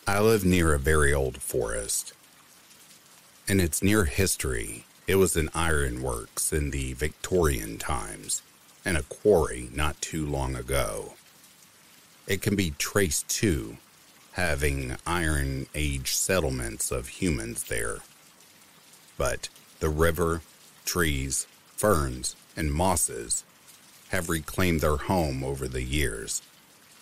I 0.06 0.22
live 0.22 0.46
near 0.46 0.74
a 0.74 0.80
very 0.80 1.14
old 1.14 1.42
forest. 1.42 2.14
In 3.48 3.60
its 3.60 3.84
near 3.84 4.06
history, 4.06 4.86
it 5.06 5.16
was 5.16 5.36
an 5.36 5.50
iron 5.54 6.02
works 6.02 6.54
in 6.54 6.72
the 6.72 6.94
Victorian 6.94 7.78
times 7.78 8.42
and 8.86 8.96
a 8.96 9.04
quarry 9.04 9.70
not 9.74 10.00
too 10.02 10.26
long 10.26 10.56
ago. 10.56 11.16
It 12.26 12.42
can 12.42 12.56
be 12.56 12.72
traced 12.72 13.28
to 13.42 13.78
having 14.38 14.96
Iron 15.08 15.66
Age 15.74 16.16
settlements 16.16 16.92
of 16.92 17.08
humans 17.08 17.64
there. 17.64 17.98
But 19.18 19.50
the 19.80 19.90
river, 19.90 20.44
trees, 20.86 21.48
ferns, 21.76 22.36
and 22.56 22.72
mosses 22.72 23.44
have 24.10 24.30
reclaimed 24.30 24.82
their 24.82 24.98
home 24.98 25.44
over 25.44 25.68
the 25.68 25.82
years, 25.82 26.44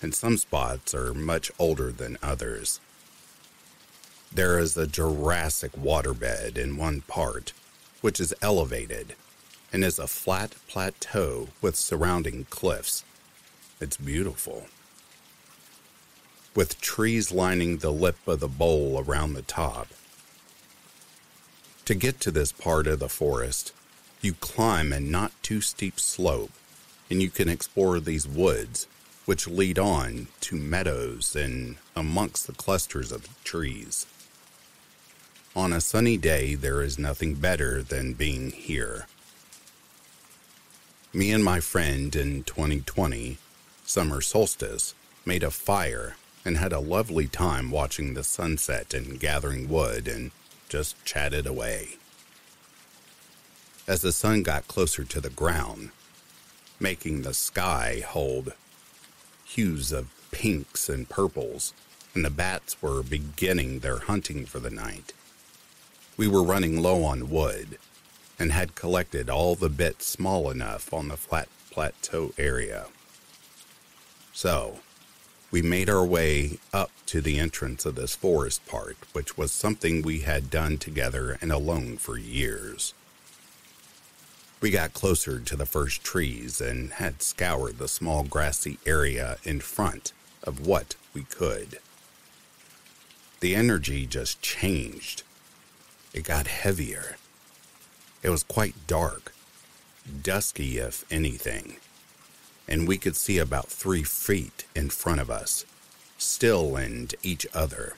and 0.02 0.16
some 0.16 0.38
spots 0.38 0.96
are 0.96 1.14
much 1.14 1.52
older 1.60 1.92
than 1.92 2.18
others. 2.24 2.80
There 4.34 4.58
is 4.58 4.78
a 4.78 4.88
Jurassic 4.88 5.74
waterbed 5.74 6.58
in 6.58 6.78
one 6.78 7.02
part, 7.02 7.52
which 8.00 8.22
is 8.22 8.34
elevated 8.42 9.14
and 9.74 9.84
is 9.84 10.00
a 10.00 10.08
flat 10.08 10.56
plateau 10.70 11.50
with 11.62 11.76
surrounding 11.76 12.46
cliffs. 12.50 13.04
It's 13.82 13.98
beautiful. 13.98 14.68
With 16.56 16.80
trees 16.80 17.34
lining 17.34 17.80
the 17.80 17.92
lip 17.92 18.16
of 18.26 18.40
the 18.40 18.48
bowl 18.48 19.04
around 19.06 19.34
the 19.34 19.42
top. 19.42 19.90
To 21.84 21.94
get 21.94 22.22
to 22.22 22.32
this 22.32 22.54
part 22.54 22.88
of 22.88 23.00
the 23.00 23.10
forest, 23.10 23.74
you 24.22 24.34
climb 24.34 24.94
a 24.94 25.02
not 25.02 25.34
too 25.44 25.60
steep 25.60 26.00
slope, 26.00 26.54
and 27.10 27.22
you 27.22 27.30
can 27.30 27.50
explore 27.50 28.00
these 28.00 28.26
woods, 28.26 28.88
which 29.26 29.48
lead 29.48 29.78
on 29.78 30.28
to 30.42 30.56
meadows 30.56 31.36
and 31.36 31.76
amongst 31.94 32.48
the 32.48 32.54
clusters 32.54 33.12
of 33.12 33.28
trees. 33.44 34.08
On 35.58 35.74
a 35.74 35.82
sunny 35.82 36.16
day, 36.16 36.56
there 36.56 36.82
is 36.82 36.98
nothing 36.98 37.36
better 37.36 37.84
than 37.84 38.14
being 38.14 38.52
here. 38.52 39.08
Me 41.14 41.32
and 41.32 41.44
my 41.44 41.60
friend 41.60 42.16
in 42.16 42.44
2020, 42.44 43.40
summer 43.86 44.22
solstice, 44.22 44.96
made 45.26 45.44
a 45.44 45.52
fire 45.52 46.16
and 46.46 46.58
had 46.58 46.72
a 46.72 46.80
lovely 46.80 47.28
time 47.28 47.72
watching 47.72 48.14
the 48.14 48.24
sunset 48.24 48.94
and 48.94 49.20
gathering 49.20 49.68
wood 49.68 50.08
and 50.08 50.32
just 50.70 51.04
chatted 51.04 51.46
away. 51.46 51.98
As 53.88 54.02
the 54.02 54.14
sun 54.14 54.44
got 54.44 54.68
closer 54.68 55.04
to 55.04 55.20
the 55.20 55.30
ground, 55.30 55.90
making 56.80 57.24
the 57.24 57.34
sky 57.34 58.04
hold 58.08 58.54
hues 59.44 59.92
of 59.92 60.12
pinks 60.32 60.88
and 60.88 61.10
purples, 61.10 61.74
and 62.14 62.24
the 62.24 62.30
bats 62.30 62.82
were 62.82 63.04
beginning 63.04 63.80
their 63.80 64.00
hunting 64.00 64.46
for 64.46 64.60
the 64.60 64.70
night 64.70 65.14
we 66.18 66.28
were 66.28 66.44
running 66.44 66.82
low 66.82 67.04
on 67.04 67.30
wood 67.30 67.78
and 68.40 68.52
had 68.52 68.76
collected 68.76 69.30
all 69.30 69.56
the 69.56 69.70
bits 69.70 70.06
small 70.06 70.50
enough 70.50 70.94
on 70.94 71.08
the 71.08 71.18
flat 71.18 71.50
plateau 71.72 72.32
area. 72.38 72.86
So, 74.34 74.80
we 75.52 75.62
made 75.62 75.90
our 75.90 76.06
way 76.06 76.60
up 76.74 76.92
to 77.08 77.22
the 77.22 77.40
entrance 77.40 77.86
of 77.86 77.96
this 77.96 78.16
forest 78.16 78.66
part, 78.68 78.98
which 79.14 79.38
was 79.38 79.52
something 79.52 80.02
we 80.02 80.20
had 80.20 80.50
done 80.50 80.78
together 80.78 81.38
and 81.42 81.52
alone 81.52 81.98
for 81.98 82.18
years. 82.18 82.94
We 84.62 84.72
got 84.72 84.94
closer 84.94 85.40
to 85.40 85.56
the 85.56 85.66
first 85.66 86.04
trees 86.04 86.60
and 86.60 86.92
had 86.94 87.22
scoured 87.22 87.78
the 87.78 87.88
small 87.88 88.24
grassy 88.24 88.80
area 88.86 89.38
in 89.44 89.60
front 89.60 90.12
of 90.44 90.66
what 90.66 90.96
we 91.14 91.24
could. 91.24 91.80
The 93.42 93.56
energy 93.56 94.06
just 94.06 94.42
changed 94.42 95.24
it 96.16 96.24
got 96.24 96.48
heavier. 96.48 97.18
It 98.24 98.30
was 98.30 98.44
quite 98.44 98.88
dark, 98.88 99.34
dusky 100.24 100.78
if 100.78 101.04
anything, 101.12 101.76
and 102.68 102.88
we 102.88 102.98
could 102.98 103.16
see 103.16 103.38
about 103.38 103.68
three 103.68 104.04
feet 104.04 104.66
in 104.76 104.90
front 104.90 105.22
of 105.22 105.30
us, 105.30 105.66
still 106.18 106.76
and 106.76 107.14
each 107.24 107.46
other. 107.54 107.96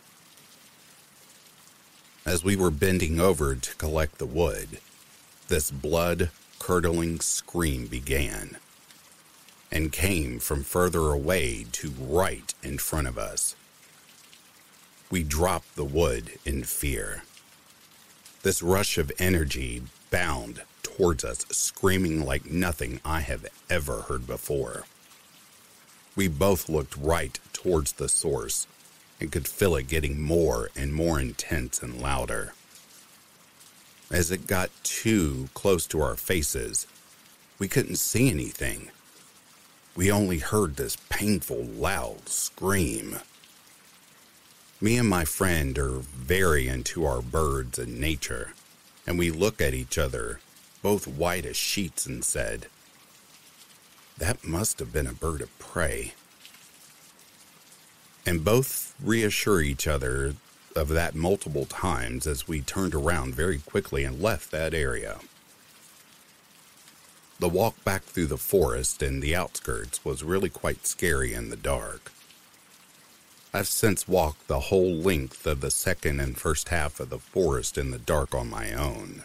As 2.25 2.43
we 2.43 2.55
were 2.55 2.71
bending 2.71 3.19
over 3.19 3.55
to 3.55 3.75
collect 3.75 4.17
the 4.17 4.25
wood, 4.25 4.79
this 5.47 5.71
blood 5.71 6.29
curdling 6.59 7.21
scream 7.21 7.87
began 7.87 8.57
and 9.71 9.91
came 9.91 10.39
from 10.39 10.63
further 10.63 11.11
away 11.11 11.65
to 11.71 11.89
right 11.89 12.53
in 12.63 12.77
front 12.77 13.07
of 13.07 13.17
us. 13.17 13.55
We 15.09 15.23
dropped 15.23 15.75
the 15.75 15.85
wood 15.85 16.39
in 16.45 16.63
fear. 16.63 17.23
This 18.43 18.61
rush 18.61 18.97
of 18.97 19.11
energy 19.19 19.83
bound 20.09 20.63
towards 20.97 21.23
us, 21.23 21.45
screaming 21.51 22.25
like 22.25 22.49
nothing 22.49 22.99
I 23.05 23.21
have 23.21 23.45
ever 23.69 24.01
heard 24.01 24.25
before. 24.25 24.83
We 26.15 26.27
both 26.27 26.67
looked 26.67 26.97
right 26.97 27.39
towards 27.53 27.93
the 27.93 28.09
source 28.09 28.65
and 29.19 29.31
could 29.31 29.47
feel 29.47 29.75
it 29.75 29.87
getting 29.87 30.19
more 30.19 30.69
and 30.75 30.93
more 30.93 31.19
intense 31.19 31.81
and 31.83 32.01
louder. 32.01 32.53
As 34.09 34.31
it 34.31 34.47
got 34.47 34.71
too 34.83 35.49
close 35.53 35.85
to 35.87 36.01
our 36.01 36.15
faces, 36.15 36.87
we 37.59 37.67
couldn't 37.67 37.97
see 37.97 38.29
anything. 38.29 38.89
We 39.95 40.11
only 40.11 40.39
heard 40.39 40.75
this 40.75 40.97
painful, 41.09 41.63
loud 41.63 42.29
scream. 42.29 43.19
Me 44.79 44.97
and 44.97 45.09
my 45.09 45.25
friend 45.25 45.77
are 45.77 45.99
very 45.99 46.67
into 46.67 47.05
our 47.05 47.21
birds 47.21 47.79
and 47.79 47.99
nature, 47.99 48.53
and 49.05 49.17
we 49.17 49.31
look 49.31 49.59
at 49.59 49.73
each 49.73 49.97
other, 49.97 50.39
both 50.81 51.07
white 51.07 51.45
as 51.45 51.57
sheets, 51.57 52.05
and 52.05 52.23
said, 52.23 52.67
That 54.17 54.45
must 54.45 54.79
have 54.79 54.93
been 54.93 55.07
a 55.07 55.13
bird 55.13 55.41
of 55.41 55.57
prey. 55.59 56.13
And 58.25 58.43
both 58.43 58.95
reassure 59.01 59.61
each 59.61 59.87
other 59.87 60.35
of 60.75 60.89
that 60.89 61.15
multiple 61.15 61.65
times 61.65 62.27
as 62.27 62.47
we 62.47 62.61
turned 62.61 62.93
around 62.93 63.33
very 63.33 63.59
quickly 63.59 64.03
and 64.03 64.21
left 64.21 64.51
that 64.51 64.73
area. 64.73 65.19
The 67.39 67.49
walk 67.49 67.83
back 67.83 68.03
through 68.03 68.27
the 68.27 68.37
forest 68.37 69.01
and 69.01 69.21
the 69.21 69.35
outskirts 69.35 70.03
was 70.03 70.23
really 70.23 70.49
quite 70.49 70.87
scary 70.87 71.33
in 71.33 71.49
the 71.49 71.55
dark. 71.55 72.11
I've 73.53 73.67
since 73.67 74.07
walked 74.07 74.47
the 74.47 74.59
whole 74.59 74.93
length 74.93 75.47
of 75.47 75.61
the 75.61 75.71
second 75.71 76.19
and 76.19 76.37
first 76.37 76.69
half 76.69 76.99
of 76.99 77.09
the 77.09 77.19
forest 77.19 77.77
in 77.77 77.91
the 77.91 77.97
dark 77.97 78.35
on 78.35 78.49
my 78.49 78.73
own. 78.73 79.23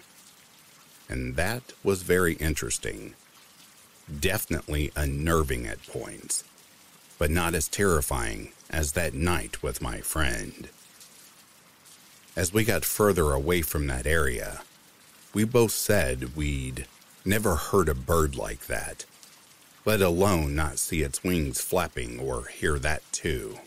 And 1.12 1.36
that 1.36 1.74
was 1.84 2.00
very 2.00 2.32
interesting. 2.36 3.12
Definitely 4.18 4.92
unnerving 4.96 5.66
at 5.66 5.86
points, 5.86 6.42
but 7.18 7.30
not 7.30 7.54
as 7.54 7.68
terrifying 7.68 8.52
as 8.70 8.92
that 8.92 9.12
night 9.12 9.62
with 9.62 9.82
my 9.82 10.00
friend. 10.00 10.70
As 12.34 12.54
we 12.54 12.64
got 12.64 12.86
further 12.86 13.32
away 13.32 13.60
from 13.60 13.88
that 13.88 14.06
area, 14.06 14.62
we 15.34 15.44
both 15.44 15.72
said 15.72 16.34
we'd 16.34 16.86
never 17.26 17.56
heard 17.56 17.90
a 17.90 17.94
bird 17.94 18.34
like 18.34 18.66
that, 18.68 19.04
let 19.84 20.00
alone 20.00 20.54
not 20.54 20.78
see 20.78 21.02
its 21.02 21.22
wings 21.22 21.60
flapping 21.60 22.18
or 22.18 22.46
hear 22.46 22.78
that 22.78 23.02
too. 23.12 23.58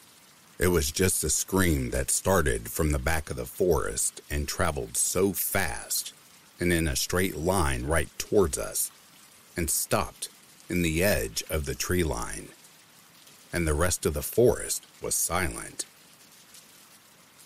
It 0.58 0.70
was 0.70 0.90
just 0.90 1.24
a 1.24 1.30
scream 1.30 1.92
that 1.92 2.10
started 2.10 2.70
from 2.70 2.92
the 2.92 2.98
back 2.98 3.30
of 3.30 3.36
the 3.36 3.46
forest 3.46 4.22
and 4.32 4.48
traveled 4.48 4.98
so 4.98 5.32
fast 5.32 6.15
and 6.60 6.72
in 6.72 6.88
a 6.88 6.96
straight 6.96 7.36
line 7.36 7.86
right 7.86 8.10
towards 8.18 8.58
us 8.58 8.92
and 9.58 9.70
stopped 9.70 10.30
in 10.70 10.82
the 10.82 11.04
edge 11.04 11.44
of 11.50 11.66
the 11.66 11.76
tree 11.76 12.04
line. 12.04 12.50
And 13.54 13.68
the 13.68 13.74
rest 13.74 14.06
of 14.06 14.14
the 14.14 14.22
forest 14.22 14.86
was 15.02 15.16
silent. 15.16 15.86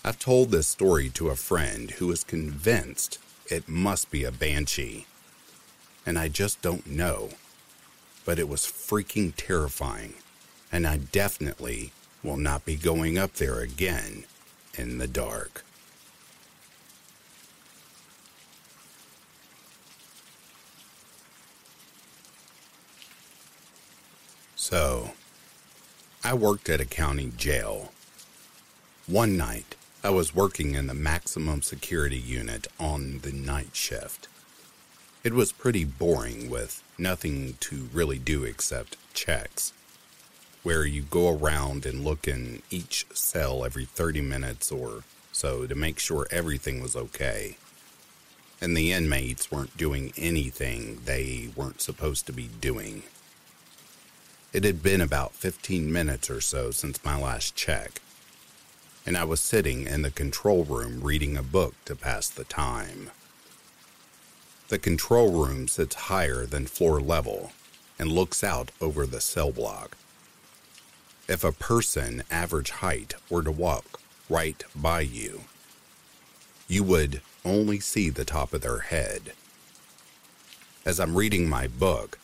I've 0.04 0.20
told 0.20 0.50
this 0.50 0.68
story 0.68 1.10
to 1.10 1.30
a 1.30 1.36
friend 1.36 1.92
who 1.92 2.12
is 2.12 2.24
convinced 2.24 3.20
it 3.48 3.68
must 3.68 4.10
be 4.10 4.24
a 4.24 4.32
banshee. 4.32 5.06
And 6.06 6.18
I 6.18 6.28
just 6.28 6.62
don't 6.62 6.88
know. 6.88 7.30
But 8.26 8.40
it 8.40 8.48
was 8.48 8.62
freaking 8.62 9.34
terrifying. 9.36 10.14
And 10.72 10.88
I 10.88 10.98
definitely 10.98 11.92
will 12.24 12.38
not 12.38 12.66
be 12.66 12.76
going 12.76 13.18
up 13.18 13.34
there 13.34 13.60
again 13.60 14.26
in 14.76 14.98
the 14.98 15.08
dark. 15.08 15.64
So, 24.70 25.14
I 26.24 26.36
worked 26.36 26.70
at 26.70 26.80
a 26.80 26.86
county 26.86 27.32
jail. 27.36 27.92
One 29.08 29.36
night, 29.36 29.74
I 30.04 30.12
was 30.12 30.36
working 30.36 30.76
in 30.76 30.86
the 30.86 30.94
maximum 30.94 31.64
security 31.64 32.20
unit 32.20 32.68
on 32.80 33.22
the 33.24 33.32
night 33.32 33.76
shift. 33.76 34.28
It 35.24 35.34
was 35.34 35.52
pretty 35.52 35.86
boring 35.86 36.52
with 36.52 36.84
nothing 37.00 37.56
to 37.62 37.90
really 37.92 38.20
do 38.20 38.44
except 38.44 38.96
checks, 39.16 39.74
where 40.62 40.86
you 40.86 41.02
go 41.02 41.36
around 41.36 41.88
and 41.88 42.06
look 42.06 42.28
in 42.28 42.62
each 42.70 43.08
cell 43.12 43.66
every 43.66 43.86
30 43.86 44.22
minutes 44.22 44.72
or 44.72 45.02
so 45.32 45.66
to 45.66 45.74
make 45.74 45.98
sure 45.98 46.28
everything 46.30 46.80
was 46.80 46.96
okay. 46.96 47.58
And 48.62 48.78
the 48.78 48.92
inmates 48.92 49.52
weren't 49.52 49.76
doing 49.78 50.14
anything 50.16 51.02
they 51.06 51.50
weren't 51.56 51.82
supposed 51.82 52.28
to 52.28 52.32
be 52.32 52.48
doing. 52.62 53.02
It 54.52 54.64
had 54.64 54.82
been 54.82 55.00
about 55.00 55.34
15 55.34 55.92
minutes 55.92 56.30
or 56.30 56.42
so 56.42 56.72
since 56.72 57.06
my 57.06 57.20
last 57.20 57.56
check, 57.56 58.02
and 59.06 59.16
I 59.16 59.24
was 59.24 59.42
sitting 59.42 59.86
in 59.86 60.02
the 60.02 60.10
control 60.10 60.64
room 60.64 61.02
reading 61.02 61.38
a 61.38 61.44
book 61.44 61.76
to 61.86 61.96
pass 61.96 62.30
the 62.30 62.46
time. 62.46 63.12
The 64.70 64.80
control 64.80 65.46
room 65.46 65.68
sits 65.68 65.96
higher 65.96 66.46
than 66.46 66.66
floor 66.66 67.00
level 67.00 67.52
and 68.00 68.12
looks 68.12 68.44
out 68.44 68.72
over 68.80 69.06
the 69.06 69.22
cell 69.22 69.52
block. 69.52 69.98
If 71.28 71.44
a 71.44 71.52
person 71.52 72.24
average 72.32 72.72
height 72.72 73.14
were 73.30 73.44
to 73.44 73.52
walk 73.52 74.00
right 74.30 74.64
by 74.76 75.02
you, 75.02 75.42
you 76.68 76.84
would 76.84 77.22
only 77.46 77.80
see 77.80 78.10
the 78.10 78.26
top 78.26 78.54
of 78.54 78.62
their 78.62 78.80
head. 78.80 79.34
As 80.86 81.00
I'm 81.00 81.16
reading 81.16 81.50
my 81.50 81.68
book, 81.68 82.19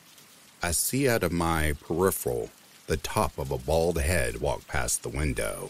I 0.66 0.72
see 0.72 1.08
out 1.08 1.22
of 1.22 1.32
my 1.32 1.74
peripheral 1.80 2.50
the 2.88 2.98
top 2.98 3.38
of 3.38 3.52
a 3.52 3.58
bald 3.60 4.00
head 4.00 4.42
walk 4.42 4.66
past 4.66 5.04
the 5.04 5.10
window. 5.10 5.70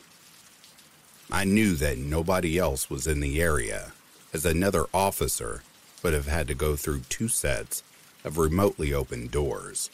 I 1.29 1.43
knew 1.43 1.75
that 1.75 1.97
nobody 1.97 2.57
else 2.57 2.89
was 2.89 3.05
in 3.05 3.19
the 3.19 3.41
area, 3.41 3.91
as 4.31 4.45
another 4.45 4.85
officer 4.93 5.63
would 6.01 6.13
have 6.13 6.27
had 6.27 6.47
to 6.47 6.55
go 6.55 6.77
through 6.77 7.01
two 7.09 7.27
sets 7.27 7.83
of 8.23 8.37
remotely 8.37 8.93
open 8.93 9.27
doors, 9.27 9.89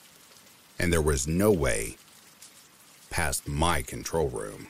and 0.78 0.94
there 0.94 1.02
was 1.02 1.28
no 1.28 1.52
way 1.52 1.98
past 3.10 3.48
my 3.48 3.82
control 3.82 4.30
room. 4.30 4.68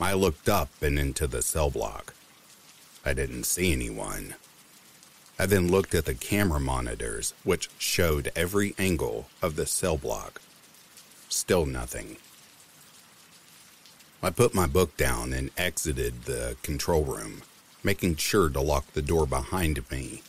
I 0.00 0.14
looked 0.14 0.48
up 0.48 0.70
and 0.80 0.98
into 0.98 1.26
the 1.26 1.42
cell 1.42 1.68
block. 1.68 2.14
I 3.04 3.12
didn't 3.12 3.44
see 3.44 3.72
anyone. 3.72 4.36
I 5.38 5.46
then 5.46 5.70
looked 5.70 5.94
at 5.94 6.06
the 6.06 6.14
camera 6.14 6.60
monitors, 6.60 7.34
which 7.44 7.68
showed 7.78 8.32
every 8.34 8.74
angle 8.78 9.28
of 9.42 9.56
the 9.56 9.66
cell 9.66 9.96
block. 9.96 10.40
Still 11.28 11.66
nothing. 11.66 12.16
I 14.22 14.30
put 14.30 14.54
my 14.54 14.66
book 14.66 14.96
down 14.96 15.32
and 15.32 15.50
exited 15.56 16.24
the 16.24 16.56
control 16.62 17.04
room 17.04 17.42
making 17.86 18.16
sure 18.16 18.48
to 18.48 18.60
lock 18.60 18.92
the 18.92 19.00
door 19.00 19.26
behind 19.26 19.88
me 19.92 20.20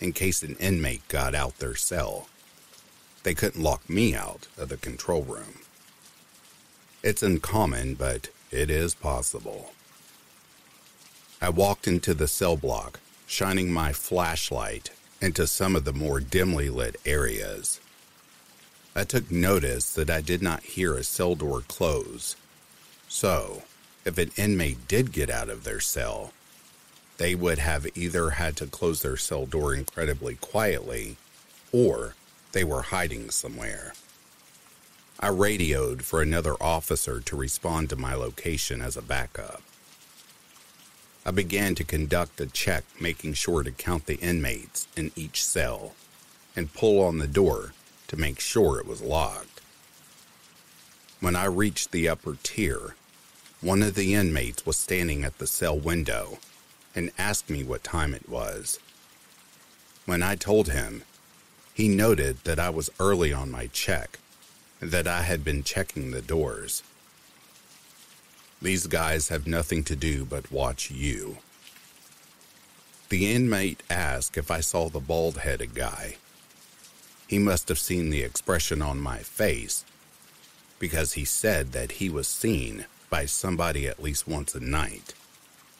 in 0.00 0.14
case 0.14 0.42
an 0.42 0.56
inmate 0.58 1.06
got 1.08 1.34
out 1.34 1.58
their 1.58 1.74
cell. 1.74 2.26
They 3.22 3.34
couldn't 3.34 3.62
lock 3.62 3.88
me 3.88 4.14
out 4.14 4.48
of 4.56 4.70
the 4.70 4.78
control 4.78 5.22
room. 5.22 5.60
It's 7.02 7.22
uncommon, 7.22 7.96
but 7.96 8.30
it 8.50 8.70
is 8.70 8.94
possible. 8.94 9.74
I 11.38 11.50
walked 11.50 11.86
into 11.86 12.14
the 12.14 12.26
cell 12.26 12.56
block, 12.56 12.98
shining 13.32 13.72
my 13.72 13.94
flashlight 13.94 14.90
into 15.18 15.46
some 15.46 15.74
of 15.74 15.86
the 15.86 15.92
more 15.92 16.20
dimly 16.20 16.68
lit 16.68 16.96
areas. 17.06 17.80
I 18.94 19.04
took 19.04 19.30
notice 19.30 19.90
that 19.94 20.10
I 20.10 20.20
did 20.20 20.42
not 20.42 20.62
hear 20.62 20.94
a 20.94 21.02
cell 21.02 21.34
door 21.34 21.62
close. 21.66 22.36
So, 23.08 23.62
if 24.04 24.18
an 24.18 24.32
inmate 24.36 24.86
did 24.86 25.12
get 25.12 25.30
out 25.30 25.48
of 25.48 25.64
their 25.64 25.80
cell, 25.80 26.34
they 27.16 27.34
would 27.34 27.58
have 27.58 27.86
either 27.96 28.30
had 28.30 28.54
to 28.56 28.66
close 28.66 29.00
their 29.00 29.16
cell 29.16 29.46
door 29.46 29.74
incredibly 29.74 30.34
quietly 30.34 31.16
or 31.72 32.14
they 32.52 32.64
were 32.64 32.82
hiding 32.82 33.30
somewhere. 33.30 33.94
I 35.18 35.28
radioed 35.28 36.04
for 36.04 36.20
another 36.20 36.62
officer 36.62 37.18
to 37.20 37.36
respond 37.36 37.88
to 37.88 37.96
my 37.96 38.12
location 38.12 38.82
as 38.82 38.94
a 38.94 39.02
backup. 39.02 39.62
I 41.24 41.30
began 41.30 41.74
to 41.76 41.84
conduct 41.84 42.40
a 42.40 42.46
check, 42.46 42.84
making 43.00 43.34
sure 43.34 43.62
to 43.62 43.70
count 43.70 44.06
the 44.06 44.18
inmates 44.18 44.88
in 44.96 45.12
each 45.14 45.44
cell 45.44 45.94
and 46.56 46.74
pull 46.74 47.00
on 47.00 47.18
the 47.18 47.28
door 47.28 47.74
to 48.08 48.16
make 48.16 48.40
sure 48.40 48.78
it 48.78 48.86
was 48.86 49.00
locked. 49.00 49.60
When 51.20 51.36
I 51.36 51.44
reached 51.44 51.92
the 51.92 52.08
upper 52.08 52.36
tier, 52.42 52.96
one 53.60 53.82
of 53.82 53.94
the 53.94 54.14
inmates 54.14 54.66
was 54.66 54.76
standing 54.76 55.22
at 55.22 55.38
the 55.38 55.46
cell 55.46 55.78
window 55.78 56.38
and 56.94 57.12
asked 57.16 57.48
me 57.48 57.62
what 57.62 57.84
time 57.84 58.12
it 58.12 58.28
was. 58.28 58.80
When 60.04 60.22
I 60.22 60.34
told 60.34 60.68
him, 60.68 61.04
he 61.72 61.86
noted 61.86 62.38
that 62.42 62.58
I 62.58 62.70
was 62.70 62.90
early 62.98 63.32
on 63.32 63.52
my 63.52 63.68
check 63.68 64.18
and 64.80 64.90
that 64.90 65.06
I 65.06 65.22
had 65.22 65.44
been 65.44 65.62
checking 65.62 66.10
the 66.10 66.20
doors. 66.20 66.82
These 68.62 68.86
guys 68.86 69.28
have 69.28 69.46
nothing 69.46 69.82
to 69.84 69.96
do 69.96 70.24
but 70.24 70.52
watch 70.52 70.90
you. 70.90 71.38
The 73.08 73.34
inmate 73.34 73.82
asked 73.90 74.38
if 74.38 74.50
I 74.50 74.60
saw 74.60 74.88
the 74.88 75.00
bald 75.00 75.38
headed 75.38 75.74
guy. 75.74 76.16
He 77.26 77.38
must 77.38 77.68
have 77.68 77.78
seen 77.78 78.10
the 78.10 78.22
expression 78.22 78.80
on 78.80 79.00
my 79.00 79.18
face 79.18 79.84
because 80.78 81.14
he 81.14 81.24
said 81.24 81.72
that 81.72 81.92
he 81.92 82.08
was 82.08 82.28
seen 82.28 82.86
by 83.10 83.26
somebody 83.26 83.88
at 83.88 84.02
least 84.02 84.28
once 84.28 84.54
a 84.54 84.60
night 84.60 85.14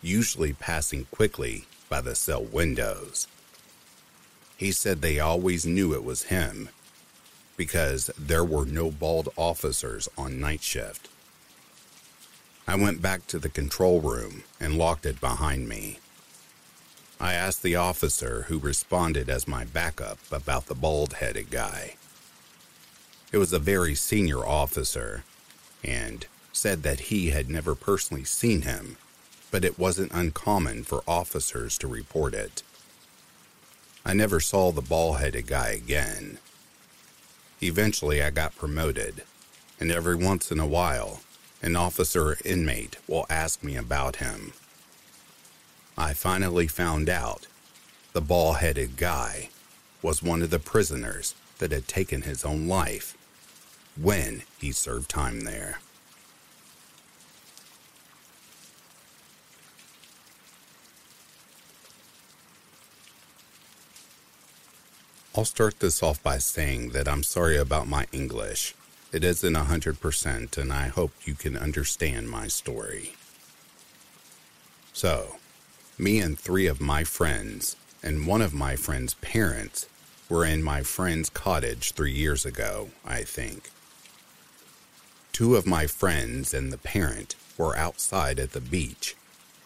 usually 0.02 0.52
passing 0.52 1.06
quickly 1.12 1.64
by 1.88 2.00
the 2.00 2.16
cell 2.16 2.42
windows. 2.42 3.28
He 4.56 4.72
said 4.72 5.00
they 5.00 5.20
always 5.20 5.64
knew 5.64 5.94
it 5.94 6.04
was 6.04 6.24
him 6.24 6.68
because 7.56 8.10
there 8.18 8.44
were 8.44 8.66
no 8.66 8.90
bald 8.90 9.28
officers 9.36 10.08
on 10.18 10.40
night 10.40 10.62
shift. 10.62 11.08
I 12.66 12.76
went 12.76 13.02
back 13.02 13.26
to 13.28 13.38
the 13.38 13.48
control 13.48 14.00
room 14.00 14.44
and 14.60 14.78
locked 14.78 15.06
it 15.06 15.20
behind 15.20 15.68
me. 15.68 15.98
I 17.20 17.34
asked 17.34 17.62
the 17.62 17.76
officer 17.76 18.46
who 18.48 18.58
responded 18.58 19.28
as 19.28 19.46
my 19.46 19.64
backup 19.64 20.18
about 20.30 20.66
the 20.66 20.74
bald 20.74 21.14
headed 21.14 21.50
guy. 21.50 21.96
It 23.30 23.38
was 23.38 23.52
a 23.52 23.58
very 23.58 23.94
senior 23.94 24.44
officer 24.44 25.24
and 25.82 26.26
said 26.52 26.82
that 26.82 27.00
he 27.10 27.30
had 27.30 27.48
never 27.48 27.74
personally 27.74 28.24
seen 28.24 28.62
him 28.62 28.96
but 29.52 29.64
it 29.66 29.78
wasn't 29.78 30.10
uncommon 30.12 30.82
for 30.82 31.04
officers 31.06 31.78
to 31.78 31.86
report 31.86 32.34
it. 32.34 32.64
I 34.04 34.14
never 34.14 34.40
saw 34.40 34.72
the 34.72 34.80
bald 34.80 35.18
headed 35.18 35.46
guy 35.46 35.68
again. 35.68 36.38
Eventually, 37.62 38.20
I 38.20 38.30
got 38.30 38.56
promoted, 38.56 39.22
and 39.78 39.92
every 39.92 40.16
once 40.16 40.50
in 40.50 40.58
a 40.58 40.66
while, 40.66 41.20
an 41.62 41.76
officer 41.76 42.36
inmate 42.44 42.96
will 43.06 43.24
ask 43.30 43.62
me 43.62 43.76
about 43.76 44.16
him. 44.16 44.52
I 45.96 46.12
finally 46.12 46.66
found 46.66 47.08
out 47.08 47.46
the 48.12 48.20
ball 48.20 48.54
headed 48.54 48.96
guy 48.96 49.50
was 50.02 50.22
one 50.22 50.42
of 50.42 50.50
the 50.50 50.58
prisoners 50.58 51.34
that 51.58 51.70
had 51.70 51.86
taken 51.86 52.22
his 52.22 52.44
own 52.44 52.66
life 52.66 53.16
when 54.00 54.42
he 54.58 54.72
served 54.72 55.08
time 55.08 55.42
there. 55.42 55.78
I'll 65.34 65.44
start 65.46 65.80
this 65.80 66.02
off 66.02 66.22
by 66.22 66.38
saying 66.38 66.90
that 66.90 67.08
I'm 67.08 67.22
sorry 67.22 67.56
about 67.56 67.88
my 67.88 68.06
English. 68.12 68.74
It 69.12 69.24
isn't 69.24 69.54
100%, 69.54 70.56
and 70.56 70.72
I 70.72 70.88
hope 70.88 71.12
you 71.26 71.34
can 71.34 71.54
understand 71.54 72.30
my 72.30 72.48
story. 72.48 73.14
So, 74.94 75.36
me 75.98 76.18
and 76.18 76.38
three 76.38 76.66
of 76.66 76.80
my 76.80 77.04
friends, 77.04 77.76
and 78.02 78.26
one 78.26 78.40
of 78.40 78.54
my 78.54 78.74
friend's 78.74 79.12
parents, 79.14 79.86
were 80.30 80.46
in 80.46 80.62
my 80.62 80.82
friend's 80.82 81.28
cottage 81.28 81.92
three 81.92 82.12
years 82.12 82.46
ago, 82.46 82.88
I 83.04 83.22
think. 83.22 83.70
Two 85.30 85.56
of 85.56 85.66
my 85.66 85.86
friends 85.86 86.54
and 86.54 86.72
the 86.72 86.78
parent 86.78 87.34
were 87.58 87.76
outside 87.76 88.38
at 88.38 88.52
the 88.52 88.62
beach, 88.62 89.14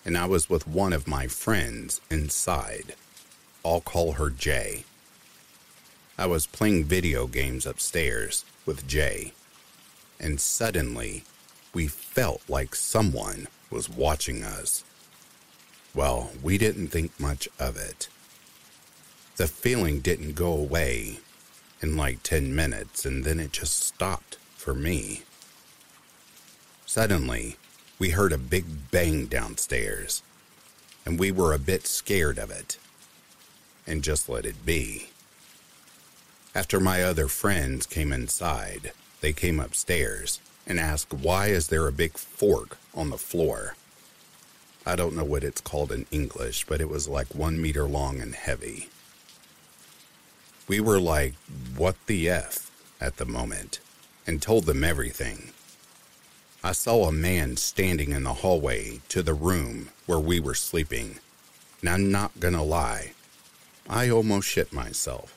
and 0.04 0.18
I 0.18 0.26
was 0.26 0.50
with 0.50 0.66
one 0.66 0.92
of 0.92 1.06
my 1.06 1.28
friends 1.28 2.00
inside. 2.10 2.96
I'll 3.64 3.80
call 3.80 4.12
her 4.12 4.30
Jay. 4.30 4.84
I 6.18 6.26
was 6.26 6.46
playing 6.46 6.84
video 6.84 7.28
games 7.28 7.64
upstairs 7.64 8.44
with 8.64 8.88
Jay, 8.88 9.32
and 10.18 10.40
suddenly 10.40 11.24
we 11.72 11.86
felt 11.86 12.42
like 12.48 12.74
someone 12.74 13.48
was 13.70 13.88
watching 13.88 14.42
us. 14.42 14.84
Well, 15.94 16.30
we 16.42 16.58
didn't 16.58 16.88
think 16.88 17.18
much 17.18 17.48
of 17.58 17.76
it. 17.76 18.08
The 19.36 19.46
feeling 19.46 20.00
didn't 20.00 20.34
go 20.34 20.52
away 20.52 21.18
in 21.82 21.96
like 21.96 22.22
10 22.22 22.54
minutes, 22.54 23.04
and 23.04 23.24
then 23.24 23.38
it 23.38 23.52
just 23.52 23.82
stopped 23.82 24.38
for 24.56 24.74
me. 24.74 25.22
Suddenly, 26.86 27.56
we 27.98 28.10
heard 28.10 28.32
a 28.32 28.38
big 28.38 28.90
bang 28.90 29.26
downstairs, 29.26 30.22
and 31.04 31.18
we 31.18 31.30
were 31.30 31.52
a 31.52 31.58
bit 31.58 31.86
scared 31.86 32.38
of 32.38 32.50
it, 32.50 32.78
and 33.86 34.02
just 34.02 34.28
let 34.28 34.46
it 34.46 34.64
be. 34.64 35.10
After 36.54 36.80
my 36.80 37.02
other 37.02 37.28
friends 37.28 37.84
came 37.84 38.12
inside, 38.12 38.92
they 39.20 39.32
came 39.32 39.60
upstairs 39.60 40.40
and 40.66 40.80
asked, 40.80 41.12
Why 41.12 41.48
is 41.48 41.68
there 41.68 41.86
a 41.86 41.92
big 41.92 42.18
fork 42.18 42.78
on 42.94 43.10
the 43.10 43.18
floor? 43.18 43.76
I 44.84 44.96
don't 44.96 45.16
know 45.16 45.24
what 45.24 45.44
it's 45.44 45.60
called 45.60 45.90
in 45.90 46.06
English, 46.10 46.66
but 46.66 46.80
it 46.80 46.88
was 46.88 47.08
like 47.08 47.34
one 47.34 47.60
meter 47.60 47.84
long 47.84 48.20
and 48.20 48.34
heavy. 48.34 48.88
We 50.68 50.80
were 50.80 51.00
like, 51.00 51.34
What 51.76 51.96
the 52.06 52.28
F 52.28 52.70
at 53.00 53.16
the 53.16 53.26
moment, 53.26 53.80
and 54.26 54.40
told 54.40 54.64
them 54.64 54.84
everything. 54.84 55.50
I 56.64 56.72
saw 56.72 57.06
a 57.06 57.12
man 57.12 57.56
standing 57.56 58.10
in 58.10 58.24
the 58.24 58.34
hallway 58.34 59.00
to 59.10 59.22
the 59.22 59.34
room 59.34 59.90
where 60.06 60.18
we 60.18 60.40
were 60.40 60.54
sleeping. 60.54 61.20
And 61.80 61.90
I'm 61.90 62.10
not 62.10 62.40
gonna 62.40 62.64
lie, 62.64 63.12
I 63.88 64.10
almost 64.10 64.48
shit 64.48 64.72
myself. 64.72 65.32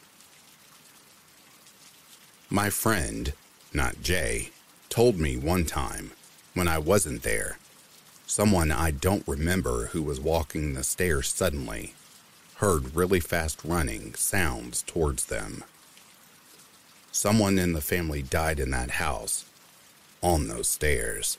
My 2.50 2.72
friend, 2.72 3.34
not 3.74 4.02
Jay, 4.02 4.50
told 4.90 5.20
me 5.20 5.38
one 5.38 5.66
time, 5.66 6.12
when 6.54 6.68
I 6.68 6.78
wasn't 6.78 7.24
there, 7.24 7.58
someone 8.26 8.72
I 8.72 8.92
don't 8.92 9.28
remember 9.28 9.88
who 9.88 10.02
was 10.02 10.20
walking 10.20 10.74
the 10.74 10.84
stairs 10.84 11.28
suddenly 11.30 11.94
heard 12.56 12.96
really 12.96 13.20
fast 13.20 13.64
running 13.64 14.14
sounds 14.16 14.82
towards 14.82 15.26
them. 15.26 15.64
Someone 17.12 17.58
in 17.58 17.74
the 17.74 17.82
family 17.82 18.22
died 18.22 18.60
in 18.60 18.72
that 18.72 18.92
house, 18.92 19.46
on 20.22 20.48
those 20.48 20.68
stairs. 20.68 21.38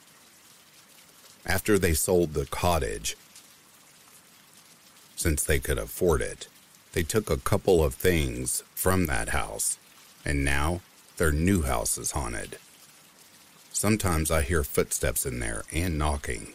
After 1.44 1.78
they 1.78 1.94
sold 1.94 2.32
the 2.32 2.46
cottage, 2.46 3.16
since 5.16 5.44
they 5.44 5.58
could 5.58 5.78
afford 5.78 6.22
it, 6.22 6.48
they 6.92 7.02
took 7.02 7.28
a 7.28 7.36
couple 7.36 7.84
of 7.84 7.94
things 7.94 8.62
from 8.74 9.06
that 9.06 9.28
house, 9.28 9.78
and 10.24 10.44
now 10.44 10.80
their 11.20 11.30
new 11.30 11.60
house 11.60 11.98
is 11.98 12.12
haunted. 12.12 12.56
Sometimes 13.70 14.30
I 14.30 14.40
hear 14.40 14.64
footsteps 14.64 15.26
in 15.26 15.38
there 15.38 15.64
and 15.70 15.98
knocking. 15.98 16.54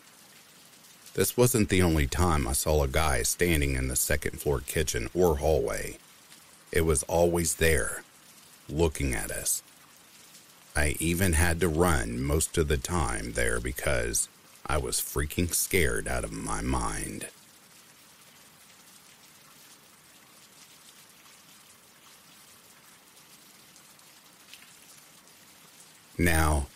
This 1.13 1.38
wasn't 1.38 1.70
the 1.70 1.84
only 1.84 2.07
time 2.07 2.47
I 2.47 2.53
saw 2.53 2.82
a 2.82 2.88
guy 2.88 3.22
standing 3.22 3.76
in 3.76 3.89
the 3.89 3.95
second 3.95 4.41
floor 4.41 4.61
kitchen 4.61 5.07
or 5.13 5.38
hallway. 5.38 5.99
It 6.72 6.82
was 6.82 7.03
always 7.03 7.57
there, 7.57 8.01
looking 8.68 9.13
at 9.13 9.30
us. 9.30 9.61
I 10.76 10.95
even 10.99 11.34
had 11.34 11.59
to 11.59 11.68
run 11.68 12.20
most 12.20 12.57
of 12.57 12.68
the 12.68 12.78
time 12.78 13.34
there 13.34 13.59
because 13.59 14.30
I 14.66 14.78
was 14.78 14.95
freaking 14.95 15.53
scared 15.53 16.07
out 16.07 16.24
of 16.24 16.32
my 16.32 16.61
mind. 16.61 17.28
Now, 26.18 26.68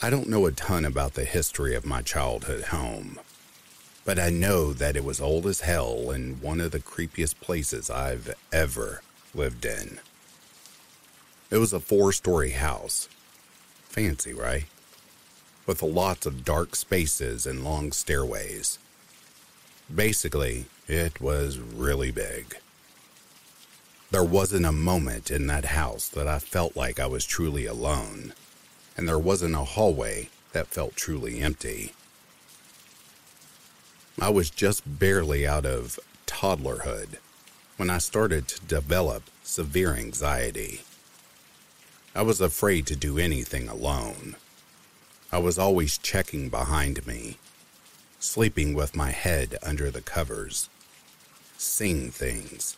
I 0.00 0.08
don't 0.08 0.30
know 0.30 0.46
a 0.46 0.52
ton 0.52 0.86
about 0.86 1.12
the 1.12 1.26
history 1.26 1.74
of 1.74 1.84
my 1.84 2.00
childhood 2.00 2.64
home, 2.64 3.18
but 4.06 4.18
I 4.18 4.30
know 4.30 4.72
that 4.72 4.96
it 4.96 5.04
was 5.04 5.20
old 5.20 5.46
as 5.46 5.60
hell 5.60 6.10
and 6.10 6.40
one 6.40 6.58
of 6.58 6.70
the 6.70 6.80
creepiest 6.80 7.38
places 7.38 7.90
I've 7.90 8.34
ever 8.50 9.02
lived 9.34 9.66
in. 9.66 10.00
It 11.50 11.58
was 11.58 11.74
a 11.74 11.80
four 11.80 12.14
story 12.14 12.52
house. 12.52 13.10
Fancy, 13.90 14.32
right? 14.32 14.64
With 15.66 15.82
lots 15.82 16.24
of 16.24 16.42
dark 16.42 16.74
spaces 16.74 17.44
and 17.44 17.64
long 17.64 17.92
stairways. 17.92 18.78
Basically, 19.94 20.64
it 20.86 21.20
was 21.20 21.58
really 21.58 22.10
big. 22.10 22.56
There 24.10 24.24
wasn't 24.24 24.64
a 24.64 24.72
moment 24.72 25.30
in 25.30 25.46
that 25.48 25.66
house 25.66 26.08
that 26.08 26.26
I 26.26 26.38
felt 26.38 26.74
like 26.74 26.98
I 26.98 27.06
was 27.06 27.26
truly 27.26 27.66
alone 27.66 28.32
and 28.98 29.08
there 29.08 29.18
wasn't 29.18 29.54
a 29.54 29.58
hallway 29.64 30.28
that 30.52 30.66
felt 30.66 30.96
truly 30.96 31.40
empty. 31.40 31.92
I 34.20 34.28
was 34.28 34.50
just 34.50 34.98
barely 34.98 35.46
out 35.46 35.64
of 35.64 36.00
toddlerhood 36.26 37.18
when 37.76 37.90
I 37.90 37.98
started 37.98 38.48
to 38.48 38.60
develop 38.62 39.22
severe 39.44 39.94
anxiety. 39.94 40.80
I 42.12 42.22
was 42.22 42.40
afraid 42.40 42.88
to 42.88 42.96
do 42.96 43.18
anything 43.18 43.68
alone. 43.68 44.34
I 45.30 45.38
was 45.38 45.58
always 45.58 45.96
checking 45.98 46.48
behind 46.48 47.06
me, 47.06 47.38
sleeping 48.18 48.74
with 48.74 48.96
my 48.96 49.12
head 49.12 49.58
under 49.62 49.92
the 49.92 50.02
covers, 50.02 50.68
seeing 51.56 52.10
things, 52.10 52.76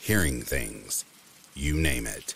hearing 0.00 0.42
things, 0.42 1.04
you 1.54 1.74
name 1.74 2.08
it. 2.08 2.34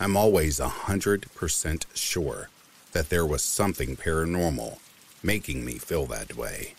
I'm 0.00 0.16
always 0.16 0.60
a 0.60 0.68
100% 0.68 1.84
sure 1.92 2.48
that 2.92 3.08
there 3.08 3.26
was 3.26 3.42
something 3.42 3.96
paranormal 3.96 4.78
making 5.22 5.64
me 5.64 5.74
feel 5.74 6.06
that 6.06 6.36
way. 6.36 6.74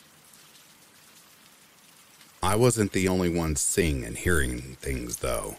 I 2.42 2.56
wasn't 2.56 2.94
the 2.94 3.10
only 3.10 3.30
one 3.30 3.58
seeing 3.58 4.06
and 4.06 4.18
hearing 4.18 4.78
things, 4.82 5.18
though. 5.18 5.58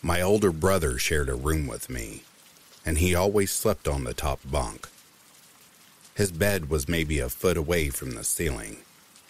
My 0.00 0.22
older 0.22 0.52
brother 0.52 0.98
shared 0.98 1.28
a 1.28 1.34
room 1.34 1.66
with 1.66 1.90
me, 1.90 2.22
and 2.84 2.98
he 2.98 3.14
always 3.16 3.50
slept 3.50 3.88
on 3.88 4.04
the 4.04 4.14
top 4.14 4.38
bunk. 4.48 4.88
His 6.14 6.30
bed 6.30 6.70
was 6.70 6.88
maybe 6.88 7.18
a 7.18 7.28
foot 7.28 7.56
away 7.56 7.90
from 7.90 8.14
the 8.14 8.22
ceiling, 8.22 8.78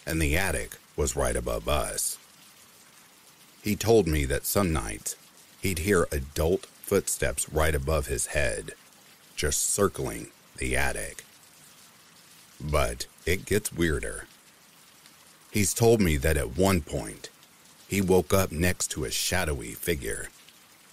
and 0.05 0.21
the 0.21 0.37
attic 0.37 0.77
was 0.95 1.15
right 1.15 1.35
above 1.35 1.67
us. 1.67 2.19
He 3.63 3.75
told 3.75 4.07
me 4.07 4.23
that 4.25 4.45
some 4.45 4.71
nights 4.71 5.15
he'd 5.61 5.79
hear 5.79 6.07
adult 6.11 6.67
footsteps 6.87 7.49
right 7.49 7.75
above 7.75 8.07
his 8.07 8.27
head, 8.27 8.71
just 9.35 9.69
circling 9.69 10.27
the 10.55 10.77
attic. 10.77 11.25
But 12.61 13.07
it 13.25 13.45
gets 13.45 13.73
weirder. 13.73 14.25
He's 15.51 15.73
told 15.73 15.99
me 15.99 16.15
that 16.15 16.37
at 16.37 16.57
one 16.57 16.79
point, 16.79 17.29
he 17.89 17.99
woke 17.99 18.33
up 18.33 18.53
next 18.53 18.87
to 18.91 19.03
a 19.03 19.11
shadowy 19.11 19.73
figure, 19.73 20.29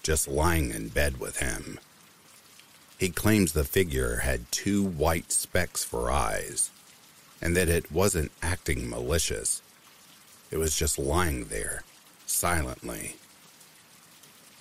just 0.03 0.27
lying 0.27 0.73
in 0.73 0.89
bed 0.89 1.21
with 1.21 1.39
him. 1.39 1.79
He 2.99 3.11
claims 3.11 3.53
the 3.53 3.63
figure 3.63 4.17
had 4.17 4.51
two 4.51 4.83
white 4.83 5.31
specks 5.31 5.85
for 5.85 6.11
eyes, 6.11 6.71
and 7.41 7.57
that 7.57 7.69
it 7.69 7.93
wasn't 7.93 8.33
acting 8.43 8.91
malicious. 8.91 9.63
It 10.51 10.59
was 10.59 10.77
just 10.77 10.99
lying 10.99 11.45
there, 11.45 11.85
silently. 12.27 13.15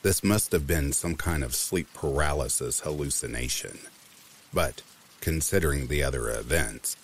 This 0.03 0.21
must 0.21 0.51
have 0.51 0.67
been 0.67 0.91
some 0.91 1.15
kind 1.15 1.45
of 1.45 1.55
sleep 1.55 1.87
paralysis 1.93 2.81
hallucination. 2.81 3.79
But, 4.53 4.81
considering 5.21 5.87
the 5.87 6.03
other 6.03 6.29
events, 6.29 6.97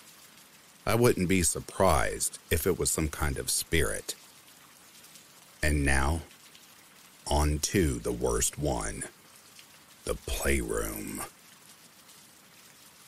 I 0.86 0.96
wouldn't 0.96 1.26
be 1.26 1.42
surprised 1.42 2.38
if 2.50 2.66
it 2.66 2.78
was 2.78 2.90
some 2.90 3.08
kind 3.08 3.38
of 3.38 3.48
spirit. 3.48 4.14
And 5.62 5.82
now, 5.82 6.20
on 7.26 7.58
to 7.60 7.98
the 7.98 8.12
worst 8.12 8.58
one 8.58 9.04
the 10.04 10.14
playroom. 10.14 11.22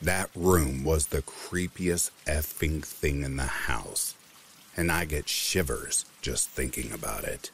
That 0.00 0.30
room 0.34 0.84
was 0.84 1.06
the 1.06 1.22
creepiest 1.22 2.10
effing 2.26 2.84
thing 2.84 3.22
in 3.22 3.36
the 3.36 3.44
house, 3.44 4.14
and 4.76 4.90
I 4.90 5.04
get 5.04 5.28
shivers 5.28 6.04
just 6.20 6.48
thinking 6.48 6.92
about 6.92 7.24
it. 7.24 7.50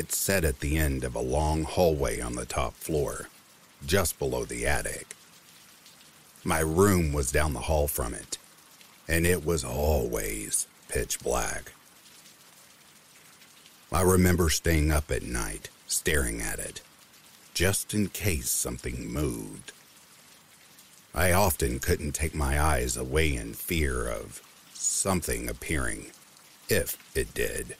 It 0.00 0.12
sat 0.12 0.46
at 0.46 0.60
the 0.60 0.78
end 0.78 1.04
of 1.04 1.14
a 1.14 1.20
long 1.20 1.64
hallway 1.64 2.20
on 2.20 2.34
the 2.34 2.46
top 2.46 2.74
floor, 2.74 3.28
just 3.84 4.18
below 4.18 4.46
the 4.46 4.66
attic. 4.66 5.14
My 6.42 6.60
room 6.60 7.12
was 7.12 7.30
down 7.30 7.52
the 7.52 7.68
hall 7.68 7.86
from 7.86 8.14
it, 8.14 8.38
and 9.06 9.26
it 9.26 9.44
was 9.44 9.62
always 9.62 10.66
pitch 10.88 11.20
black. 11.20 11.72
I 13.92 14.00
remember 14.00 14.48
staying 14.48 14.90
up 14.90 15.10
at 15.10 15.22
night, 15.22 15.68
staring 15.86 16.40
at 16.40 16.58
it, 16.58 16.80
just 17.52 17.92
in 17.92 18.08
case 18.08 18.48
something 18.48 19.06
moved. 19.06 19.70
I 21.14 21.32
often 21.32 21.78
couldn't 21.78 22.12
take 22.12 22.34
my 22.34 22.58
eyes 22.58 22.96
away 22.96 23.34
in 23.36 23.52
fear 23.52 24.08
of 24.08 24.40
something 24.72 25.46
appearing, 25.46 26.12
if 26.70 26.96
it 27.14 27.34
did. 27.34 27.76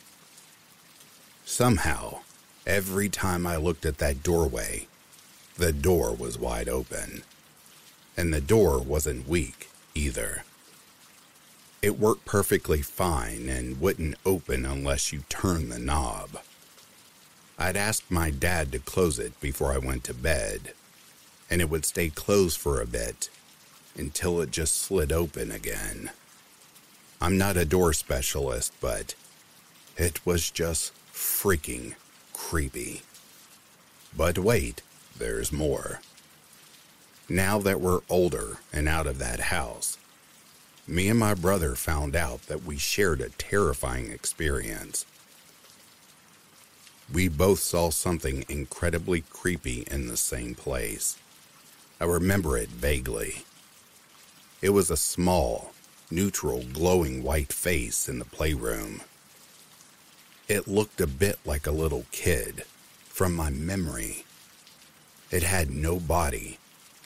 Somehow, 1.51 2.21
every 2.65 3.09
time 3.09 3.45
I 3.45 3.57
looked 3.57 3.85
at 3.85 3.99
that 3.99 4.23
doorway, 4.23 4.87
the 5.57 5.73
door 5.73 6.15
was 6.15 6.39
wide 6.39 6.69
open. 6.69 7.25
And 8.17 8.33
the 8.33 8.41
door 8.41 8.79
wasn't 8.81 9.29
weak 9.29 9.69
either. 9.93 10.45
It 11.83 11.99
worked 11.99 12.25
perfectly 12.25 12.83
fine 12.83 13.49
and 13.49 13.81
wouldn't 13.81 14.15
open 14.25 14.65
unless 14.65 15.13
you 15.13 15.25
turned 15.29 15.73
the 15.73 15.81
knob. 15.81 16.39
I'd 17.59 17.77
asked 17.77 18.13
my 18.13 18.31
dad 18.31 18.71
to 18.71 18.79
close 18.79 19.19
it 19.19 19.39
before 19.41 19.73
I 19.73 19.79
went 19.79 20.05
to 20.05 20.15
bed, 20.15 20.73
and 21.51 21.61
it 21.61 21.69
would 21.69 21.85
stay 21.85 22.11
closed 22.11 22.61
for 22.61 22.81
a 22.81 22.87
bit 22.87 23.29
until 23.97 24.41
it 24.41 24.53
just 24.53 24.77
slid 24.77 25.11
open 25.11 25.51
again. 25.51 26.11
I'm 27.21 27.37
not 27.37 27.57
a 27.57 27.65
door 27.65 27.93
specialist, 27.93 28.73
but 28.81 29.17
it 29.97 30.25
was 30.25 30.49
just 30.49 30.93
freaking 31.21 31.95
creepy. 32.33 33.03
But 34.17 34.39
wait, 34.39 34.81
there's 35.17 35.53
more. 35.53 36.01
Now 37.29 37.59
that 37.59 37.81
we're 37.81 38.01
older 38.09 38.57
and 38.73 38.89
out 38.89 39.07
of 39.07 39.19
that 39.19 39.41
house, 39.41 39.99
me 40.89 41.09
and 41.09 41.19
my 41.19 41.35
brother 41.35 41.75
found 41.75 42.17
out 42.17 42.43
that 42.45 42.65
we 42.65 42.79
shared 42.79 43.21
a 43.21 43.29
terrifying 43.29 44.11
experience. 44.11 45.05
We 47.13 47.29
both 47.29 47.61
saw 47.61 47.91
something 47.91 48.45
incredibly 48.49 49.21
creepy 49.21 49.85
in 49.91 50.09
the 50.09 50.17
same 50.17 50.55
place. 50.55 51.19
I 52.01 52.05
remember 52.05 52.57
it 52.57 52.71
vaguely. 52.71 53.45
It 54.63 54.71
was 54.71 54.91
a 54.91 54.97
small, 54.97 55.73
neutral, 56.11 56.65
glowing 56.73 57.23
white 57.23 57.53
face 57.53 58.09
in 58.09 58.19
the 58.19 58.25
playroom. 58.25 59.03
It 60.51 60.67
looked 60.67 61.01
a 61.01 61.07
bit 61.07 61.39
like 61.45 61.69
a 61.69 61.71
little 61.71 62.07
kid, 62.11 62.65
from 63.07 63.37
my 63.37 63.51
memory. 63.51 64.25
It 65.31 65.45
had 65.45 65.71
no 65.71 66.01
body, 66.01 66.59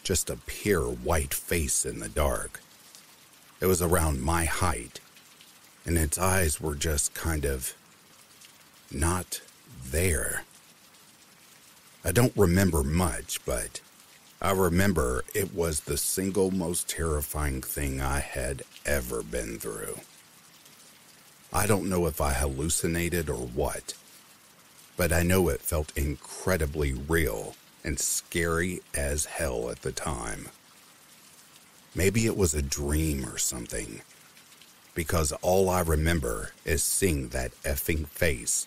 just 0.03 0.31
a 0.31 0.39
pure 0.47 0.87
white 0.87 1.35
face 1.35 1.85
in 1.85 1.99
the 1.99 2.09
dark. 2.09 2.63
It 3.61 3.67
was 3.67 3.83
around 3.83 4.23
my 4.23 4.47
height, 4.47 5.01
and 5.85 5.99
its 5.99 6.17
eyes 6.17 6.59
were 6.59 6.75
just 6.75 7.13
kind 7.13 7.45
of 7.45 7.75
not 8.91 9.43
there. 9.91 10.45
I 12.03 12.13
don't 12.13 12.35
remember 12.39 12.83
much, 12.83 13.45
but 13.45 13.83
I 14.41 14.53
remember 14.53 15.23
it 15.35 15.53
was 15.53 15.81
the 15.81 15.99
single 15.99 16.51
most 16.51 16.89
terrifying 16.89 17.61
thing 17.61 18.01
I 18.01 18.21
had 18.21 18.63
ever 18.87 19.23
been 19.23 19.59
through. 19.59 19.99
I 21.57 21.69
don't 21.69 21.89
know 21.89 22.07
if 22.07 22.21
I 22.21 22.33
hallucinated 22.33 23.31
or 23.31 23.47
what, 23.47 23.95
but 24.97 25.13
I 25.13 25.23
know 25.23 25.49
it 25.49 25.61
felt 25.61 25.97
incredibly 25.97 26.93
real 26.93 27.55
and 27.85 28.01
scary 28.01 28.81
as 28.93 29.27
hell 29.27 29.71
at 29.71 29.83
the 29.83 29.93
time. 29.93 30.49
Maybe 31.95 32.27
it 32.27 32.37
was 32.37 32.55
a 32.55 32.63
dream 32.63 33.25
or 33.25 33.39
something. 33.39 34.03
Because 34.97 35.31
all 35.43 35.71
I 35.71 35.81
remember 35.81 36.51
is 36.65 36.83
seeing 36.83 37.29
that 37.29 37.53
effing 37.63 38.09
face, 38.09 38.67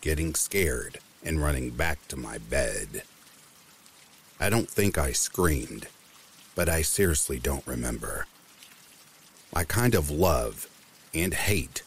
getting 0.00 0.36
scared, 0.36 0.98
and 1.24 1.42
running 1.42 1.70
back 1.70 2.06
to 2.08 2.16
my 2.16 2.38
bed. 2.38 3.02
I 4.38 4.50
don't 4.50 4.70
think 4.70 4.98
I 4.98 5.10
screamed, 5.10 5.88
but 6.54 6.68
I 6.68 6.82
seriously 6.82 7.40
don't 7.40 7.66
remember. 7.66 8.26
I 9.52 9.64
kind 9.64 9.96
of 9.96 10.10
love 10.10 10.68
and 11.12 11.34
hate 11.34 11.82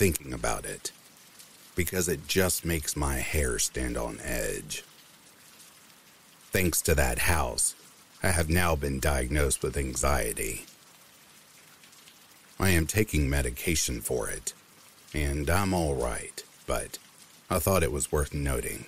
thinking 0.00 0.32
about 0.32 0.64
it 0.64 0.92
because 1.76 2.08
it 2.08 2.26
just 2.26 2.64
makes 2.64 2.96
my 2.96 3.16
hair 3.16 3.58
stand 3.58 3.98
on 3.98 4.18
edge. 4.24 4.82
Thanks 6.50 6.80
to 6.80 6.94
that 6.94 7.18
house, 7.18 7.74
I 8.22 8.28
have 8.28 8.48
now 8.48 8.74
been 8.74 8.98
diagnosed 8.98 9.62
with 9.62 9.76
anxiety. 9.76 10.64
I 12.58 12.70
am 12.70 12.86
taking 12.86 13.28
medication 13.28 14.00
for 14.00 14.30
it, 14.30 14.54
and 15.12 15.50
I'm 15.50 15.74
all 15.74 15.94
right, 15.94 16.42
but 16.66 16.96
I 17.50 17.58
thought 17.58 17.82
it 17.82 17.92
was 17.92 18.10
worth 18.10 18.32
noting. 18.32 18.86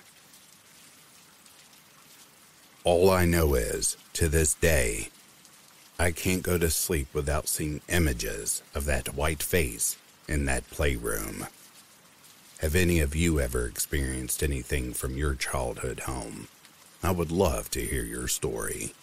All 2.83 3.11
I 3.11 3.25
know 3.25 3.53
is, 3.53 3.97
to 4.13 4.27
this 4.27 4.55
day, 4.55 5.09
I 5.99 6.09
can't 6.09 6.41
go 6.41 6.57
to 6.57 6.71
sleep 6.71 7.13
without 7.13 7.47
seeing 7.47 7.81
images 7.87 8.63
of 8.73 8.85
that 8.85 9.13
white 9.13 9.43
face 9.43 9.95
in 10.27 10.45
that 10.45 10.69
playroom. 10.69 11.47
Have 12.59 12.75
any 12.75 12.99
of 12.99 13.15
you 13.15 13.39
ever 13.39 13.65
experienced 13.65 14.41
anything 14.41 14.93
from 14.93 15.17
your 15.17 15.35
childhood 15.35 16.01
home? 16.01 16.47
I 17.03 17.11
would 17.11 17.31
love 17.31 17.69
to 17.71 17.81
hear 17.81 18.03
your 18.03 18.29
story. 18.29 18.93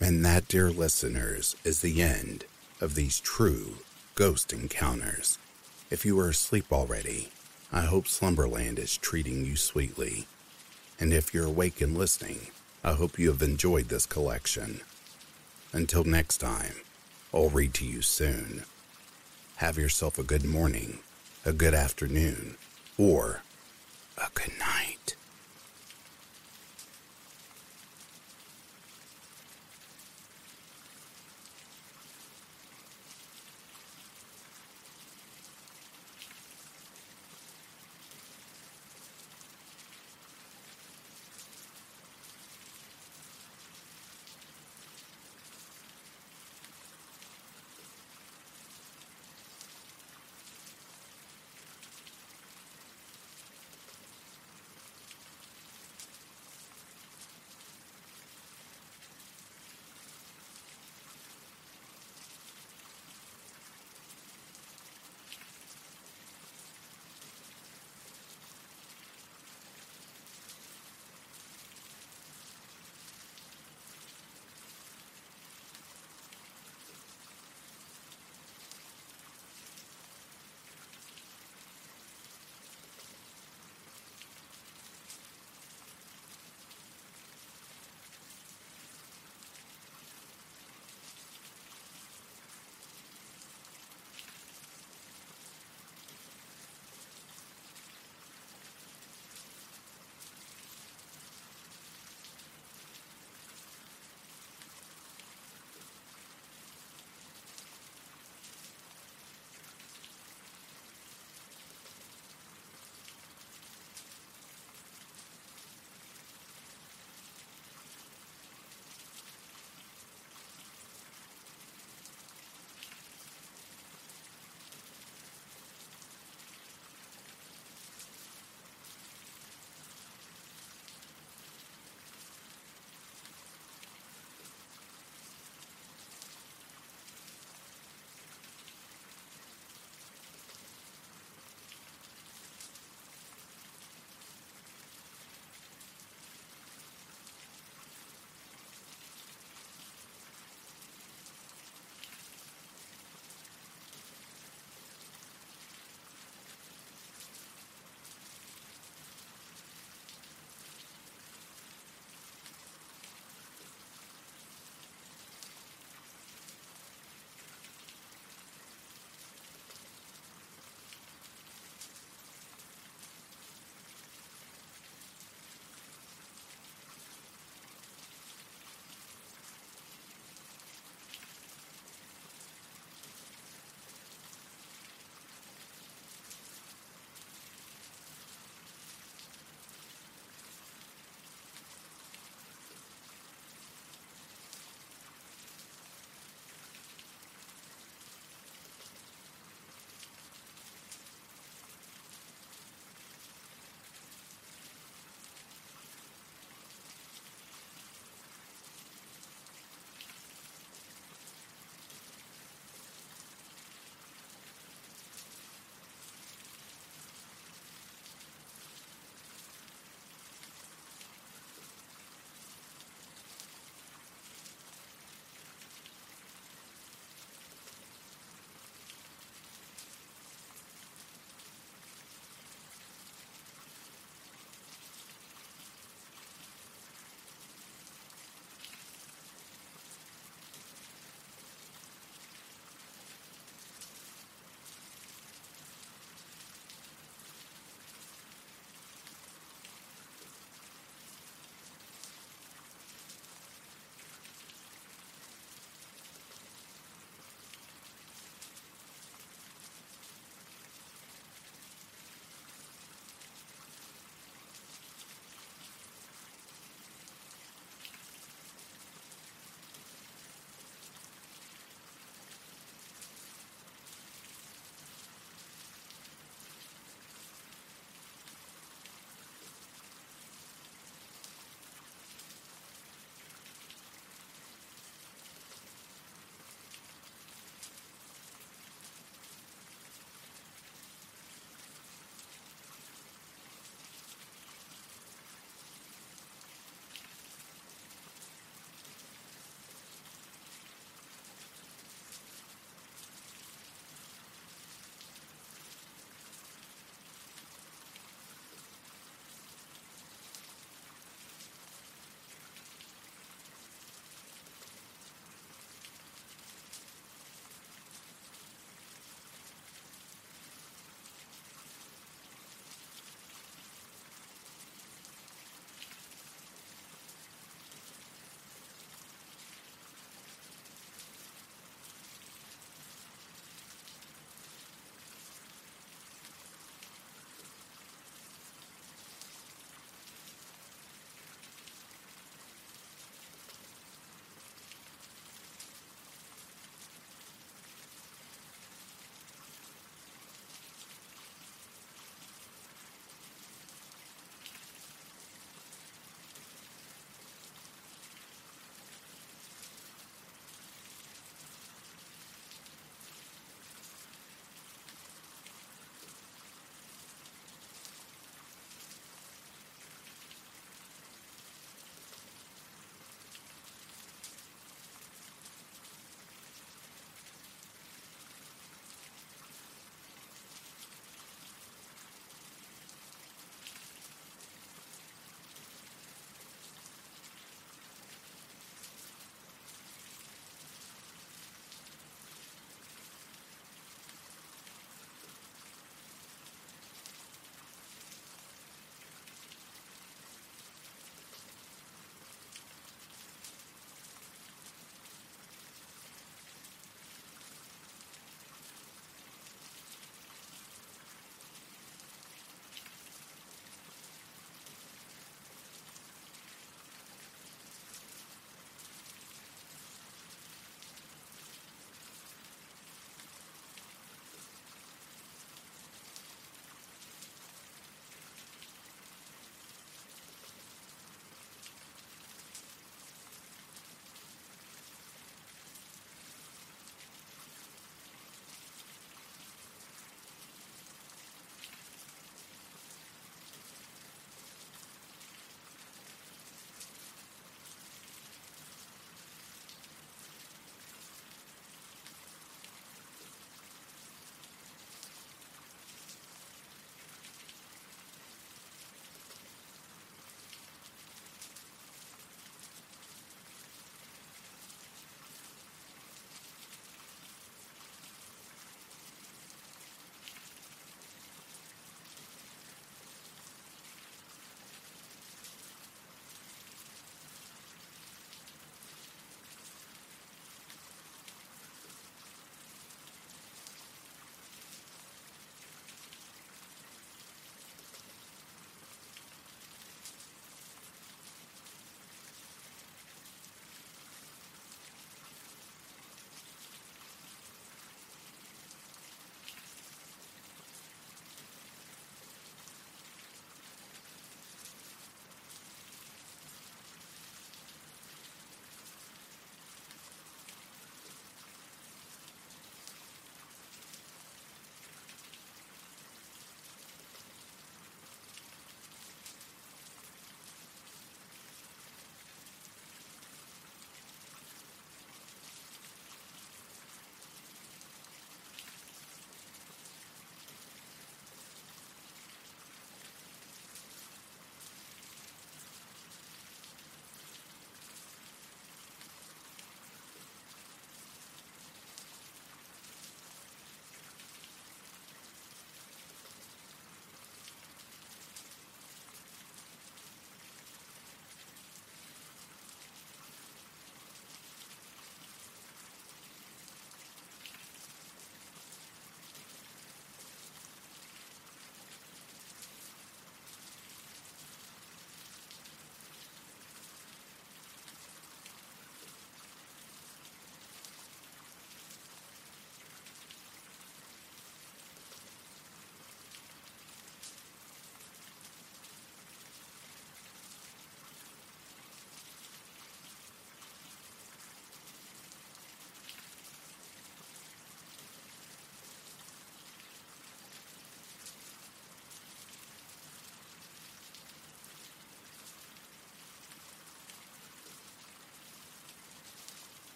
And 0.00 0.24
that, 0.24 0.46
dear 0.46 0.70
listeners, 0.70 1.56
is 1.64 1.80
the 1.80 2.00
end 2.00 2.44
of 2.80 2.94
these 2.94 3.18
true 3.18 3.78
ghost 4.14 4.52
encounters. 4.52 5.38
If 5.90 6.06
you 6.06 6.18
are 6.20 6.28
asleep 6.28 6.72
already, 6.72 7.30
I 7.72 7.82
hope 7.82 8.06
Slumberland 8.06 8.78
is 8.78 8.96
treating 8.96 9.44
you 9.44 9.56
sweetly. 9.56 10.26
And 11.00 11.12
if 11.12 11.32
you're 11.32 11.46
awake 11.46 11.80
and 11.80 11.96
listening, 11.96 12.48
I 12.82 12.92
hope 12.92 13.18
you 13.18 13.28
have 13.28 13.42
enjoyed 13.42 13.88
this 13.88 14.06
collection. 14.06 14.80
Until 15.72 16.04
next 16.04 16.38
time, 16.38 16.74
I'll 17.32 17.50
read 17.50 17.74
to 17.74 17.84
you 17.84 18.02
soon. 18.02 18.64
Have 19.56 19.76
yourself 19.76 20.18
a 20.18 20.22
good 20.22 20.44
morning, 20.44 21.00
a 21.44 21.52
good 21.52 21.74
afternoon, 21.74 22.56
or 22.96 23.42
a 24.16 24.28
good 24.34 24.58
night. 24.58 25.14